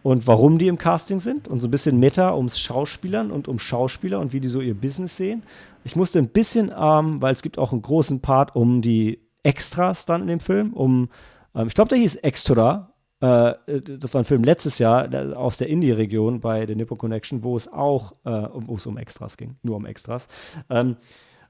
und 0.03 0.27
warum 0.27 0.57
die 0.57 0.67
im 0.67 0.77
Casting 0.77 1.19
sind 1.19 1.47
und 1.47 1.59
so 1.59 1.67
ein 1.67 1.71
bisschen 1.71 1.99
Meta 1.99 2.35
ums 2.35 2.59
Schauspielern 2.59 3.31
und 3.31 3.47
um 3.47 3.59
Schauspieler 3.59 4.19
und 4.19 4.33
wie 4.33 4.39
die 4.39 4.47
so 4.47 4.61
ihr 4.61 4.75
Business 4.75 5.17
sehen. 5.17 5.43
Ich 5.83 5.95
musste 5.95 6.19
ein 6.19 6.29
bisschen, 6.29 6.71
ähm, 6.77 7.21
weil 7.21 7.33
es 7.33 7.41
gibt 7.41 7.57
auch 7.57 7.71
einen 7.71 7.81
großen 7.81 8.21
Part 8.21 8.55
um 8.55 8.81
die 8.81 9.19
Extras 9.43 10.05
dann 10.05 10.21
in 10.21 10.27
dem 10.27 10.39
Film, 10.39 10.73
um, 10.73 11.09
ähm, 11.55 11.67
ich 11.67 11.73
glaube, 11.73 11.89
der 11.89 11.97
hieß 11.97 12.17
Extra. 12.17 12.93
Äh, 13.19 13.53
das 13.81 14.13
war 14.13 14.21
ein 14.21 14.25
Film 14.25 14.43
letztes 14.43 14.79
Jahr 14.79 15.09
aus 15.35 15.57
der 15.57 15.69
Indie-Region 15.69 16.39
bei 16.39 16.65
der 16.65 16.75
Nippon 16.75 16.97
Connection, 16.97 17.43
wo 17.43 17.55
es 17.55 17.71
auch 17.71 18.13
äh, 18.25 18.29
um, 18.29 18.67
wo 18.67 18.75
es 18.75 18.85
um 18.85 18.97
Extras 18.97 19.37
ging, 19.37 19.57
nur 19.63 19.75
um 19.75 19.85
Extras. 19.85 20.27
Ähm, 20.69 20.97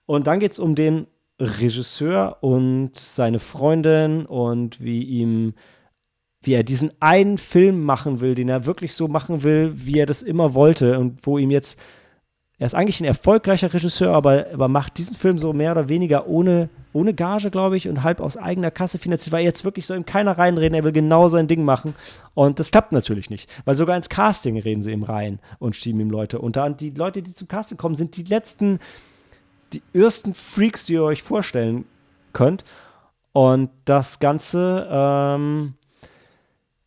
und 0.06 0.28
dann 0.28 0.40
geht 0.40 0.54
es 0.54 0.60
um 0.60 0.76
den 0.76 1.08
Regisseur 1.40 2.38
und 2.42 2.96
seine 2.96 3.40
Freundin 3.40 4.26
und 4.26 4.82
wie 4.82 5.04
ihm 5.04 5.54
wie 6.42 6.54
er 6.54 6.64
diesen 6.64 6.92
einen 7.02 7.38
Film 7.38 7.84
machen 7.84 8.22
will, 8.22 8.36
den 8.36 8.48
er 8.48 8.66
wirklich 8.66 8.94
so 8.94 9.08
machen 9.08 9.44
will, 9.44 9.74
wie 9.76 10.00
er 10.00 10.06
das 10.06 10.22
immer 10.22 10.54
wollte 10.54 10.98
und 11.00 11.26
wo 11.26 11.38
ihm 11.38 11.52
jetzt, 11.52 11.80
er 12.60 12.66
ist 12.66 12.74
eigentlich 12.74 13.00
ein 13.02 13.06
erfolgreicher 13.06 13.72
Regisseur, 13.72 14.14
aber, 14.14 14.48
aber 14.52 14.68
macht 14.68 14.98
diesen 14.98 15.16
Film 15.16 15.38
so 15.38 15.54
mehr 15.54 15.74
oder 15.74 15.90
weniger 15.90 16.28
ohne, 16.28 16.70
ohne 16.92 17.14
Gage, 17.14 17.52
glaube 17.52 17.78
ich, 17.78 17.88
und 17.88 18.02
halb 18.02 18.20
aus 18.20 18.36
eigener 18.36 18.72
Kasse 18.72 18.98
finanziert, 18.98 19.32
weil 19.32 19.44
jetzt 19.44 19.64
wirklich 19.64 19.86
soll 19.86 19.98
ihm 19.98 20.08
keiner 20.08 20.40
reinreden, 20.40 20.74
er 20.74 20.84
will 20.84 20.92
genau 20.92 21.28
sein 21.28 21.48
Ding 21.48 21.64
machen. 21.64 21.94
Und 22.34 22.58
das 22.58 22.72
klappt 22.72 22.94
natürlich 22.94 23.30
nicht, 23.30 23.48
weil 23.66 23.76
sogar 23.76 23.96
ins 23.96 24.10
Casting 24.10 24.58
reden 24.58 24.82
sie 24.82 24.92
ihm 24.92 25.04
rein 25.04 25.38
und 25.60 25.76
schieben 25.76 26.02
ihm 26.02 26.10
Leute 26.10 26.40
unter. 26.40 26.66
Und 26.66 26.82
die 26.82 26.90
Leute, 26.90 27.22
die 27.22 27.34
zum 27.34 27.48
Casting 27.48 27.78
kommen, 27.78 27.94
sind 27.94 28.18
die 28.18 28.24
letzten, 28.24 28.80
die 29.74 29.84
ersten 29.94 30.34
Freaks, 30.34 30.88
die 30.88 30.94
ihr 30.94 31.04
euch 31.04 31.22
vorstellen 31.22 31.86
könnt. 32.34 32.66
Und 33.34 33.70
das 33.86 34.18
Ganze, 34.18 34.88
ähm, 34.90 35.76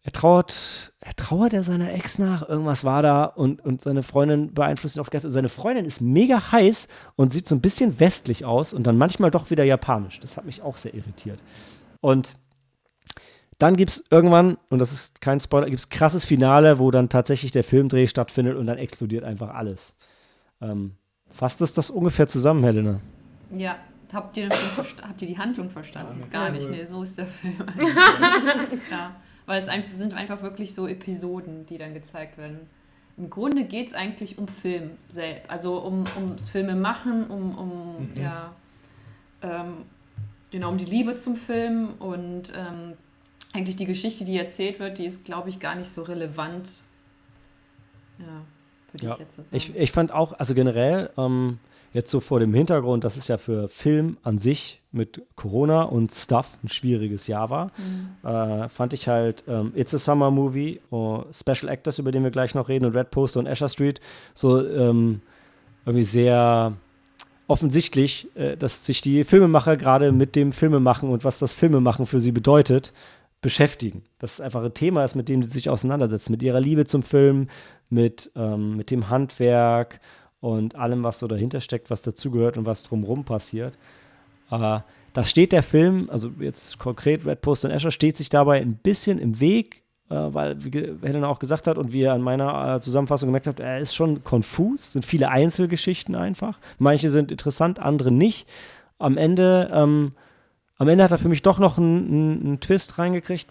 er 0.03 0.13
trauert, 0.13 0.93
er 1.01 1.15
trauert 1.15 1.53
er 1.53 1.63
seiner 1.63 1.93
Ex 1.93 2.19
nach, 2.19 2.49
irgendwas 2.49 2.85
war 2.85 3.03
da 3.03 3.25
und, 3.25 3.63
und 3.63 3.83
seine 3.83 4.03
Freundin 4.03 4.55
beeinflusst 4.55 4.97
ihn 4.97 5.03
auch 5.03 5.11
ganz. 5.11 5.25
Und 5.25 5.31
seine 5.31 5.51
Freundin 5.51 5.85
ist 5.85 6.01
mega 6.01 6.53
heiß 6.53 6.89
und 7.17 7.33
sieht 7.33 7.47
so 7.47 7.55
ein 7.55 7.61
bisschen 7.61 8.01
westlich 8.01 8.47
aus 8.47 8.73
und 8.73 8.87
dann 8.87 8.97
manchmal 8.97 9.31
doch 9.31 9.51
wieder 9.51 9.65
japanisch. 9.65 10.19
Das 10.21 10.39
hat 10.39 10.47
mich 10.47 10.63
auch 10.63 10.79
sehr 10.79 10.95
irritiert. 10.95 11.39
Und 12.01 12.37
dann 13.59 13.77
gibt 13.77 13.91
es 13.91 14.05
irgendwann, 14.11 14.57
und 14.71 14.79
das 14.79 14.93
ist 14.93 15.21
kein 15.21 15.39
Spoiler, 15.39 15.67
gibt 15.67 15.81
es 15.81 15.91
krasses 15.91 16.25
Finale, 16.25 16.79
wo 16.79 16.91
dann 16.91 17.11
tatsächlich 17.11 17.53
der 17.53 17.63
Filmdreh 17.63 18.07
stattfindet 18.07 18.57
und 18.57 18.67
dann 18.67 18.79
explodiert 18.79 19.23
einfach 19.23 19.51
alles. 19.51 19.99
Ähm, 20.63 20.93
fasst 21.29 21.61
es 21.61 21.75
das 21.75 21.91
ungefähr 21.91 22.27
zusammen, 22.27 22.65
Helena? 22.65 23.01
Ja, 23.55 23.77
habt 24.15 24.39
ihr, 24.39 24.49
habt 24.49 25.21
ihr 25.21 25.29
die 25.29 25.37
Handlung 25.37 25.69
verstanden? 25.69 26.25
Gar 26.31 26.53
nicht, 26.53 26.71
nee, 26.71 26.87
so 26.87 27.03
ist 27.03 27.19
der 27.19 27.27
Film. 27.27 27.59
ja, 28.91 29.15
weil 29.47 29.61
es 29.63 29.69
einfach, 29.69 29.95
sind 29.95 30.15
einfach 30.15 30.43
wirklich 30.43 30.75
so 30.75 30.87
Episoden, 30.87 31.67
die 31.67 31.77
dann 31.79 31.95
gezeigt 31.95 32.39
werden. 32.39 32.61
Im 33.17 33.29
Grunde 33.29 33.65
geht 33.65 33.89
es 33.89 33.95
eigentlich 33.95 34.39
um 34.39 34.49
Film 34.49 34.93
selbst, 35.09 35.51
also 35.51 35.79
um, 35.79 36.07
ums 36.17 36.49
Filme 36.49 36.75
machen, 36.75 37.27
um, 37.29 37.59
um 37.59 38.09
Mhm. 38.15 38.21
ja, 38.21 38.53
ähm, 39.43 39.85
genau, 40.51 40.71
um 40.71 40.79
die 40.79 40.85
Liebe 40.87 41.17
zum 41.17 41.37
Film 41.37 41.91
und 41.99 42.53
ähm, 42.57 42.95
eigentlich 43.53 43.77
die 43.77 43.87
Geschichte, 43.87 44.25
die 44.25 44.39
erzählt 44.39 44.79
wird, 44.79 44.99
die 44.99 45.07
ist, 45.07 45.25
glaube 45.25 45.49
ich, 45.49 45.61
gar 45.61 45.75
nicht 45.75 45.91
so 45.91 46.03
relevant. 46.03 46.69
Ja, 48.19 48.27
würde 48.93 49.07
Ja, 49.07 49.13
ich 49.15 49.19
jetzt 49.19 49.37
so 49.37 49.43
sagen. 49.43 49.57
Ich, 49.57 49.75
ich 49.75 49.93
fand 49.93 50.13
auch, 50.13 50.33
also 50.35 50.55
generell, 50.55 51.11
ähm, 51.19 51.59
jetzt 51.93 52.11
so 52.11 52.21
vor 52.21 52.41
dem 52.41 52.55
Hintergrund, 52.55 53.05
dass 53.05 53.17
es 53.17 53.29
ja 53.29 53.39
für 53.39 53.69
Film 53.69 54.17
an 54.23 54.39
sich 54.39 54.81
mit 54.93 55.23
Corona 55.37 55.83
und 55.83 56.13
Stuff 56.13 56.59
ein 56.63 56.69
schwieriges 56.69 57.27
Jahr 57.27 57.51
war, 57.51 57.73
äh, 58.25 58.69
fand 58.69 58.93
ich 58.93 59.09
halt 59.09 59.45
ähm, 59.49 59.73
It's 59.75 59.95
a 59.95 59.99
Summer 59.99 60.31
Movie, 60.31 60.81
oh, 60.91 61.25
Special 61.33 61.71
Actors, 61.71 61.99
über 61.99 62.13
den 62.13 62.25
wir 62.25 62.31
gleich 62.31 62.55
noch 62.55 62.69
reden, 62.69 62.85
und 62.85 62.97
Red 62.97 63.11
Poster 63.11 63.41
und 63.41 63.49
Asher 63.49 63.69
Street, 63.69 64.01
so 64.35 64.67
ähm, 64.67 65.21
irgendwie 65.85 66.05
sehr 66.05 66.73
offensichtlich, 67.47 68.29
äh, 68.37 68.57
dass 68.57 68.87
sich 68.87 69.01
die 69.01 69.25
Filmemacher 69.25 69.77
gerade 69.77 70.13
mit 70.13 70.37
dem 70.37 70.53
Filmemachen 70.53 71.09
und 71.11 71.25
was 71.25 71.39
das 71.39 71.55
Filmemachen 71.55 72.07
für 72.07 72.21
sie 72.21 72.33
bedeutet, 72.33 72.93
beschäftigen. 73.41 74.03
Dass 74.19 74.35
es 74.35 74.41
einfach 74.41 74.63
ein 74.63 74.75
Thema 74.75 75.05
ist, 75.05 75.15
mit 75.15 75.29
dem 75.29 75.43
sie 75.43 75.51
sich 75.51 75.69
auseinandersetzen, 75.69 76.33
mit 76.33 76.43
ihrer 76.43 76.61
Liebe 76.61 76.85
zum 76.85 77.03
Film, 77.03 77.49
mit, 77.89 78.31
ähm, 78.37 78.77
mit 78.77 78.91
dem 78.91 79.09
Handwerk 79.09 80.01
und 80.41 80.75
allem, 80.75 81.03
was 81.03 81.19
so 81.19 81.27
dahinter 81.27 81.61
steckt, 81.61 81.91
was 81.91 82.03
dazugehört 82.03 82.57
und 82.57 82.67
was 82.67 82.83
drumherum 82.83 83.25
passiert. 83.25 83.75
Äh, 84.51 84.81
da 85.13 85.25
steht 85.25 85.53
der 85.53 85.63
Film, 85.63 86.09
also 86.11 86.31
jetzt 86.39 86.79
konkret 86.79 87.27
Red 87.27 87.41
Post 87.41 87.65
und 87.65 87.73
Asher, 87.73 87.91
steht 87.91 88.17
sich 88.17 88.29
dabei 88.29 88.61
ein 88.61 88.75
bisschen 88.75 89.19
im 89.19 89.41
Weg, 89.41 89.83
äh, 90.09 90.15
weil, 90.15 90.65
wie 90.65 90.71
Helena 91.03 91.29
auch 91.29 91.39
gesagt 91.39 91.67
hat 91.67 91.79
und 91.79 91.93
wie 91.93 92.01
ihr 92.01 92.13
an 92.13 92.23
meiner 92.23 92.77
äh, 92.77 92.81
Zusammenfassung 92.81 93.29
gemerkt 93.29 93.47
habt, 93.47 93.61
er 93.61 93.79
ist 93.79 93.95
schon 93.95 94.25
konfus, 94.25 94.93
sind 94.93 95.05
viele 95.05 95.29
Einzelgeschichten 95.29 96.15
einfach. 96.15 96.59
Manche 96.79 97.11
sind 97.11 97.31
interessant, 97.31 97.81
andere 97.81 98.11
nicht. 98.11 98.49
Am 98.99 99.17
Ende, 99.17 99.71
ähm, 99.73 100.13
am 100.79 100.89
Ende 100.89 101.05
hat 101.05 101.11
er 101.11 101.19
für 101.19 101.29
mich 101.29 101.43
doch 101.43 101.59
noch 101.59 101.79
einen, 101.79 102.07
einen, 102.07 102.47
einen 102.47 102.61
Twist 102.61 102.99
reingekriegt, 102.99 103.49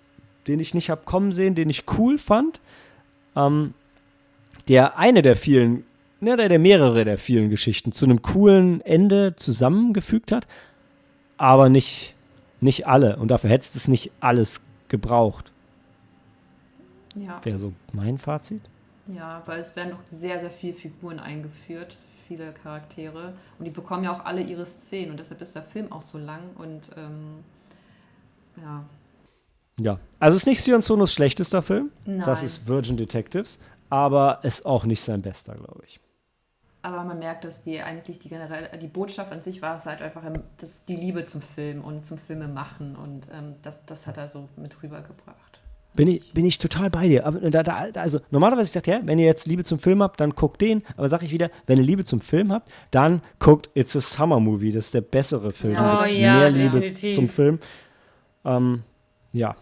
den 0.48 0.60
ich 0.60 0.74
nicht 0.74 0.90
habe 0.90 1.02
kommen 1.06 1.34
sehen, 1.34 1.56
den 1.56 1.70
ich 1.70 1.84
cool 1.98 2.18
fand. 2.18 2.62
Ähm, 3.36 3.74
der 4.68 4.98
eine 4.98 5.22
der 5.22 5.36
vielen, 5.36 5.84
ne, 6.20 6.36
der, 6.36 6.50
der 6.50 6.60
mehrere 6.60 7.06
der 7.06 7.18
vielen 7.18 7.50
Geschichten 7.50 7.92
zu 7.92 8.06
einem 8.06 8.22
coolen 8.22 8.82
Ende 8.82 9.36
zusammengefügt 9.36 10.32
hat, 10.32 10.48
aber 11.38 11.70
nicht, 11.70 12.16
nicht 12.62 12.88
alle. 12.88 13.18
Und 13.18 13.30
dafür 13.30 13.50
hättest 13.50 13.76
es 13.76 13.88
nicht 13.88 14.12
alles 14.20 14.62
gebraucht. 14.88 15.52
ja. 17.16 17.40
Wäre 17.44 17.60
so 17.60 17.74
mein 17.94 18.18
Fazit. 18.18 18.62
Ja, 19.08 19.42
weil 19.46 19.60
es 19.60 19.76
werden 19.76 19.90
noch 19.92 20.20
sehr, 20.20 20.40
sehr 20.40 20.52
viele 20.52 20.74
Figuren 20.74 21.20
eingeführt, 21.20 21.96
viele 22.28 22.54
Charaktere. 22.54 23.34
Und 23.58 23.66
die 23.66 23.72
bekommen 23.72 24.04
ja 24.04 24.14
auch 24.16 24.24
alle 24.24 24.42
ihre 24.42 24.66
Szenen. 24.66 25.12
Und 25.12 25.20
deshalb 25.20 25.42
ist 25.42 25.56
der 25.56 25.64
Film 25.64 25.92
auch 25.92 26.04
so 26.04 26.20
lang. 26.20 26.42
Und 26.58 26.90
ähm, 26.96 27.44
ja, 28.58 28.84
Ja. 29.80 30.00
Also 30.20 30.36
es 30.36 30.44
ist 30.44 30.48
nicht 30.48 30.62
Sion 30.62 30.84
Sonos 30.84 31.12
schlechtester 31.14 31.64
Film. 31.64 31.90
nein. 32.06 32.20
Das 32.24 32.44
ist 32.44 32.68
Virgin 32.68 32.98
Detectives. 32.98 33.60
Aber 33.90 34.42
ist 34.44 34.64
auch 34.68 34.86
nicht 34.86 35.02
sein 35.02 35.24
bester, 35.24 35.56
glaube 35.56 35.82
ich. 35.88 36.00
Aber 36.82 37.04
man 37.04 37.20
merkt, 37.20 37.44
dass 37.44 37.62
die 37.64 37.82
eigentlich 37.82 38.20
die 38.20 38.30
generell, 38.30 38.70
die 38.80 38.88
Botschaft 38.88 39.32
an 39.34 39.44
sich 39.44 39.62
war 39.62 39.78
es 39.78 39.86
halt 39.86 40.02
einfach 40.02 40.24
das, 40.58 40.86
die 40.88 40.96
Liebe 40.96 41.26
zum 41.26 41.42
Film 41.42 41.84
und 41.84 42.06
zum 42.06 42.18
Filme 42.18 42.48
machen. 42.48 42.96
Und 42.96 43.28
ähm, 43.34 43.56
das, 43.62 43.86
das 43.86 44.08
hat 44.08 44.18
er 44.18 44.30
so 44.30 44.48
mit 44.56 44.82
rübergebracht. 44.82 45.60
Bin 45.96 46.08
ich, 46.08 46.32
bin 46.34 46.46
ich 46.46 46.58
total 46.58 46.90
bei 46.90 47.08
dir. 47.10 47.26
Aber 47.26 47.40
da, 47.52 47.64
da, 47.64 47.92
da- 47.92 48.00
also 48.02 48.22
normalerweise 48.32 48.68
ich 48.68 48.72
dachte, 48.74 48.92
ja, 48.92 49.02
wenn 49.04 49.20
ihr 49.20 49.26
jetzt 49.26 49.46
Liebe 49.48 49.66
zum 49.66 49.80
Film 49.80 50.02
habt, 50.02 50.22
dann 50.22 50.32
guckt 50.36 50.62
den. 50.62 50.84
Aber 50.96 51.10
sag 51.10 51.22
ich 51.24 51.32
wieder, 51.32 51.50
wenn 51.66 51.80
ihr 51.80 51.84
Liebe 51.84 52.06
zum 52.06 52.22
Film 52.22 52.54
habt, 52.54 52.72
dann 52.92 53.22
guckt 53.40 53.70
It's 53.74 53.98
a 53.98 54.00
Summer 54.00 54.40
Movie. 54.40 54.72
Das 54.72 54.86
ist 54.86 54.94
der 54.94 55.02
bessere 55.02 55.52
Film. 55.52 55.74
Oh 55.76 56.06
ja, 56.06 56.38
mehr 56.38 56.50
Liebe 56.50 56.80
definitiv. 56.80 57.16
zum 57.16 57.28
Film. 57.28 57.60
Ähm, 58.46 58.84
ja. 59.34 59.56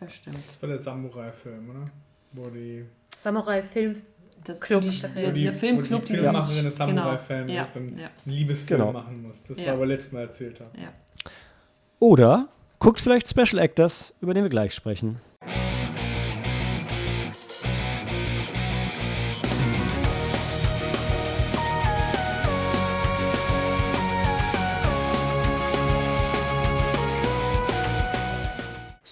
Das 0.00 0.12
stimmt. 0.12 0.38
Das 0.48 0.60
war 0.60 0.68
der 0.70 0.78
Samurai-Film, 0.80 1.70
oder? 1.70 1.84
Wo 2.32 2.50
die, 2.50 2.84
Samurai-Film. 3.16 4.02
Das, 4.46 4.60
Club. 4.60 4.82
Die, 4.82 4.90
der, 4.90 5.32
die, 5.32 5.40
dieser 5.40 5.52
Filmclub, 5.52 6.04
die 6.04 6.12
genau, 6.14 6.40
des 6.40 6.76
Samurai-Fan 6.76 7.48
ja, 7.48 7.62
ist 7.62 7.76
und 7.76 7.98
ja, 7.98 8.06
einen 8.24 8.34
Liebesfilm 8.34 8.80
Genau. 8.80 8.92
machen 8.92 9.22
muss. 9.22 9.42
Das 9.44 9.58
Ja. 9.60 9.66
war 9.68 9.74
aber 9.74 9.86
letztes 9.86 10.12
Mal 10.12 10.20
erzählt 10.22 10.60
ja. 10.60 10.92
Oder 11.98 12.48
guckt 12.78 13.00
vielleicht 13.00 13.28
Special 13.28 13.58
Actors, 13.58 14.14
über 14.20 14.34
den 14.34 14.44
wir 14.44 14.50
gleich 14.50 14.74
sprechen. 14.74 15.20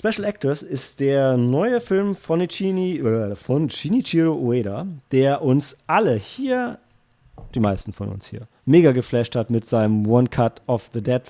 Special 0.05 0.29
Actors 0.29 0.63
ist 0.63 1.01
der 1.01 1.39
neue 1.39 1.81
Film 1.81 2.15
von, 2.15 2.39
Ichini, 2.43 2.99
äh, 2.99 3.35
von 3.35 3.71
Shinichiro 3.71 4.35
Ueda, 4.35 4.87
der 5.13 5.41
uns 5.41 5.79
alle 5.87 6.17
hier, 6.17 6.79
die 7.55 7.61
meisten 7.61 7.95
von 7.95 8.11
uns 8.11 8.27
hier, 8.27 8.43
mega 8.67 8.93
geflasht 8.93 9.35
hat 9.35 9.49
mit 9.49 9.65
seinem 9.65 10.07
One 10.07 10.29
Cut 10.29 10.61
of 10.67 10.91
the 10.93 11.01
Dead 11.01 11.23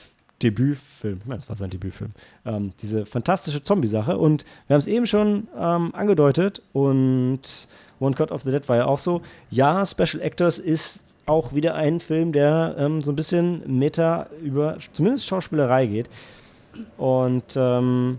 Debütfilm. 0.42 1.20
Ja, 1.28 1.36
das 1.36 1.48
war 1.48 1.54
sein 1.54 1.70
Debütfilm. 1.70 2.14
Ähm, 2.44 2.72
diese 2.82 3.06
fantastische 3.06 3.62
Zombie-Sache. 3.62 4.18
Und 4.18 4.44
wir 4.66 4.74
haben 4.74 4.80
es 4.80 4.88
eben 4.88 5.06
schon 5.06 5.46
ähm, 5.56 5.94
angedeutet 5.94 6.60
und 6.72 7.42
One 8.00 8.16
Cut 8.16 8.32
of 8.32 8.42
the 8.42 8.50
Dead 8.50 8.68
war 8.68 8.76
ja 8.78 8.86
auch 8.86 8.98
so. 8.98 9.22
Ja, 9.50 9.86
Special 9.86 10.20
Actors 10.20 10.58
ist 10.58 11.14
auch 11.26 11.52
wieder 11.52 11.76
ein 11.76 12.00
Film, 12.00 12.32
der 12.32 12.74
ähm, 12.76 13.02
so 13.02 13.12
ein 13.12 13.16
bisschen 13.16 13.78
meta 13.78 14.26
über 14.42 14.78
zumindest 14.94 15.26
Schauspielerei 15.26 15.86
geht. 15.86 16.10
Und 16.98 17.54
ähm, 17.54 18.18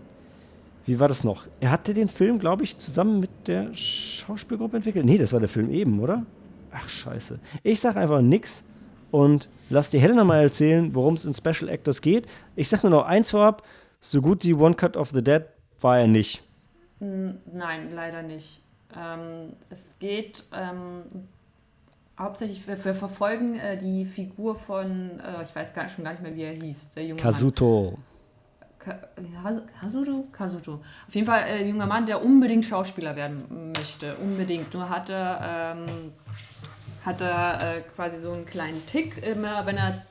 wie 0.86 1.00
war 1.00 1.08
das 1.08 1.24
noch? 1.24 1.48
Er 1.60 1.72
hatte 1.72 1.94
den 1.94 2.10
Film, 2.10 2.40
glaube 2.40 2.64
ich, 2.64 2.78
zusammen 2.78 3.20
mit 3.20 3.30
der 3.48 3.74
Schauspielgruppe 3.74 4.78
entwickelt. 4.78 5.06
Nee, 5.06 5.18
das 5.18 5.34
war 5.34 5.40
der 5.40 5.50
Film 5.50 5.70
eben, 5.72 6.00
oder? 6.00 6.26
Ach, 6.72 6.88
scheiße. 6.88 7.40
Ich 7.64 7.80
sag 7.80 7.96
einfach 7.96 8.22
nix 8.22 8.66
und 9.12 9.50
lass 9.70 9.90
die 9.90 10.00
Helena 10.00 10.24
mal 10.24 10.42
erzählen, 10.42 10.94
worum 10.94 11.14
es 11.16 11.26
in 11.26 11.34
Special 11.34 11.70
Actors 11.70 12.02
geht. 12.02 12.28
Ich 12.56 12.68
sag 12.70 12.84
nur 12.84 12.92
noch 12.92 13.06
eins 13.06 13.32
vorab: 13.32 13.64
so 14.00 14.22
gut 14.22 14.44
die 14.44 14.54
One 14.54 14.76
Cut 14.76 14.98
of 14.98 15.10
the 15.12 15.24
Dead 15.24 15.44
war 15.82 16.00
er 16.00 16.08
nicht. 16.08 16.44
Nein, 17.00 17.92
leider 17.94 18.22
nicht. 18.24 18.62
Ähm, 18.98 19.54
es 19.70 19.84
geht 20.00 20.44
ähm, 20.54 21.02
hauptsächlich, 22.18 22.66
wir, 22.68 22.84
wir 22.84 22.94
verfolgen 22.96 23.56
äh, 23.60 23.78
die 23.78 24.06
Figur 24.06 24.56
von, 24.56 25.20
äh, 25.20 25.42
ich 25.42 25.54
weiß 25.56 25.74
gar, 25.74 25.90
schon 25.90 26.04
gar 26.06 26.12
nicht 26.12 26.24
mehr, 26.24 26.36
wie 26.36 26.44
er 26.44 26.54
hieß, 26.54 26.92
der 26.96 27.04
junge 27.04 27.22
Mann. 27.22 27.32
Kazuto. 27.32 27.92
Ka 27.92 27.98
Has- 27.98 28.15
Kazuto? 29.80 30.28
Kazuto. 30.32 30.74
Auf 31.08 31.16
jeden 31.16 31.28
Fall 31.28 31.42
äh, 31.42 31.60
ein 31.60 31.70
junger 31.70 31.86
Mann, 31.86 32.06
der 32.06 32.24
unbedingt 32.24 32.66
Schauspieler 32.66 33.16
werden 33.16 33.72
möchte. 33.76 34.16
Unbedingt. 34.16 34.74
Nur 34.74 34.90
hat 34.90 35.10
er, 35.10 35.76
ähm, 35.78 36.12
hat 37.04 37.22
äh, 37.22 37.82
quasi 37.96 38.20
so 38.20 38.32
einen 38.32 38.46
kleinen 38.46 38.86
Tick. 38.86 39.26
Immer 39.26 39.66
wenn 39.66 39.78
er, 39.78 40.04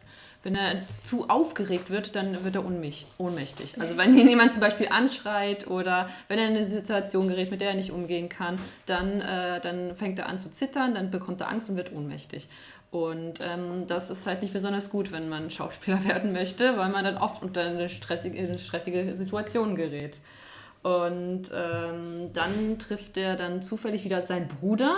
wenn 0.42 0.56
er 0.56 0.86
zu 1.02 1.28
aufgeregt 1.28 1.90
wird, 1.90 2.16
dann 2.16 2.44
wird 2.44 2.56
er 2.56 2.66
ohnmächt, 2.66 3.06
ohnmächtig. 3.18 3.80
Also 3.80 3.96
wenn 3.96 4.16
ihn 4.18 4.28
jemand 4.28 4.52
zum 4.52 4.60
Beispiel 4.60 4.88
anschreit 4.88 5.66
oder 5.66 6.08
wenn 6.28 6.38
er 6.38 6.48
in 6.48 6.56
eine 6.56 6.66
Situation 6.66 7.28
gerät, 7.28 7.50
mit 7.50 7.60
der 7.60 7.70
er 7.70 7.74
nicht 7.74 7.92
umgehen 7.92 8.28
kann, 8.28 8.58
dann, 8.86 9.20
äh, 9.20 9.60
dann 9.60 9.96
fängt 9.96 10.18
er 10.18 10.28
an 10.28 10.38
zu 10.38 10.50
zittern, 10.50 10.94
dann 10.94 11.10
bekommt 11.10 11.40
er 11.40 11.48
Angst 11.48 11.70
und 11.70 11.76
wird 11.76 11.92
ohnmächtig. 11.92 12.48
Und 12.94 13.40
ähm, 13.40 13.88
das 13.88 14.08
ist 14.08 14.24
halt 14.24 14.40
nicht 14.40 14.54
besonders 14.54 14.88
gut, 14.88 15.10
wenn 15.10 15.28
man 15.28 15.50
Schauspieler 15.50 16.04
werden 16.08 16.32
möchte, 16.32 16.78
weil 16.78 16.90
man 16.90 17.02
dann 17.02 17.16
oft 17.16 17.42
unter 17.42 17.62
eine 17.62 17.88
stressige, 17.88 18.38
in 18.38 18.56
stressige 18.56 19.16
Situation 19.16 19.74
gerät. 19.74 20.20
Und 20.84 21.50
ähm, 21.52 22.30
dann 22.32 22.78
trifft 22.78 23.16
er 23.16 23.34
dann 23.34 23.62
zufällig 23.62 24.04
wieder 24.04 24.22
seinen 24.22 24.46
Bruder, 24.46 24.94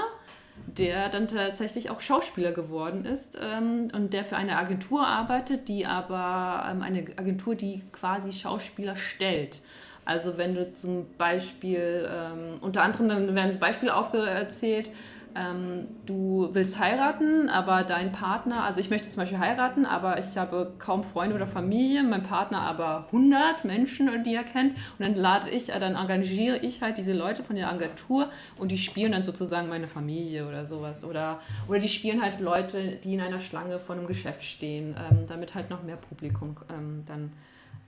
der 0.66 1.08
dann 1.08 1.26
tatsächlich 1.26 1.88
auch 1.88 2.02
Schauspieler 2.02 2.52
geworden 2.52 3.06
ist 3.06 3.38
ähm, 3.40 3.88
und 3.94 4.12
der 4.12 4.24
für 4.24 4.36
eine 4.36 4.58
Agentur 4.58 5.06
arbeitet, 5.06 5.68
die 5.68 5.86
aber 5.86 6.68
ähm, 6.70 6.82
eine 6.82 6.98
Agentur, 7.16 7.54
die 7.54 7.82
quasi 7.92 8.30
Schauspieler 8.32 8.96
stellt. 8.96 9.62
Also 10.04 10.36
wenn 10.36 10.54
du 10.54 10.70
zum 10.74 11.06
Beispiel, 11.16 12.06
ähm, 12.12 12.58
unter 12.60 12.82
anderem 12.82 13.08
dann 13.08 13.34
werden 13.34 13.58
Beispiele 13.58 13.94
aufgezählt, 13.94 14.90
ähm, 15.36 15.88
du 16.06 16.48
willst 16.52 16.78
heiraten, 16.78 17.48
aber 17.48 17.82
dein 17.84 18.12
Partner, 18.12 18.64
also 18.64 18.80
ich 18.80 18.90
möchte 18.90 19.08
zum 19.08 19.18
Beispiel 19.18 19.38
heiraten, 19.38 19.84
aber 19.84 20.18
ich 20.18 20.36
habe 20.38 20.72
kaum 20.78 21.04
Freunde 21.04 21.36
oder 21.36 21.46
Familie, 21.46 22.02
mein 22.02 22.22
Partner 22.22 22.62
aber 22.62 23.06
100 23.06 23.64
Menschen, 23.64 24.24
die 24.24 24.34
er 24.34 24.44
kennt 24.44 24.76
und 24.98 25.06
dann 25.06 25.14
lade 25.14 25.50
ich, 25.50 25.72
äh, 25.72 25.78
dann 25.78 25.94
engagiere 25.94 26.58
ich 26.58 26.82
halt 26.82 26.98
diese 26.98 27.12
Leute 27.12 27.42
von 27.42 27.56
der 27.56 27.68
Agentur 27.68 28.30
und 28.56 28.70
die 28.70 28.78
spielen 28.78 29.12
dann 29.12 29.22
sozusagen 29.22 29.68
meine 29.68 29.86
Familie 29.86 30.48
oder 30.48 30.66
sowas 30.66 31.04
oder, 31.04 31.40
oder 31.68 31.78
die 31.78 31.88
spielen 31.88 32.22
halt 32.22 32.40
Leute, 32.40 32.96
die 32.96 33.14
in 33.14 33.20
einer 33.20 33.40
Schlange 33.40 33.78
vor 33.78 33.96
einem 33.96 34.06
Geschäft 34.06 34.44
stehen, 34.44 34.96
ähm, 35.10 35.26
damit 35.26 35.54
halt 35.54 35.70
noch 35.70 35.82
mehr 35.82 35.96
Publikum 35.96 36.56
ähm, 36.70 37.04
dann 37.06 37.32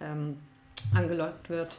ähm, 0.01 0.37
angelockt 0.95 1.51
wird. 1.51 1.79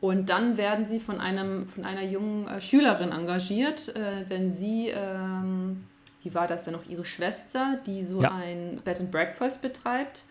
Und 0.00 0.30
dann 0.30 0.56
werden 0.56 0.86
sie 0.86 0.98
von, 0.98 1.20
einem, 1.20 1.66
von 1.68 1.84
einer 1.84 2.02
jungen 2.02 2.48
äh, 2.48 2.60
Schülerin 2.60 3.12
engagiert, 3.12 3.94
äh, 3.94 4.24
denn 4.24 4.50
sie, 4.50 4.88
ähm, 4.88 5.84
wie 6.22 6.34
war 6.34 6.46
das 6.46 6.64
denn 6.64 6.72
noch, 6.72 6.88
ihre 6.88 7.04
Schwester, 7.04 7.78
die 7.86 8.04
so 8.04 8.22
ja. 8.22 8.32
ein 8.34 8.80
Bed 8.82 9.00
and 9.00 9.10
Breakfast 9.10 9.60
betreibt, 9.60 10.24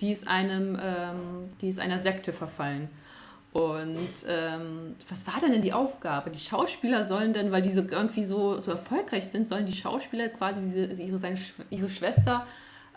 die 0.00 0.12
ist, 0.12 0.28
einem, 0.28 0.78
ähm, 0.80 1.48
die 1.60 1.68
ist 1.68 1.80
einer 1.80 1.98
Sekte 1.98 2.32
verfallen. 2.32 2.88
Und 3.52 4.26
ähm, 4.28 4.94
was 5.08 5.26
war 5.26 5.40
denn, 5.40 5.50
denn 5.50 5.62
die 5.62 5.72
Aufgabe? 5.72 6.30
Die 6.30 6.38
Schauspieler 6.38 7.04
sollen 7.04 7.32
denn, 7.32 7.50
weil 7.50 7.62
diese 7.62 7.80
irgendwie 7.80 8.22
so, 8.22 8.60
so 8.60 8.72
erfolgreich 8.72 9.28
sind, 9.28 9.46
sollen 9.48 9.64
die 9.64 9.72
Schauspieler 9.72 10.28
quasi 10.28 10.60
diese, 10.60 11.02
ihre, 11.02 11.18
seine, 11.18 11.38
ihre 11.70 11.88
Schwester 11.88 12.46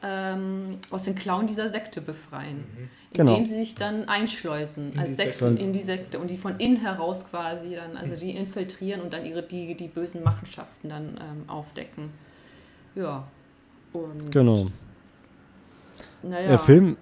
ähm, 0.03 0.77
aus 0.91 1.03
den 1.03 1.15
Klauen 1.15 1.47
dieser 1.47 1.69
Sekte 1.69 2.01
befreien, 2.01 2.57
mhm. 2.57 2.89
genau. 3.13 3.31
indem 3.31 3.47
sie 3.47 3.55
sich 3.55 3.75
dann 3.75 4.07
einschleusen 4.07 4.93
in 4.93 4.99
als 4.99 5.17
Sekte 5.17 5.45
in 5.47 5.73
die 5.73 5.81
Sekte 5.81 6.19
und 6.19 6.29
die 6.29 6.37
von 6.37 6.57
innen 6.57 6.77
heraus 6.77 7.25
quasi 7.29 7.75
dann, 7.75 7.97
also 7.97 8.15
die 8.19 8.31
infiltrieren 8.31 9.01
und 9.01 9.13
dann 9.13 9.25
ihre 9.25 9.43
die, 9.43 9.75
die 9.75 9.87
bösen 9.87 10.23
Machenschaften 10.23 10.89
dann 10.89 11.19
ähm, 11.19 11.49
aufdecken. 11.49 12.09
Ja. 12.95 13.27
Und 13.93 14.31
genau. 14.31 14.67
Naja. 16.21 16.47
Der 16.47 16.59
Film 16.59 16.97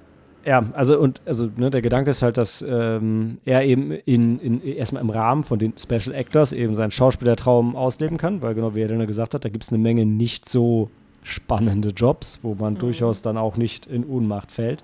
ja, 0.47 0.63
also 0.73 0.97
und 0.97 1.19
also 1.25 1.49
ne, 1.57 1.69
der 1.69 1.81
Gedanke 1.81 2.09
ist 2.09 2.21
halt, 2.21 2.37
dass 2.37 2.61
ähm, 2.61 3.39
er 3.43 3.65
eben 3.65 3.91
in, 3.91 4.39
in, 4.39 4.63
erstmal 4.63 5.01
im 5.01 5.09
Rahmen 5.09 5.43
von 5.43 5.59
den 5.59 5.73
Special 5.77 6.15
Actors 6.15 6.53
eben 6.53 6.73
seinen 6.73 6.91
Schauspielertraum 6.91 7.75
ausleben 7.75 8.17
kann, 8.17 8.41
weil 8.41 8.55
genau 8.55 8.73
wie 8.73 8.81
er 8.81 8.87
dann 8.87 9.05
gesagt 9.05 9.33
hat, 9.33 9.43
da 9.43 9.49
gibt 9.49 9.65
es 9.65 9.73
eine 9.73 9.79
Menge 9.79 10.05
nicht 10.05 10.47
so 10.47 10.89
spannende 11.23 11.89
Jobs, 11.89 12.39
wo 12.41 12.55
man 12.55 12.73
mhm. 12.73 12.79
durchaus 12.79 13.21
dann 13.21 13.37
auch 13.37 13.57
nicht 13.57 13.85
in 13.85 14.05
Ohnmacht 14.05 14.51
fällt. 14.51 14.83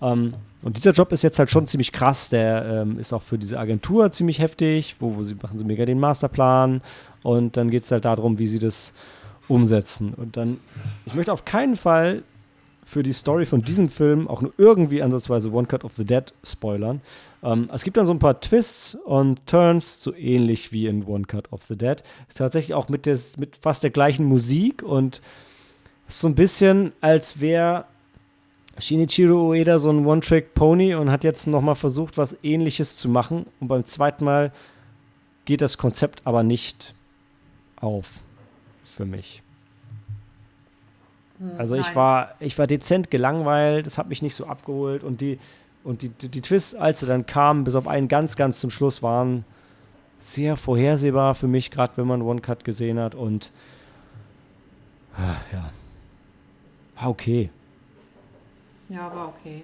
Ähm, 0.00 0.34
und 0.62 0.76
dieser 0.76 0.92
Job 0.92 1.12
ist 1.12 1.22
jetzt 1.22 1.38
halt 1.38 1.50
schon 1.50 1.66
ziemlich 1.66 1.92
krass. 1.92 2.30
Der 2.30 2.64
ähm, 2.82 2.98
ist 2.98 3.12
auch 3.12 3.22
für 3.22 3.38
diese 3.38 3.58
Agentur 3.58 4.10
ziemlich 4.12 4.38
heftig, 4.38 4.96
wo, 5.00 5.16
wo 5.16 5.22
sie 5.22 5.34
machen 5.34 5.58
sie 5.58 5.64
mega 5.64 5.84
den 5.84 6.00
Masterplan 6.00 6.80
und 7.22 7.56
dann 7.56 7.70
geht 7.70 7.82
es 7.82 7.90
halt 7.90 8.04
darum, 8.04 8.38
wie 8.38 8.46
sie 8.46 8.58
das 8.58 8.94
umsetzen. 9.48 10.14
Und 10.14 10.36
dann, 10.36 10.58
ich 11.06 11.14
möchte 11.14 11.32
auf 11.32 11.44
keinen 11.44 11.76
Fall 11.76 12.22
für 12.84 13.02
die 13.02 13.12
Story 13.12 13.46
von 13.46 13.62
diesem 13.62 13.88
Film 13.88 14.28
auch 14.28 14.42
nur 14.42 14.52
irgendwie 14.58 15.02
ansatzweise 15.02 15.50
One 15.50 15.66
Cut 15.66 15.84
of 15.84 15.94
the 15.94 16.04
Dead 16.04 16.32
spoilern. 16.44 17.00
Ähm, 17.42 17.68
es 17.72 17.82
gibt 17.82 17.96
dann 17.96 18.06
so 18.06 18.12
ein 18.12 18.18
paar 18.18 18.40
Twists 18.40 18.94
und 18.94 19.46
Turns, 19.46 20.02
so 20.02 20.14
ähnlich 20.14 20.72
wie 20.72 20.86
in 20.86 21.04
One 21.04 21.24
Cut 21.24 21.52
of 21.52 21.62
the 21.64 21.76
Dead. 21.76 22.02
Ist 22.28 22.38
tatsächlich 22.38 22.74
auch 22.74 22.88
mit, 22.88 23.06
des, 23.06 23.38
mit 23.38 23.56
fast 23.56 23.82
der 23.82 23.90
gleichen 23.90 24.26
Musik 24.26 24.82
und 24.82 25.22
ist 26.08 26.20
so 26.20 26.28
ein 26.28 26.34
bisschen, 26.34 26.92
als 27.00 27.40
wäre 27.40 27.86
Shinichiro 28.78 29.50
Ueda 29.50 29.78
so 29.78 29.90
ein 29.90 30.04
One-Trick-Pony 30.04 30.94
und 30.94 31.10
hat 31.10 31.24
jetzt 31.24 31.46
nochmal 31.46 31.76
versucht, 31.76 32.18
was 32.18 32.36
ähnliches 32.42 32.96
zu 32.96 33.08
machen. 33.08 33.46
Und 33.60 33.68
beim 33.68 33.84
zweiten 33.84 34.24
Mal 34.24 34.52
geht 35.44 35.60
das 35.60 35.78
Konzept 35.78 36.22
aber 36.24 36.42
nicht 36.42 36.94
auf 37.76 38.24
für 38.92 39.04
mich. 39.04 39.42
Hm, 41.38 41.52
also 41.58 41.76
ich 41.76 41.94
war, 41.94 42.34
ich 42.40 42.58
war 42.58 42.66
dezent 42.66 43.10
gelangweilt, 43.10 43.86
das 43.86 43.98
hat 43.98 44.08
mich 44.08 44.22
nicht 44.22 44.34
so 44.34 44.46
abgeholt 44.46 45.04
und 45.04 45.20
die, 45.20 45.38
und 45.84 46.02
die, 46.02 46.08
die, 46.08 46.28
die 46.28 46.40
Twists, 46.40 46.74
als 46.74 47.00
sie 47.00 47.06
dann 47.06 47.26
kamen, 47.26 47.64
bis 47.64 47.74
auf 47.74 47.86
einen 47.86 48.08
ganz, 48.08 48.36
ganz 48.36 48.58
zum 48.58 48.70
Schluss, 48.70 49.02
waren 49.02 49.44
sehr 50.18 50.56
vorhersehbar 50.56 51.34
für 51.34 51.48
mich, 51.48 51.70
gerade 51.70 51.96
wenn 51.96 52.06
man 52.06 52.22
One-Cut 52.22 52.64
gesehen 52.64 52.98
hat 52.98 53.14
und 53.14 53.52
ah, 55.16 55.36
ja, 55.52 55.70
war 56.96 57.10
okay. 57.10 57.50
Ja, 58.88 59.14
war 59.14 59.28
okay. 59.28 59.62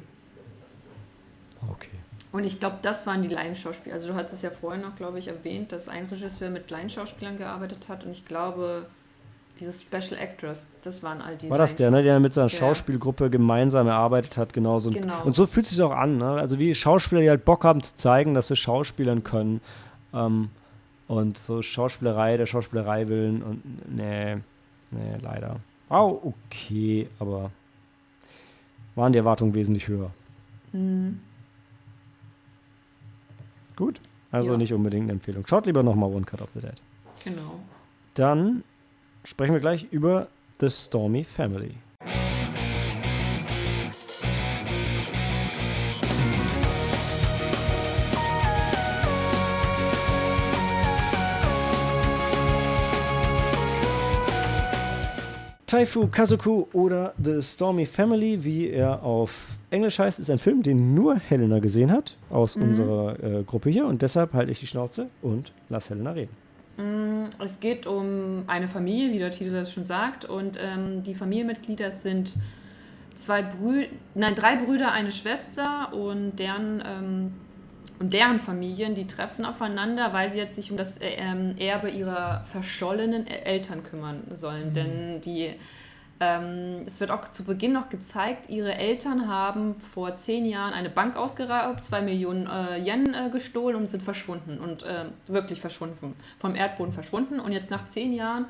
War 1.61 1.71
okay. 1.71 1.91
Und 2.33 2.45
ich 2.45 2.61
glaube, 2.61 2.77
das 2.83 3.07
waren 3.07 3.23
die 3.23 3.29
Laienschauspieler. 3.29 3.95
Also 3.95 4.09
du 4.09 4.15
hattest 4.15 4.35
es 4.35 4.43
ja 4.43 4.51
vorhin 4.51 4.83
noch, 4.83 4.95
glaube 4.97 5.19
ich, 5.19 5.29
erwähnt, 5.29 5.73
dass 5.73 5.89
ein 5.89 6.07
Regisseur 6.07 6.51
mit 6.51 6.71
Laienschauspielern 6.71 7.39
gearbeitet 7.39 7.89
hat. 7.89 8.05
Und 8.05 8.13
ich 8.13 8.25
glaube, 8.25 8.87
diese 9.59 9.73
Special 9.73 10.19
Actors, 10.19 10.69
das 10.83 11.03
waren 11.03 11.21
all 11.21 11.37
die. 11.37 11.51
War 11.51 11.59
das 11.59 11.75
der, 11.75 11.91
ne, 11.91 12.03
der 12.03 12.21
mit 12.21 12.33
seiner 12.33 12.49
Schauspielgruppe 12.49 13.31
gemeinsam 13.31 13.89
erarbeitet 13.89 14.37
hat, 14.39 14.53
genauso. 14.53 14.91
Genau. 14.91 15.25
Und 15.25 15.35
so 15.35 15.47
fühlt 15.47 15.67
es 15.67 15.73
sich 15.73 15.83
auch 15.83 15.95
an, 15.95 16.19
ne? 16.19 16.33
Also 16.33 16.59
wie 16.61 16.75
Schauspieler, 16.75 17.21
die 17.21 17.29
halt 17.29 17.45
Bock 17.45 17.65
haben 17.65 17.83
zu 17.83 17.97
zeigen, 17.97 18.35
dass 18.35 18.47
sie 18.47 18.57
Schauspielern 18.57 19.25
können. 19.25 19.61
Ähm, 20.15 20.51
und 21.09 21.37
so 21.37 21.61
Schauspielerei 21.61 22.37
der 22.37 22.47
Schauspielerei 22.47 23.09
willen 23.09 23.43
und 23.43 23.63
nee, 23.97 24.37
nee, 24.93 25.17
leider. 25.21 25.57
Wow, 25.91 26.21
okay, 26.25 27.09
aber 27.19 27.51
waren 28.95 29.13
die 29.13 29.19
Erwartungen 29.19 29.55
wesentlich 29.55 29.89
höher. 29.89 30.13
Mhm. 30.73 31.21
Gut, 33.75 34.01
also 34.31 34.53
ja. 34.53 34.59
nicht 34.59 34.73
unbedingt 34.73 35.05
eine 35.05 35.13
Empfehlung. 35.13 35.45
Schaut 35.47 35.67
lieber 35.67 35.83
nochmal 35.83 36.11
One 36.11 36.25
Cut 36.25 36.43
of 36.43 36.51
the 36.51 36.61
Dead. 36.61 36.81
Genau. 37.25 37.61
Dann 38.15 38.63
sprechen 39.25 39.53
wir 39.53 39.61
gleich 39.61 39.89
über 39.91 40.29
The 40.61 40.71
Stormy 40.71 41.25
Family. 41.25 41.75
Taifu 55.71 56.09
Kazuku 56.09 56.67
oder 56.73 57.15
The 57.23 57.41
Stormy 57.41 57.87
Family, 57.87 58.45
wie 58.45 58.71
er 58.71 59.05
auf 59.05 59.57
Englisch 59.71 60.01
heißt, 60.01 60.19
ist 60.19 60.29
ein 60.29 60.41
Film, 60.41 60.65
den 60.65 60.95
nur 60.95 61.15
Helena 61.15 61.61
gesehen 61.61 61.93
hat 61.93 62.17
aus 62.29 62.57
mhm. 62.57 62.65
unserer 62.65 63.23
äh, 63.23 63.45
Gruppe 63.45 63.71
hier 63.71 63.87
und 63.87 64.03
deshalb 64.03 64.33
halte 64.33 64.51
ich 64.51 64.59
die 64.59 64.67
Schnauze 64.67 65.07
und 65.23 65.53
lass 65.69 65.89
Helena 65.89 66.11
reden. 66.11 66.33
Mm, 66.77 67.27
es 67.41 67.61
geht 67.61 67.87
um 67.87 68.43
eine 68.49 68.67
Familie, 68.67 69.13
wie 69.13 69.21
der 69.21 69.31
Titel 69.31 69.53
das 69.53 69.73
schon 69.73 69.85
sagt, 69.85 70.25
und 70.25 70.59
ähm, 70.61 71.05
die 71.05 71.15
Familienmitglieder 71.15 71.93
sind 71.93 72.37
zwei 73.15 73.41
Brüder, 73.41 73.87
nein, 74.17 74.35
drei 74.35 74.57
Brüder, 74.57 74.91
eine 74.91 75.13
Schwester 75.13 75.95
und 75.95 76.37
deren 76.41 76.83
ähm, 76.85 77.33
und 78.01 78.15
deren 78.15 78.41
Familien, 78.41 78.95
die 78.95 79.07
treffen 79.07 79.45
aufeinander, 79.45 80.15
weil 80.15 80.33
sie 80.33 80.39
jetzt 80.39 80.57
sich 80.57 80.71
um 80.71 80.79
das 80.79 80.97
äh, 80.99 81.11
ähm, 81.19 81.55
Erbe 81.59 81.91
ihrer 81.91 82.45
verschollenen 82.51 83.27
Eltern 83.27 83.85
kümmern 83.85 84.23
sollen. 84.33 84.71
Mhm. 84.71 84.73
Denn 84.73 85.21
die, 85.21 85.53
ähm, 86.19 86.85
es 86.87 86.99
wird 86.99 87.11
auch 87.11 87.31
zu 87.33 87.45
Beginn 87.45 87.75
noch 87.75 87.91
gezeigt, 87.91 88.49
ihre 88.49 88.75
Eltern 88.75 89.29
haben 89.29 89.75
vor 89.93 90.17
zehn 90.17 90.47
Jahren 90.47 90.73
eine 90.73 90.89
Bank 90.89 91.15
ausgeraubt, 91.15 91.85
zwei 91.85 92.01
Millionen 92.01 92.47
äh, 92.47 92.79
Yen 92.79 93.13
äh, 93.13 93.29
gestohlen 93.31 93.77
und 93.77 93.91
sind 93.91 94.03
verschwunden 94.03 94.59
und 94.59 94.83
äh, 94.83 95.05
wirklich 95.27 95.61
verschwunden, 95.61 96.15
vom 96.39 96.55
Erdboden 96.55 96.95
verschwunden. 96.95 97.39
Und 97.39 97.53
jetzt 97.53 97.71
nach 97.71 97.87
zehn 97.87 98.15
Jahren 98.15 98.47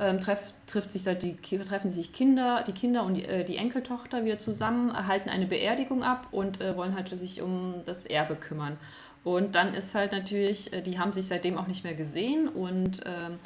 ähm, 0.00 0.20
treff, 0.20 0.40
trifft 0.66 0.90
sich 0.90 1.04
da 1.04 1.14
die, 1.14 1.36
treffen 1.36 1.90
sich 1.90 2.12
Kinder, 2.12 2.64
die 2.66 2.72
Kinder 2.72 3.04
und 3.04 3.14
die, 3.14 3.24
äh, 3.24 3.44
die, 3.44 3.56
Enkeltochter 3.56 4.24
wieder 4.24 4.38
zusammen, 4.38 4.90
erhalten 4.90 5.28
eine 5.28 5.46
Beerdigung 5.46 6.02
ab 6.02 6.28
und 6.32 6.60
äh, 6.60 6.76
wollen 6.76 6.94
halt 6.94 7.08
sich 7.08 7.42
um 7.42 7.82
das 7.84 8.04
Erbe 8.04 8.34
kümmern. 8.34 8.76
Und 9.22 9.54
dann 9.54 9.72
ist 9.72 9.94
halt 9.94 10.12
natürlich, 10.12 10.72
äh, 10.72 10.82
die 10.82 10.98
haben 10.98 11.12
sich 11.12 11.26
seitdem 11.26 11.56
auch 11.58 11.66
nicht 11.66 11.84
mehr 11.84 11.94
gesehen 11.94 12.48
und 12.48 13.00
ähm, 13.06 13.38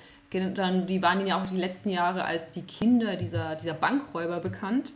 dann, 0.55 0.87
die 0.87 1.03
waren 1.03 1.27
ja 1.27 1.41
auch 1.41 1.47
die 1.47 1.57
letzten 1.57 1.91
Jahre 1.91 2.25
als 2.25 2.51
die 2.51 2.63
Kinder 2.63 3.17
dieser, 3.17 3.57
dieser 3.57 3.75
Bankräuber 3.75 4.41
bekannt. 4.41 4.93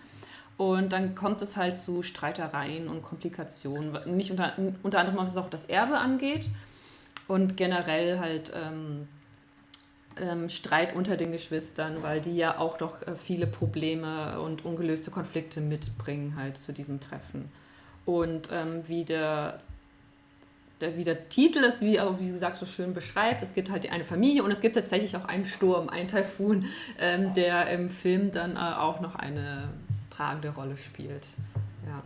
Und 0.59 0.93
dann 0.93 1.15
kommt 1.15 1.41
es 1.41 1.57
halt 1.57 1.79
zu 1.79 2.03
Streitereien 2.03 2.89
und 2.89 3.03
Komplikationen. 3.03 3.99
Nicht 4.15 4.31
unter, 4.31 4.53
unter 4.83 5.01
anderem, 5.01 5.19
was 5.19 5.37
auch 5.37 5.49
das 5.49 5.65
Erbe 5.65 5.99
angeht. 5.99 6.51
Und 7.29 7.57
generell 7.57 8.19
halt 8.19 8.53
ähm, 8.55 9.09
ähm, 10.21 10.49
Streit 10.49 10.95
unter 10.95 11.17
den 11.17 11.33
Geschwistern, 11.33 12.03
weil 12.03 12.21
die 12.21 12.37
ja 12.37 12.59
auch 12.59 12.79
doch 12.79 13.01
äh, 13.03 13.15
viele 13.15 13.47
Probleme 13.47 14.41
und 14.41 14.65
ungelöste 14.65 15.11
Konflikte 15.11 15.61
mitbringen 15.61 16.35
halt 16.37 16.59
zu 16.59 16.73
diesem 16.73 17.01
Treffen. 17.01 17.51
Und 18.05 18.49
ähm, 18.53 18.83
wie 18.87 19.05
der, 19.05 19.61
der, 20.81 20.97
wie 20.97 21.05
der 21.05 21.29
Titel 21.29 21.65
es, 21.65 21.81
wie, 21.81 22.01
auch, 22.01 22.19
wie 22.19 22.27
gesagt, 22.27 22.59
so 22.59 22.67
schön 22.67 22.95
beschreibt. 22.95 23.43
Es 23.43 23.55
gibt 23.55 23.71
halt 23.71 23.91
eine 23.91 24.05
Familie 24.05 24.43
und 24.43 24.51
es 24.51 24.61
gibt 24.61 24.75
tatsächlich 24.75 25.17
auch 25.17 25.25
einen 25.25 25.47
Sturm, 25.47 25.89
einen 25.89 26.09
Taifun, 26.09 26.67
ähm, 26.99 27.33
der 27.35 27.71
im 27.71 27.91
Film 27.91 28.33
dann 28.33 28.57
äh, 28.57 28.59
auch 28.59 29.01
noch 29.01 29.15
eine 29.15 29.69
tragende 30.11 30.51
Rolle 30.51 30.77
spielt. 30.77 31.27
Ja. 31.87 32.03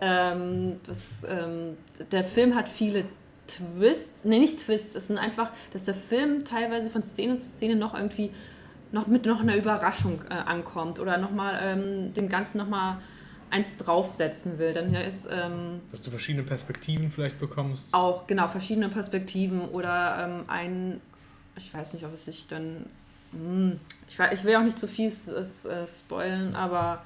Ähm, 0.00 0.80
das, 0.86 0.98
ähm, 1.28 1.76
der 2.10 2.24
Film 2.24 2.54
hat 2.54 2.68
viele 2.68 3.04
Twists, 3.50 4.24
nee, 4.24 4.38
nicht 4.38 4.60
Twists, 4.60 4.94
es 4.94 5.08
sind 5.08 5.18
einfach, 5.18 5.50
dass 5.72 5.84
der 5.84 5.94
Film 5.94 6.44
teilweise 6.44 6.90
von 6.90 7.02
Szene 7.02 7.38
zu 7.38 7.48
Szene 7.48 7.76
noch 7.76 7.94
irgendwie 7.94 8.30
noch 8.92 9.06
mit 9.06 9.24
noch 9.26 9.40
einer 9.40 9.56
Überraschung 9.56 10.20
äh, 10.30 10.34
ankommt 10.34 10.98
oder 10.98 11.16
nochmal 11.18 11.60
ähm, 11.62 12.14
dem 12.14 12.28
Ganzen 12.28 12.58
nochmal 12.58 12.98
eins 13.50 13.76
draufsetzen 13.76 14.58
will. 14.58 14.72
Dann 14.72 14.94
ist 14.94 15.28
ähm, 15.30 15.80
Dass 15.90 16.02
du 16.02 16.10
verschiedene 16.10 16.44
Perspektiven 16.44 17.10
vielleicht 17.10 17.38
bekommst. 17.38 17.92
auch 17.92 18.26
genau 18.26 18.48
verschiedene 18.48 18.88
Perspektiven 18.88 19.68
oder 19.68 20.24
ähm, 20.24 20.44
ein, 20.48 21.00
ich 21.56 21.72
weiß 21.72 21.92
nicht, 21.92 22.04
ob 22.04 22.14
es 22.14 22.24
sich 22.24 22.46
dann, 22.48 22.86
hm, 23.32 23.78
ich, 24.08 24.18
weiß, 24.18 24.38
ich 24.38 24.44
will 24.44 24.56
auch 24.56 24.62
nicht 24.62 24.78
zu 24.78 24.88
viel 24.88 25.08
äh, 25.08 25.86
spoilen, 25.86 26.54
aber 26.56 27.02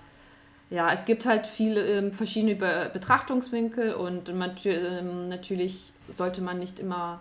ja, 0.70 0.92
es 0.92 1.04
gibt 1.04 1.26
halt 1.26 1.46
viele 1.46 1.86
ähm, 1.86 2.12
verschiedene 2.12 2.54
Be 2.54 2.90
Betrachtungswinkel 2.92 3.94
und 3.94 4.34
man, 4.34 4.52
ähm, 4.64 5.28
natürlich 5.28 5.92
sollte 6.08 6.42
man 6.42 6.58
nicht 6.58 6.78
immer 6.78 7.20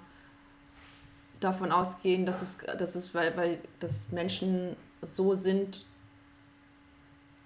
davon 1.40 1.72
ausgehen, 1.72 2.26
dass 2.26 2.42
es, 2.42 2.58
dass 2.78 2.96
es 2.96 3.14
weil, 3.14 3.36
weil 3.38 3.60
dass 3.80 4.12
Menschen 4.12 4.76
so 5.02 5.36
sind, 5.36 5.86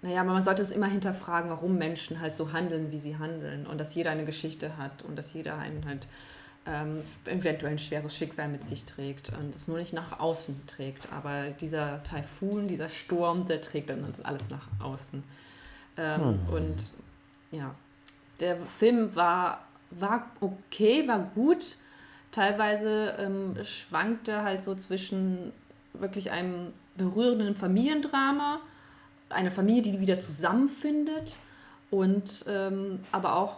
naja, 0.02 0.20
aber 0.20 0.32
man 0.32 0.44
sollte 0.44 0.62
es 0.62 0.70
immer 0.70 0.86
hinterfragen, 0.86 1.50
warum 1.50 1.76
Menschen 1.76 2.20
halt 2.20 2.32
so 2.32 2.52
handeln, 2.52 2.92
wie 2.92 3.00
sie 3.00 3.18
handeln 3.18 3.66
und 3.66 3.78
dass 3.78 3.94
jeder 3.94 4.12
eine 4.12 4.24
Geschichte 4.24 4.76
hat 4.76 5.02
und 5.02 5.16
dass 5.16 5.32
jeder 5.32 5.58
einen 5.58 5.84
halt 5.86 6.06
ähm, 6.66 7.02
eventuell 7.24 7.72
ein 7.72 7.78
schweres 7.78 8.14
Schicksal 8.14 8.48
mit 8.48 8.64
sich 8.64 8.84
trägt 8.84 9.30
und 9.30 9.54
das 9.54 9.68
nur 9.68 9.78
nicht 9.78 9.92
nach 9.92 10.20
außen 10.20 10.66
trägt. 10.66 11.10
Aber 11.12 11.50
dieser 11.50 12.02
Taifun, 12.04 12.68
dieser 12.68 12.88
Sturm, 12.88 13.46
der 13.46 13.60
trägt 13.60 13.90
dann 13.90 14.14
alles 14.22 14.50
nach 14.50 14.68
außen. 14.80 15.24
Ähm, 15.96 16.38
Und 16.50 16.90
ja, 17.50 17.74
der 18.40 18.56
Film 18.78 19.16
war, 19.16 19.66
war 19.90 20.30
okay, 20.40 21.06
war 21.08 21.20
gut. 21.34 21.76
Teilweise 22.30 23.16
ähm, 23.18 23.56
schwankte 23.64 24.42
halt 24.42 24.62
so 24.62 24.74
zwischen 24.74 25.52
wirklich 25.94 26.30
einem 26.30 26.72
berührenden 26.96 27.54
Familiendrama, 27.54 28.60
eine 29.30 29.50
Familie, 29.50 29.92
die 29.92 30.00
wieder 30.00 30.20
zusammenfindet 30.20 31.38
und 31.90 32.44
ähm, 32.48 33.00
aber 33.12 33.36
auch 33.36 33.56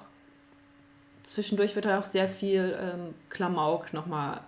zwischendurch 1.23 1.75
wird 1.75 1.87
halt 1.87 2.03
auch 2.03 2.09
sehr 2.09 2.29
viel 2.29 2.77
ähm, 2.81 3.15
Klamauk 3.29 3.93
nochmal 3.93 4.41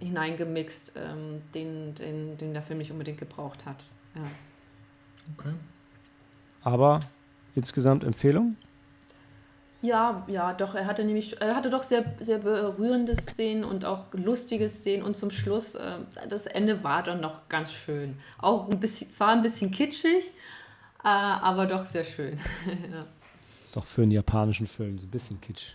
hineingemixt, 0.00 0.92
ähm, 0.96 1.42
den, 1.54 1.94
den, 1.94 2.36
den 2.38 2.52
der 2.52 2.62
Film 2.62 2.78
nicht 2.78 2.90
unbedingt 2.90 3.18
gebraucht 3.18 3.64
hat. 3.64 3.84
Ja. 4.14 4.22
Okay. 5.38 5.54
Aber 6.62 7.00
insgesamt 7.54 8.04
Empfehlung? 8.04 8.56
Ja, 9.86 10.24
ja, 10.26 10.52
doch, 10.52 10.74
er 10.74 10.86
hatte 10.86 11.04
nämlich, 11.04 11.40
er 11.40 11.54
hatte 11.54 11.70
doch 11.70 11.84
sehr, 11.84 12.04
sehr 12.18 12.38
berührende 12.38 13.14
Szenen 13.14 13.62
und 13.62 13.84
auch 13.84 14.06
lustige 14.12 14.68
Szenen 14.68 15.04
und 15.04 15.16
zum 15.16 15.30
Schluss, 15.30 15.76
äh, 15.76 15.98
das 16.28 16.46
Ende 16.46 16.82
war 16.82 17.04
dann 17.04 17.20
noch 17.20 17.48
ganz 17.48 17.72
schön. 17.72 18.18
Auch 18.38 18.68
ein 18.68 18.80
bisschen, 18.80 19.10
zwar 19.10 19.28
ein 19.28 19.42
bisschen 19.42 19.70
kitschig, 19.70 20.32
äh, 21.04 21.08
aber 21.08 21.66
doch 21.66 21.86
sehr 21.86 22.04
schön. 22.04 22.38
ja. 22.66 23.06
Ist 23.62 23.76
doch 23.76 23.84
für 23.84 24.02
einen 24.02 24.10
japanischen 24.10 24.66
Film 24.66 24.98
so 24.98 25.06
ein 25.06 25.10
bisschen 25.10 25.40
Kitsch. 25.40 25.74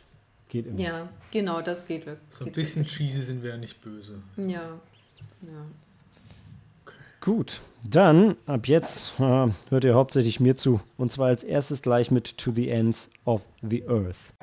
Geht 0.49 0.67
immer. 0.67 0.79
ja, 0.79 1.09
genau, 1.31 1.61
das 1.61 1.85
geht 1.85 2.05
wirklich. 2.05 2.37
So 2.37 2.43
ein 2.43 2.51
bisschen 2.51 2.83
cheesy 2.85 3.21
sind 3.21 3.41
wir 3.41 3.51
ja 3.51 3.57
nicht 3.57 3.81
böse. 3.81 4.21
Ja, 4.35 4.77
ja. 5.41 5.65
Gut, 7.23 7.61
dann 7.87 8.35
ab 8.47 8.67
jetzt 8.67 9.19
äh, 9.19 9.49
hört 9.69 9.83
ihr 9.83 9.93
hauptsächlich 9.93 10.39
mir 10.39 10.55
zu. 10.55 10.81
Und 10.97 11.11
zwar 11.11 11.27
als 11.27 11.43
erstes 11.43 11.83
gleich 11.83 12.09
mit 12.09 12.35
To 12.39 12.49
the 12.49 12.67
Ends 12.69 13.11
of 13.25 13.43
the 13.61 13.83
Earth. 13.87 14.33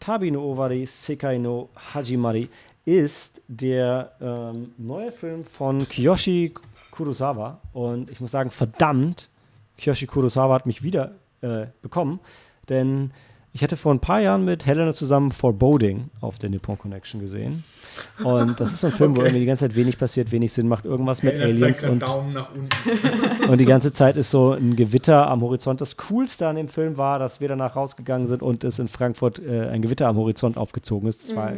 Tabi 0.00 0.30
no 0.30 0.40
Owari 0.50 0.86
Sekai 0.86 1.36
no 1.36 1.68
Hajimari 1.76 2.48
ist 2.86 3.42
der 3.48 4.12
ähm, 4.22 4.72
neue 4.78 5.12
Film 5.12 5.44
von 5.44 5.86
Kiyoshi 5.86 6.54
Kurosawa. 6.90 7.60
Und 7.72 8.10
ich 8.10 8.20
muss 8.20 8.30
sagen, 8.30 8.50
verdammt, 8.50 9.28
Kiyoshi 9.78 10.06
Kurosawa 10.06 10.54
hat 10.54 10.66
mich 10.66 10.82
wieder 10.82 11.12
äh, 11.40 11.66
bekommen. 11.82 12.20
Denn 12.68 13.12
ich 13.52 13.64
hatte 13.64 13.76
vor 13.76 13.92
ein 13.92 13.98
paar 13.98 14.20
Jahren 14.20 14.44
mit 14.44 14.64
Helena 14.64 14.94
zusammen 14.94 15.32
Foreboding 15.32 16.10
auf 16.20 16.38
der 16.38 16.50
Nippon 16.50 16.78
Connection 16.78 17.20
gesehen. 17.20 17.64
Und 18.22 18.60
das 18.60 18.72
ist 18.72 18.80
so 18.80 18.86
ein 18.86 18.92
Film, 18.92 19.16
wo 19.16 19.20
Okay. 19.20 19.28
irgendwie 19.28 19.40
die 19.40 19.46
ganze 19.46 19.64
Zeit 19.64 19.74
wenig 19.74 19.98
passiert, 19.98 20.30
wenig 20.30 20.52
Sinn 20.52 20.68
macht, 20.68 20.84
irgendwas 20.84 21.24
mit 21.24 21.32
Hey, 21.32 21.40
er 21.40 21.46
Aliens 21.48 21.82
und 21.82 22.00
Daumen 22.00 22.32
nach 22.32 22.50
unten. 22.54 23.48
und 23.48 23.60
die 23.60 23.64
ganze 23.64 23.90
Zeit 23.90 24.16
ist 24.16 24.30
so 24.30 24.52
ein 24.52 24.76
Gewitter 24.76 25.28
am 25.28 25.40
Horizont. 25.42 25.80
Das 25.80 25.96
Coolste 25.96 26.46
an 26.46 26.54
dem 26.54 26.68
Film 26.68 26.96
war, 26.96 27.18
dass 27.18 27.40
wir 27.40 27.48
danach 27.48 27.74
rausgegangen 27.74 28.28
sind 28.28 28.40
und 28.40 28.62
es 28.62 28.78
in 28.78 28.86
Frankfurt 28.86 29.40
äh, 29.40 29.68
ein 29.68 29.82
Gewitter 29.82 30.06
am 30.06 30.16
Horizont 30.16 30.56
aufgezogen 30.56 31.08
ist. 31.08 31.20
Das 31.22 31.34
war 31.34 31.52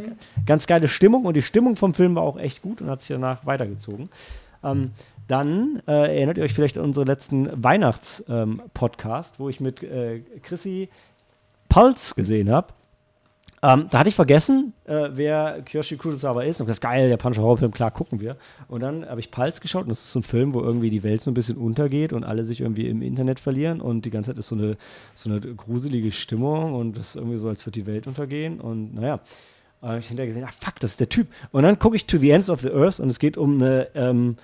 ganz 0.47 0.67
geile 0.67 0.89
Stimmung 0.89 1.27
und 1.27 1.37
die 1.37 1.43
Stimmung 1.43 1.77
vom 1.77 1.93
Film 1.93 2.15
war 2.15 2.23
auch 2.23 2.39
echt 2.39 2.63
gut 2.63 2.81
und 2.81 2.89
hat 2.89 3.01
sich 3.03 3.09
danach 3.09 3.45
weitergezogen. 3.45 4.09
Ähm, 4.65 4.93
dann 5.33 5.83
äh, 5.89 6.17
erinnert 6.17 6.37
ihr 6.39 6.45
euch 6.45 6.53
vielleicht 6.53 6.77
an 6.79 6.85
unseren 6.85 7.07
letzten 7.07 7.51
Weihnachts-Podcast, 7.63 9.41
wo 9.41 9.49
ich 9.49 9.61
mit 9.61 9.83
äh, 9.83 10.21
Chrissy 10.43 10.91
Pulse 11.69 12.15
gesehen 12.15 12.51
habe. 12.51 12.69
Ähm, 13.65 13.87
da 13.91 14.01
hatte 14.01 14.09
ich 14.09 14.17
vergessen, 14.17 14.75
äh, 14.85 15.11
wer 15.13 15.63
Kiyoshi 15.63 15.97
Kurosawa 15.97 16.43
ist 16.43 16.61
und 16.61 16.67
gesagt, 16.67 16.83
geil, 16.83 17.09
japanischer 17.09 17.43
Horrorfilm, 17.43 17.71
klar, 17.71 17.93
gucken 17.93 18.21
wir. 18.21 18.37
Und 18.67 18.81
dann 18.81 19.09
habe 19.09 19.21
ich 19.21 19.31
Pulse 19.31 19.61
geschaut 19.61 19.85
und 19.85 19.91
das 19.91 20.01
ist 20.01 20.13
so 20.13 20.19
ein 20.19 20.25
Film, 20.25 20.53
wo 20.53 20.61
irgendwie 20.61 20.91
die 20.91 21.05
Welt 21.05 21.21
so 21.21 21.31
ein 21.31 21.35
bisschen 21.35 21.57
untergeht 21.57 22.13
und 22.13 22.25
alle 22.25 22.45
sich 22.45 22.61
irgendwie 22.61 22.89
im 22.89 23.03
Internet 23.03 23.39
verlieren 23.39 23.81
und 23.81 24.05
die 24.05 24.11
ganze 24.11 24.33
Zeit 24.33 24.39
ist 24.39 24.49
so 24.49 24.57
eine, 24.57 24.77
so 25.15 25.31
eine 25.31 25.41
gruselige 25.41 26.11
Stimmung 26.13 26.75
und 26.75 26.99
das 26.99 27.11
ist 27.11 27.17
irgendwie 27.17 27.39
so, 27.39 27.49
als 27.49 27.65
würde 27.65 27.81
die 27.81 27.87
Welt 27.87 28.07
untergehen 28.07 28.61
und 28.61 28.95
naja. 28.95 29.21
Da 29.81 29.89
habe 29.89 29.99
ich 29.99 30.07
hinterher 30.07 30.29
gesehen, 30.29 30.45
ah 30.45 30.53
fuck, 30.61 30.79
das 30.79 30.93
ist 30.93 31.01
der 31.01 31.09
Typ. 31.09 31.27
Und 31.51 31.65
dann 31.65 31.77
gucke 31.77 31.97
ich 31.97 32.07
To 32.07 32.17
the 32.17 32.31
Ends 32.31 32.49
of 32.49 32.61
the 32.61 32.71
Earth 32.71 33.01
und 33.01 33.09
es 33.09 33.19
geht 33.19 33.37
um 33.37 33.55
eine, 33.55 33.89
ähm, 33.97 34.37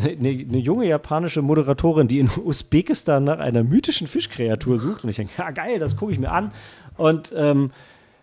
eine, 0.00 0.10
eine, 0.10 0.28
eine 0.28 0.58
junge 0.58 0.86
japanische 0.86 1.42
Moderatorin, 1.42 2.08
die 2.08 2.18
in 2.18 2.28
Usbekistan 2.44 3.24
nach 3.24 3.38
einer 3.38 3.64
mythischen 3.64 4.06
Fischkreatur 4.06 4.78
sucht. 4.78 5.04
Und 5.04 5.10
ich 5.10 5.16
denke, 5.16 5.32
ja 5.38 5.50
geil, 5.50 5.78
das 5.78 5.96
gucke 5.96 6.12
ich 6.12 6.18
mir 6.18 6.30
an. 6.30 6.52
Und 6.96 7.32
ähm, 7.36 7.70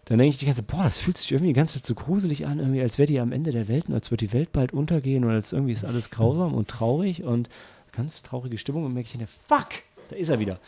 dann 0.05 0.19
denke 0.19 0.29
ich 0.29 0.37
die 0.37 0.45
ganze 0.45 0.61
Zeit, 0.61 0.67
boah, 0.67 0.83
das 0.83 0.99
fühlt 0.99 1.17
sich 1.17 1.31
irgendwie 1.31 1.51
die 1.51 1.57
ganze 1.57 1.79
Zeit 1.79 1.85
so 1.87 1.95
gruselig 1.95 2.45
an, 2.45 2.59
irgendwie, 2.59 2.81
als 2.81 2.97
wäre 2.97 3.07
die 3.07 3.19
am 3.19 3.31
Ende 3.31 3.51
der 3.51 3.67
Welt 3.67 3.87
und 3.87 3.95
als 3.95 4.11
würde 4.11 4.27
die 4.27 4.33
Welt 4.33 4.51
bald 4.53 4.71
untergehen 4.71 5.23
und 5.23 5.31
als 5.31 5.51
irgendwie 5.51 5.73
ist 5.73 5.83
alles 5.83 6.11
grausam 6.11 6.53
und 6.53 6.67
traurig 6.67 7.23
und 7.23 7.49
ganz 7.91 8.21
traurige 8.21 8.57
Stimmung 8.57 8.85
und 8.85 8.93
merke 8.93 9.09
ich, 9.11 9.29
fuck, 9.29 9.69
da 10.09 10.15
ist 10.15 10.29
er 10.29 10.39
wieder. 10.39 10.59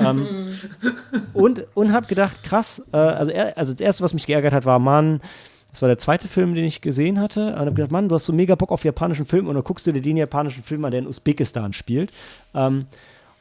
ähm, 0.00 0.48
und 1.34 1.66
und 1.74 1.92
habe 1.92 2.06
gedacht, 2.06 2.42
krass, 2.42 2.82
äh, 2.92 2.96
also, 2.96 3.32
er, 3.32 3.58
also 3.58 3.72
das 3.72 3.80
Erste, 3.82 4.04
was 4.04 4.14
mich 4.14 4.26
geärgert 4.26 4.54
hat, 4.54 4.64
war, 4.64 4.78
Mann, 4.78 5.20
das 5.70 5.82
war 5.82 5.88
der 5.88 5.98
zweite 5.98 6.28
Film, 6.28 6.54
den 6.54 6.64
ich 6.64 6.80
gesehen 6.80 7.20
hatte. 7.20 7.48
Und 7.48 7.58
habe 7.58 7.72
gedacht, 7.72 7.90
Mann, 7.90 8.08
du 8.08 8.14
hast 8.14 8.24
so 8.24 8.32
mega 8.32 8.54
Bock 8.54 8.72
auf 8.72 8.84
japanischen 8.84 9.26
Film 9.26 9.46
und 9.46 9.54
dann 9.54 9.64
guckst 9.64 9.86
du 9.86 9.92
dir 9.92 10.00
den 10.00 10.16
japanischen 10.16 10.62
Film 10.62 10.84
an, 10.84 10.90
der 10.90 11.00
in 11.00 11.06
Usbekistan 11.06 11.72
spielt. 11.72 12.12
Ähm, 12.54 12.86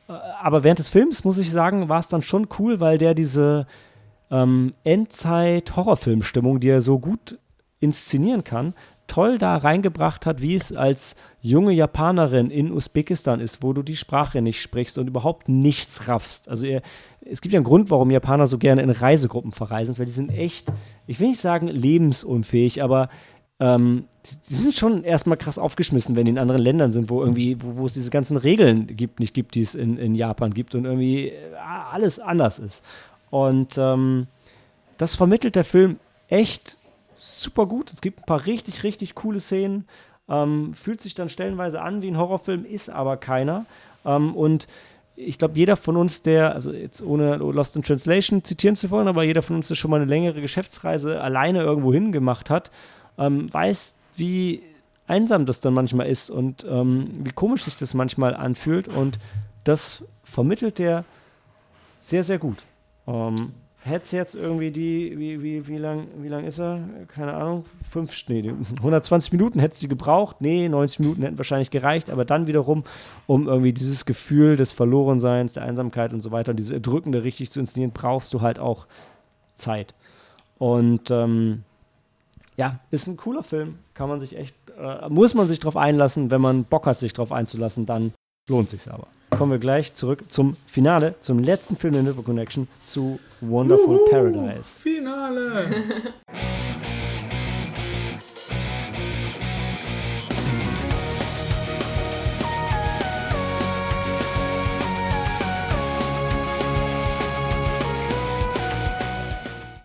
äh, 0.09 0.13
aber 0.41 0.63
während 0.63 0.79
des 0.79 0.89
Films, 0.89 1.23
muss 1.23 1.37
ich 1.37 1.51
sagen, 1.51 1.89
war 1.89 1.99
es 1.99 2.07
dann 2.07 2.21
schon 2.21 2.47
cool, 2.59 2.79
weil 2.79 2.97
der 2.97 3.13
diese 3.13 3.67
ähm, 4.31 4.71
Endzeit-Horrorfilm-Stimmung, 4.83 6.59
die 6.59 6.69
er 6.69 6.81
so 6.81 6.99
gut 6.99 7.37
inszenieren 7.79 8.43
kann, 8.43 8.73
toll 9.07 9.37
da 9.37 9.57
reingebracht 9.57 10.25
hat, 10.25 10.41
wie 10.41 10.55
es 10.55 10.73
als 10.73 11.15
junge 11.41 11.73
Japanerin 11.73 12.49
in 12.49 12.71
Usbekistan 12.71 13.39
ist, 13.39 13.61
wo 13.61 13.71
du 13.73 13.83
die 13.83 13.97
Sprache 13.97 14.41
nicht 14.41 14.61
sprichst 14.61 14.97
und 14.97 15.07
überhaupt 15.07 15.47
nichts 15.47 16.07
raffst. 16.07 16.49
Also 16.49 16.65
er, 16.65 16.81
es 17.25 17.41
gibt 17.41 17.53
ja 17.53 17.57
einen 17.57 17.65
Grund, 17.65 17.89
warum 17.89 18.11
Japaner 18.11 18.47
so 18.47 18.57
gerne 18.57 18.81
in 18.81 18.89
Reisegruppen 18.89 19.51
verreisen, 19.51 19.97
weil 19.97 20.05
die 20.05 20.11
sind 20.11 20.29
echt, 20.29 20.71
ich 21.07 21.19
will 21.19 21.29
nicht 21.29 21.39
sagen 21.39 21.67
lebensunfähig, 21.67 22.83
aber 22.83 23.09
ähm, 23.59 24.05
die, 24.25 24.35
die 24.49 24.53
sind 24.53 24.73
schon 24.73 25.03
erstmal 25.03 25.37
krass 25.37 25.57
aufgeschmissen, 25.57 26.15
wenn 26.15 26.25
die 26.25 26.31
in 26.31 26.39
anderen 26.39 26.61
Ländern 26.61 26.91
sind, 26.91 27.09
wo 27.09 27.21
irgendwie, 27.21 27.57
wo, 27.61 27.77
wo 27.77 27.85
es 27.85 27.93
diese 27.93 28.11
ganzen 28.11 28.37
Regeln 28.37 28.87
gibt, 28.95 29.19
nicht 29.19 29.33
gibt, 29.33 29.55
die 29.55 29.61
es 29.61 29.75
in, 29.75 29.97
in 29.97 30.13
Japan 30.13 30.53
gibt 30.53 30.75
und 30.75 30.85
irgendwie 30.85 31.29
äh, 31.29 31.55
alles 31.91 32.19
anders 32.19 32.59
ist. 32.59 32.83
Und 33.31 33.77
ähm, 33.77 34.27
das 34.97 35.15
vermittelt 35.15 35.55
der 35.55 35.63
Film 35.63 35.97
echt 36.27 36.77
super 37.13 37.65
gut. 37.65 37.91
Es 37.91 38.01
gibt 38.01 38.19
ein 38.19 38.25
paar 38.25 38.45
richtig, 38.45 38.83
richtig 38.83 39.15
coole 39.15 39.39
Szenen. 39.39 39.85
Ähm, 40.27 40.73
fühlt 40.73 41.01
sich 41.01 41.13
dann 41.13 41.29
stellenweise 41.29 41.81
an 41.81 42.01
wie 42.01 42.07
ein 42.07 42.17
Horrorfilm, 42.17 42.65
ist 42.65 42.89
aber 42.89 43.17
keiner. 43.17 43.65
Ähm, 44.05 44.35
und 44.35 44.67
ich 45.15 45.37
glaube, 45.37 45.57
jeder 45.57 45.75
von 45.75 45.95
uns, 45.95 46.21
der, 46.21 46.53
also 46.53 46.73
jetzt 46.73 47.01
ohne 47.01 47.37
Lost 47.37 47.75
in 47.75 47.83
Translation 47.83 48.43
zitieren 48.43 48.75
zu 48.75 48.91
wollen, 48.91 49.07
aber 49.07 49.23
jeder 49.23 49.41
von 49.41 49.55
uns, 49.55 49.67
der 49.67 49.75
schon 49.75 49.91
mal 49.91 50.01
eine 50.01 50.09
längere 50.09 50.41
Geschäftsreise 50.41 51.21
alleine 51.21 51.61
irgendwo 51.61 51.93
hin 51.93 52.11
gemacht 52.11 52.49
hat, 52.49 52.71
ähm, 53.17 53.51
weiß, 53.53 53.95
wie 54.17 54.61
einsam 55.07 55.45
das 55.45 55.61
dann 55.61 55.73
manchmal 55.73 56.07
ist 56.07 56.29
und 56.29 56.65
ähm, 56.69 57.09
wie 57.19 57.31
komisch 57.31 57.63
sich 57.63 57.75
das 57.75 57.93
manchmal 57.93 58.35
anfühlt. 58.35 58.87
Und 58.87 59.19
das 59.63 60.03
vermittelt 60.23 60.79
der 60.79 61.05
sehr, 61.97 62.23
sehr 62.23 62.39
gut. 62.39 62.63
Ähm, 63.07 63.53
Hätte 63.85 64.17
jetzt 64.17 64.33
irgendwie 64.33 64.71
die, 64.71 65.13
wie, 65.15 65.43
wie, 65.43 65.67
wie 65.67 65.77
lang, 65.77 66.07
wie 66.17 66.27
lang 66.27 66.43
ist 66.43 66.57
er? 66.57 66.79
Keine 67.07 67.35
Ahnung, 67.35 67.65
fünf, 67.87 68.11
nee, 68.29 68.51
120 68.77 69.31
Minuten 69.31 69.59
hätte 69.59 69.75
sie 69.75 69.87
gebraucht. 69.87 70.37
Nee, 70.39 70.67
90 70.67 71.01
Minuten 71.01 71.21
hätten 71.21 71.37
wahrscheinlich 71.37 71.69
gereicht, 71.69 72.09
aber 72.09 72.25
dann 72.25 72.47
wiederum, 72.47 72.83
um 73.27 73.47
irgendwie 73.47 73.73
dieses 73.73 74.07
Gefühl 74.07 74.55
des 74.55 74.71
Verlorenseins, 74.71 75.53
der 75.53 75.65
Einsamkeit 75.65 76.13
und 76.13 76.21
so 76.21 76.31
weiter 76.31 76.49
und 76.49 76.57
diese 76.57 76.73
Erdrückende 76.73 77.23
richtig 77.23 77.51
zu 77.51 77.59
inszenieren, 77.59 77.91
brauchst 77.93 78.33
du 78.33 78.41
halt 78.41 78.57
auch 78.57 78.87
Zeit. 79.53 79.93
Und 80.57 81.11
ähm, 81.11 81.61
ja, 82.57 82.79
ist 82.89 83.05
ein 83.05 83.17
cooler 83.17 83.43
Film. 83.43 83.77
Kann 83.93 84.09
man 84.09 84.19
sich 84.19 84.35
echt, 84.35 84.55
äh, 84.79 85.07
muss 85.09 85.35
man 85.35 85.47
sich 85.47 85.59
drauf 85.59 85.77
einlassen. 85.77 86.31
Wenn 86.31 86.41
man 86.41 86.63
Bock 86.63 86.87
hat, 86.87 86.99
sich 86.99 87.13
drauf 87.13 87.31
einzulassen, 87.31 87.85
dann 87.85 88.13
lohnt 88.47 88.69
sich's 88.69 88.87
aber. 88.87 89.07
Kommen 89.31 89.51
wir 89.51 89.59
gleich 89.59 89.93
zurück 89.93 90.23
zum 90.29 90.55
Finale, 90.67 91.15
zum 91.19 91.39
letzten 91.39 91.75
Film 91.75 91.93
der 91.93 92.03
Nipple 92.03 92.23
Connection, 92.23 92.67
zu 92.83 93.19
Wonderful 93.41 93.97
Juhu, 93.97 94.09
Paradise. 94.09 94.79
Finale! 94.79 96.13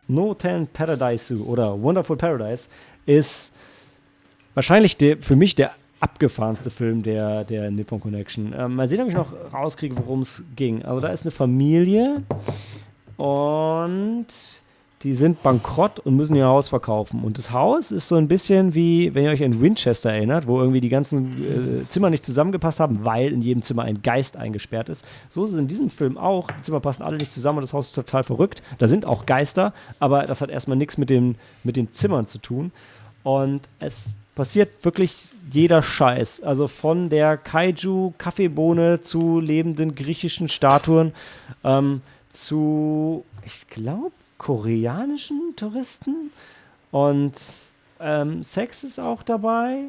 No 0.06 0.34
Ten 0.34 0.66
Paradise 0.66 1.34
oder 1.38 1.80
Wonderful 1.80 2.16
Paradise 2.16 2.68
ist 3.06 3.52
wahrscheinlich 4.54 4.96
der, 4.96 5.18
für 5.18 5.36
mich 5.36 5.54
der 5.54 5.72
abgefahrenste 6.00 6.70
Film 6.70 7.02
der, 7.02 7.44
der 7.44 7.70
Nippon 7.70 8.00
Connection. 8.00 8.54
Ähm, 8.56 8.76
mal 8.76 8.88
sehen, 8.88 9.02
ob 9.02 9.08
ich 9.08 9.14
noch 9.14 9.32
rauskriege, 9.52 9.96
worum 9.96 10.20
es 10.20 10.44
ging. 10.56 10.82
Also 10.82 11.00
da 11.00 11.08
ist 11.08 11.22
eine 11.22 11.30
Familie 11.30 12.22
und 13.16 14.26
die 15.02 15.14
sind 15.14 15.42
bankrott 15.42 15.98
und 16.00 16.16
müssen 16.16 16.36
ihr 16.36 16.46
Haus 16.46 16.68
verkaufen. 16.68 17.22
Und 17.22 17.38
das 17.38 17.52
Haus 17.52 17.90
ist 17.90 18.08
so 18.08 18.16
ein 18.16 18.28
bisschen 18.28 18.74
wie, 18.74 19.14
wenn 19.14 19.24
ihr 19.24 19.30
euch 19.30 19.42
an 19.42 19.60
Winchester 19.60 20.10
erinnert, 20.10 20.46
wo 20.46 20.60
irgendwie 20.60 20.82
die 20.82 20.90
ganzen 20.90 21.82
äh, 21.82 21.88
Zimmer 21.88 22.10
nicht 22.10 22.24
zusammengepasst 22.24 22.80
haben, 22.80 23.02
weil 23.04 23.32
in 23.32 23.40
jedem 23.40 23.62
Zimmer 23.62 23.84
ein 23.84 24.02
Geist 24.02 24.36
eingesperrt 24.36 24.90
ist. 24.90 25.06
So 25.30 25.44
ist 25.44 25.52
es 25.52 25.58
in 25.58 25.68
diesem 25.68 25.88
Film 25.88 26.18
auch. 26.18 26.50
Die 26.50 26.62
Zimmer 26.62 26.80
passen 26.80 27.02
alle 27.02 27.16
nicht 27.16 27.32
zusammen 27.32 27.58
und 27.58 27.62
das 27.62 27.72
Haus 27.72 27.88
ist 27.88 27.94
total 27.94 28.24
verrückt. 28.24 28.62
Da 28.76 28.88
sind 28.88 29.06
auch 29.06 29.24
Geister, 29.24 29.72
aber 30.00 30.24
das 30.24 30.42
hat 30.42 30.50
erstmal 30.50 30.76
nichts 30.76 30.98
mit, 30.98 31.08
dem, 31.08 31.36
mit 31.64 31.76
den 31.76 31.90
Zimmern 31.90 32.26
zu 32.26 32.38
tun. 32.38 32.70
Und 33.22 33.68
es 33.78 34.14
passiert 34.40 34.86
wirklich 34.86 35.34
jeder 35.50 35.82
Scheiß. 35.82 36.42
Also 36.42 36.66
von 36.66 37.10
der 37.10 37.36
Kaiju-Kaffeebohne 37.36 39.02
zu 39.02 39.38
lebenden 39.38 39.94
griechischen 39.94 40.48
Statuen 40.48 41.12
ähm, 41.62 42.00
zu, 42.30 43.26
ich 43.44 43.68
glaube, 43.68 44.12
koreanischen 44.38 45.54
Touristen. 45.56 46.30
Und 46.90 47.34
ähm, 48.00 48.42
Sex 48.42 48.82
ist 48.82 48.98
auch 48.98 49.22
dabei. 49.22 49.80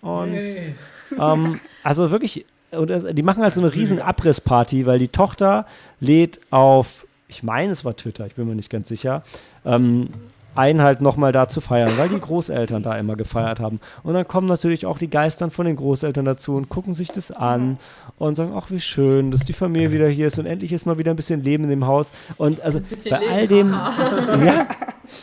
Und 0.00 0.32
Yay. 0.32 0.74
ähm, 1.16 1.60
also 1.84 2.10
wirklich, 2.10 2.46
und 2.72 2.90
äh, 2.90 3.14
die 3.14 3.22
machen 3.22 3.44
halt 3.44 3.54
so 3.54 3.60
eine 3.60 3.72
riesen 3.72 4.00
Abrissparty, 4.00 4.86
weil 4.86 4.98
die 4.98 5.06
Tochter 5.06 5.66
lädt 6.00 6.40
auf, 6.50 7.06
ich 7.28 7.44
meine, 7.44 7.70
es 7.70 7.84
war 7.84 7.96
Twitter, 7.96 8.26
ich 8.26 8.34
bin 8.34 8.48
mir 8.48 8.56
nicht 8.56 8.70
ganz 8.70 8.88
sicher, 8.88 9.22
ähm, 9.64 10.08
ein 10.54 10.82
halt 10.82 11.00
nochmal 11.00 11.32
da 11.32 11.48
zu 11.48 11.60
feiern, 11.60 11.92
weil 11.96 12.08
die 12.08 12.20
Großeltern 12.20 12.82
da 12.82 12.96
immer 12.96 13.16
gefeiert 13.16 13.60
haben. 13.60 13.80
Und 14.02 14.14
dann 14.14 14.26
kommen 14.26 14.46
natürlich 14.46 14.86
auch 14.86 14.98
die 14.98 15.10
Geistern 15.10 15.50
von 15.50 15.66
den 15.66 15.76
Großeltern 15.76 16.24
dazu 16.24 16.56
und 16.56 16.68
gucken 16.68 16.92
sich 16.92 17.08
das 17.08 17.30
an 17.30 17.78
und 18.18 18.36
sagen, 18.36 18.52
ach 18.54 18.70
wie 18.70 18.80
schön, 18.80 19.30
dass 19.30 19.44
die 19.44 19.52
Familie 19.52 19.92
wieder 19.92 20.08
hier 20.08 20.26
ist 20.26 20.38
und 20.38 20.46
endlich 20.46 20.72
ist 20.72 20.86
mal 20.86 20.98
wieder 20.98 21.12
ein 21.12 21.16
bisschen 21.16 21.42
Leben 21.42 21.64
in 21.64 21.70
dem 21.70 21.86
Haus. 21.86 22.12
Und 22.36 22.60
also 22.62 22.80
bei 23.08 23.18
Leben, 23.18 23.32
all 23.32 23.48
dem, 23.48 23.68
ja, 24.44 24.66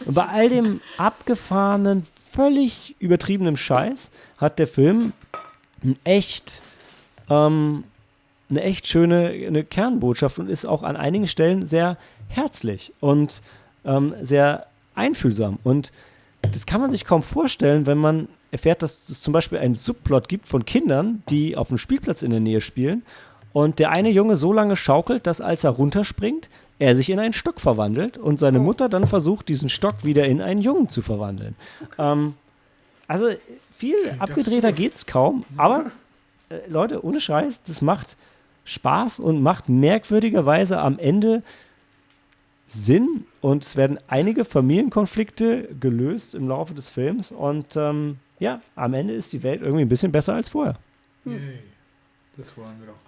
und 0.06 0.14
bei 0.14 0.26
all 0.26 0.50
dem 0.50 0.82
abgefahrenen, 0.98 2.04
völlig 2.32 2.96
übertriebenen 3.00 3.58
Scheiß 3.58 4.12
hat 4.38 4.60
der 4.60 4.68
Film 4.68 5.14
ein 5.84 5.98
echt 6.04 6.64
ähm, 7.30 7.84
eine 8.50 8.62
echt 8.64 8.88
schöne 8.88 9.30
eine 9.30 9.64
Kernbotschaft 9.64 10.40
und 10.40 10.50
ist 10.50 10.66
auch 10.66 10.84
an 10.84 10.96
einigen 10.96 11.28
Stellen 11.28 11.66
sehr 11.66 11.98
herzlich 12.30 12.94
und 13.00 13.42
ähm, 13.86 14.14
sehr 14.22 14.68
einfühlsam. 14.98 15.60
Und 15.64 15.92
das 16.42 16.66
kann 16.66 16.82
man 16.82 16.90
sich 16.90 17.06
kaum 17.06 17.24
vorstellen, 17.24 17.86
wenn 17.86 17.98
man 17.98 18.28
erfährt, 18.52 18.82
dass 18.82 19.10
es 19.10 19.22
zum 19.22 19.34
Beispiel 19.34 19.58
einen 19.58 19.76
Subplot 19.76 20.28
gibt 20.28 20.46
von 20.46 20.66
Kindern, 20.66 21.24
die 21.30 21.58
auf 21.58 21.70
einem 21.70 21.78
Spielplatz 21.78 22.22
in 22.22 22.32
der 22.32 22.40
Nähe 22.40 22.62
spielen 22.62 23.04
und 23.54 23.80
der 23.80 23.92
eine 23.92 24.10
Junge 24.10 24.38
so 24.38 24.54
lange 24.54 24.76
schaukelt, 24.76 25.28
dass 25.28 25.42
als 25.42 25.64
er 25.64 25.72
runterspringt, 25.72 26.50
er 26.80 26.96
sich 26.96 27.10
in 27.10 27.20
einen 27.20 27.34
Stock 27.34 27.60
verwandelt 27.60 28.18
und 28.18 28.40
seine 28.40 28.60
Mutter 28.60 28.88
dann 28.88 29.08
versucht, 29.08 29.50
diesen 29.50 29.68
Stock 29.68 30.04
wieder 30.04 30.26
in 30.26 30.42
einen 30.42 30.62
Jungen 30.62 30.90
zu 30.90 31.02
verwandeln. 31.02 31.56
Ähm, 31.98 32.36
also 33.08 33.30
viel 33.72 33.96
abgedrehter 34.20 34.72
geht's 34.72 35.06
kaum, 35.06 35.44
aber 35.56 35.92
äh, 36.50 36.60
Leute, 36.70 37.04
ohne 37.04 37.20
Scheiß, 37.20 37.64
das 37.64 37.82
macht 37.82 38.16
Spaß 38.66 39.20
und 39.20 39.42
macht 39.42 39.70
merkwürdigerweise 39.70 40.80
am 40.80 41.00
Ende 41.00 41.42
Sinn 42.68 43.26
und 43.42 43.64
es 43.66 43.78
werden 43.78 43.98
einige 44.08 44.44
Familienkonflikte 44.44 45.70
gelöst 45.80 46.36
im 46.36 46.50
Laufe 46.50 46.74
des 46.74 46.90
Films 46.90 47.32
und 47.32 47.78
ähm, 47.78 48.18
ja, 48.40 48.62
am 48.76 48.94
Ende 48.94 49.14
ist 49.14 49.34
die 49.34 49.42
Welt 49.42 49.62
irgendwie 49.62 49.84
ein 49.84 49.90
bisschen 49.90 50.12
besser 50.12 50.36
als 50.36 50.50
vorher. 50.50 50.76
Yay. 51.26 51.60
Das 52.36 52.56
wollen 52.58 52.76
wir 52.80 52.88
doch 52.88 53.00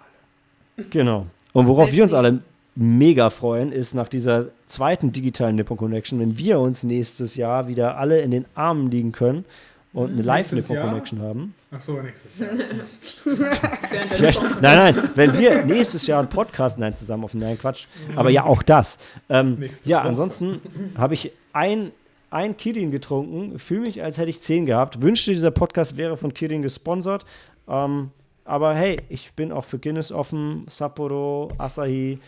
alle. 0.78 0.88
Genau. 0.88 1.26
Und 1.52 1.68
worauf 1.68 1.92
wir 1.92 2.02
uns 2.02 2.14
alle 2.14 2.40
mega 2.74 3.30
freuen, 3.30 3.70
ist 3.70 3.94
nach 3.94 4.08
dieser 4.08 4.46
zweiten 4.66 5.12
digitalen 5.12 5.56
Nippon 5.56 5.76
Connection, 5.76 6.18
wenn 6.20 6.38
wir 6.38 6.58
uns 6.58 6.82
nächstes 6.82 7.36
Jahr 7.36 7.68
wieder 7.68 7.98
alle 7.98 8.20
in 8.20 8.30
den 8.30 8.46
Armen 8.54 8.90
liegen 8.90 9.12
können 9.12 9.44
und 9.92 10.12
eine 10.12 10.22
Live 10.22 10.52
Nächstes 10.52 10.68
Nippon 10.68 10.76
Jahr? 10.76 10.88
Connection 10.88 11.22
haben. 11.22 11.54
Ach 11.72 11.80
so, 11.80 12.00
nächstes 12.00 12.38
Jahr. 12.38 12.50
Vielleicht, 14.08 14.42
nein, 14.60 14.94
nein, 14.94 15.10
wenn 15.16 15.36
wir 15.36 15.64
nächstes 15.64 16.06
Jahr 16.06 16.20
einen 16.20 16.28
Podcast, 16.28 16.78
nein, 16.78 16.94
zusammen 16.94 17.24
auf 17.24 17.34
nein, 17.34 17.58
Quatsch, 17.58 17.86
aber 18.14 18.30
ja, 18.30 18.44
auch 18.44 18.62
das. 18.62 18.98
Ähm, 19.28 19.58
ja, 19.84 19.98
Woche. 19.98 20.08
ansonsten 20.08 20.60
habe 20.96 21.14
ich 21.14 21.32
ein, 21.52 21.90
ein 22.30 22.56
Kirin 22.56 22.92
getrunken, 22.92 23.58
fühle 23.58 23.82
mich, 23.82 24.02
als 24.02 24.18
hätte 24.18 24.30
ich 24.30 24.40
zehn 24.40 24.64
gehabt, 24.64 25.02
wünschte, 25.02 25.32
dieser 25.32 25.50
Podcast 25.50 25.96
wäre 25.96 26.16
von 26.16 26.32
Kirin 26.32 26.62
gesponsert. 26.62 27.24
Ähm, 27.68 28.10
aber 28.44 28.74
hey, 28.74 28.98
ich 29.08 29.32
bin 29.32 29.50
auch 29.52 29.64
für 29.64 29.78
Guinness 29.78 30.12
offen, 30.12 30.66
Sapporo, 30.68 31.50
Asahi, 31.58 32.18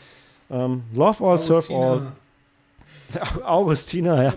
ähm, 0.51 0.83
Love 0.95 1.25
All, 1.25 1.39
Surf 1.39 1.71
All, 1.71 2.13
Augustina, 3.45 4.23
ja. 4.25 4.35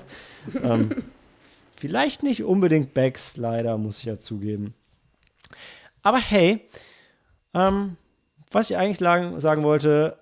Vielleicht 1.88 2.24
nicht 2.24 2.44
unbedingt 2.44 2.94
Bags, 2.94 3.38
leider, 3.38 3.78
muss 3.78 4.00
ich 4.00 4.06
ja 4.06 4.18
zugeben. 4.18 4.74
Aber 6.02 6.18
hey, 6.18 6.62
ähm, 7.54 7.98
was 8.52 8.70
ich 8.70 8.78
eigentlich 8.78 8.98
sagen, 8.98 9.40
sagen 9.40 9.64
wollte, 9.64 10.18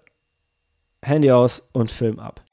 Handy 1.02 1.32
aus 1.32 1.70
und 1.72 1.90
Film 1.90 2.20
ab.「 2.20 2.53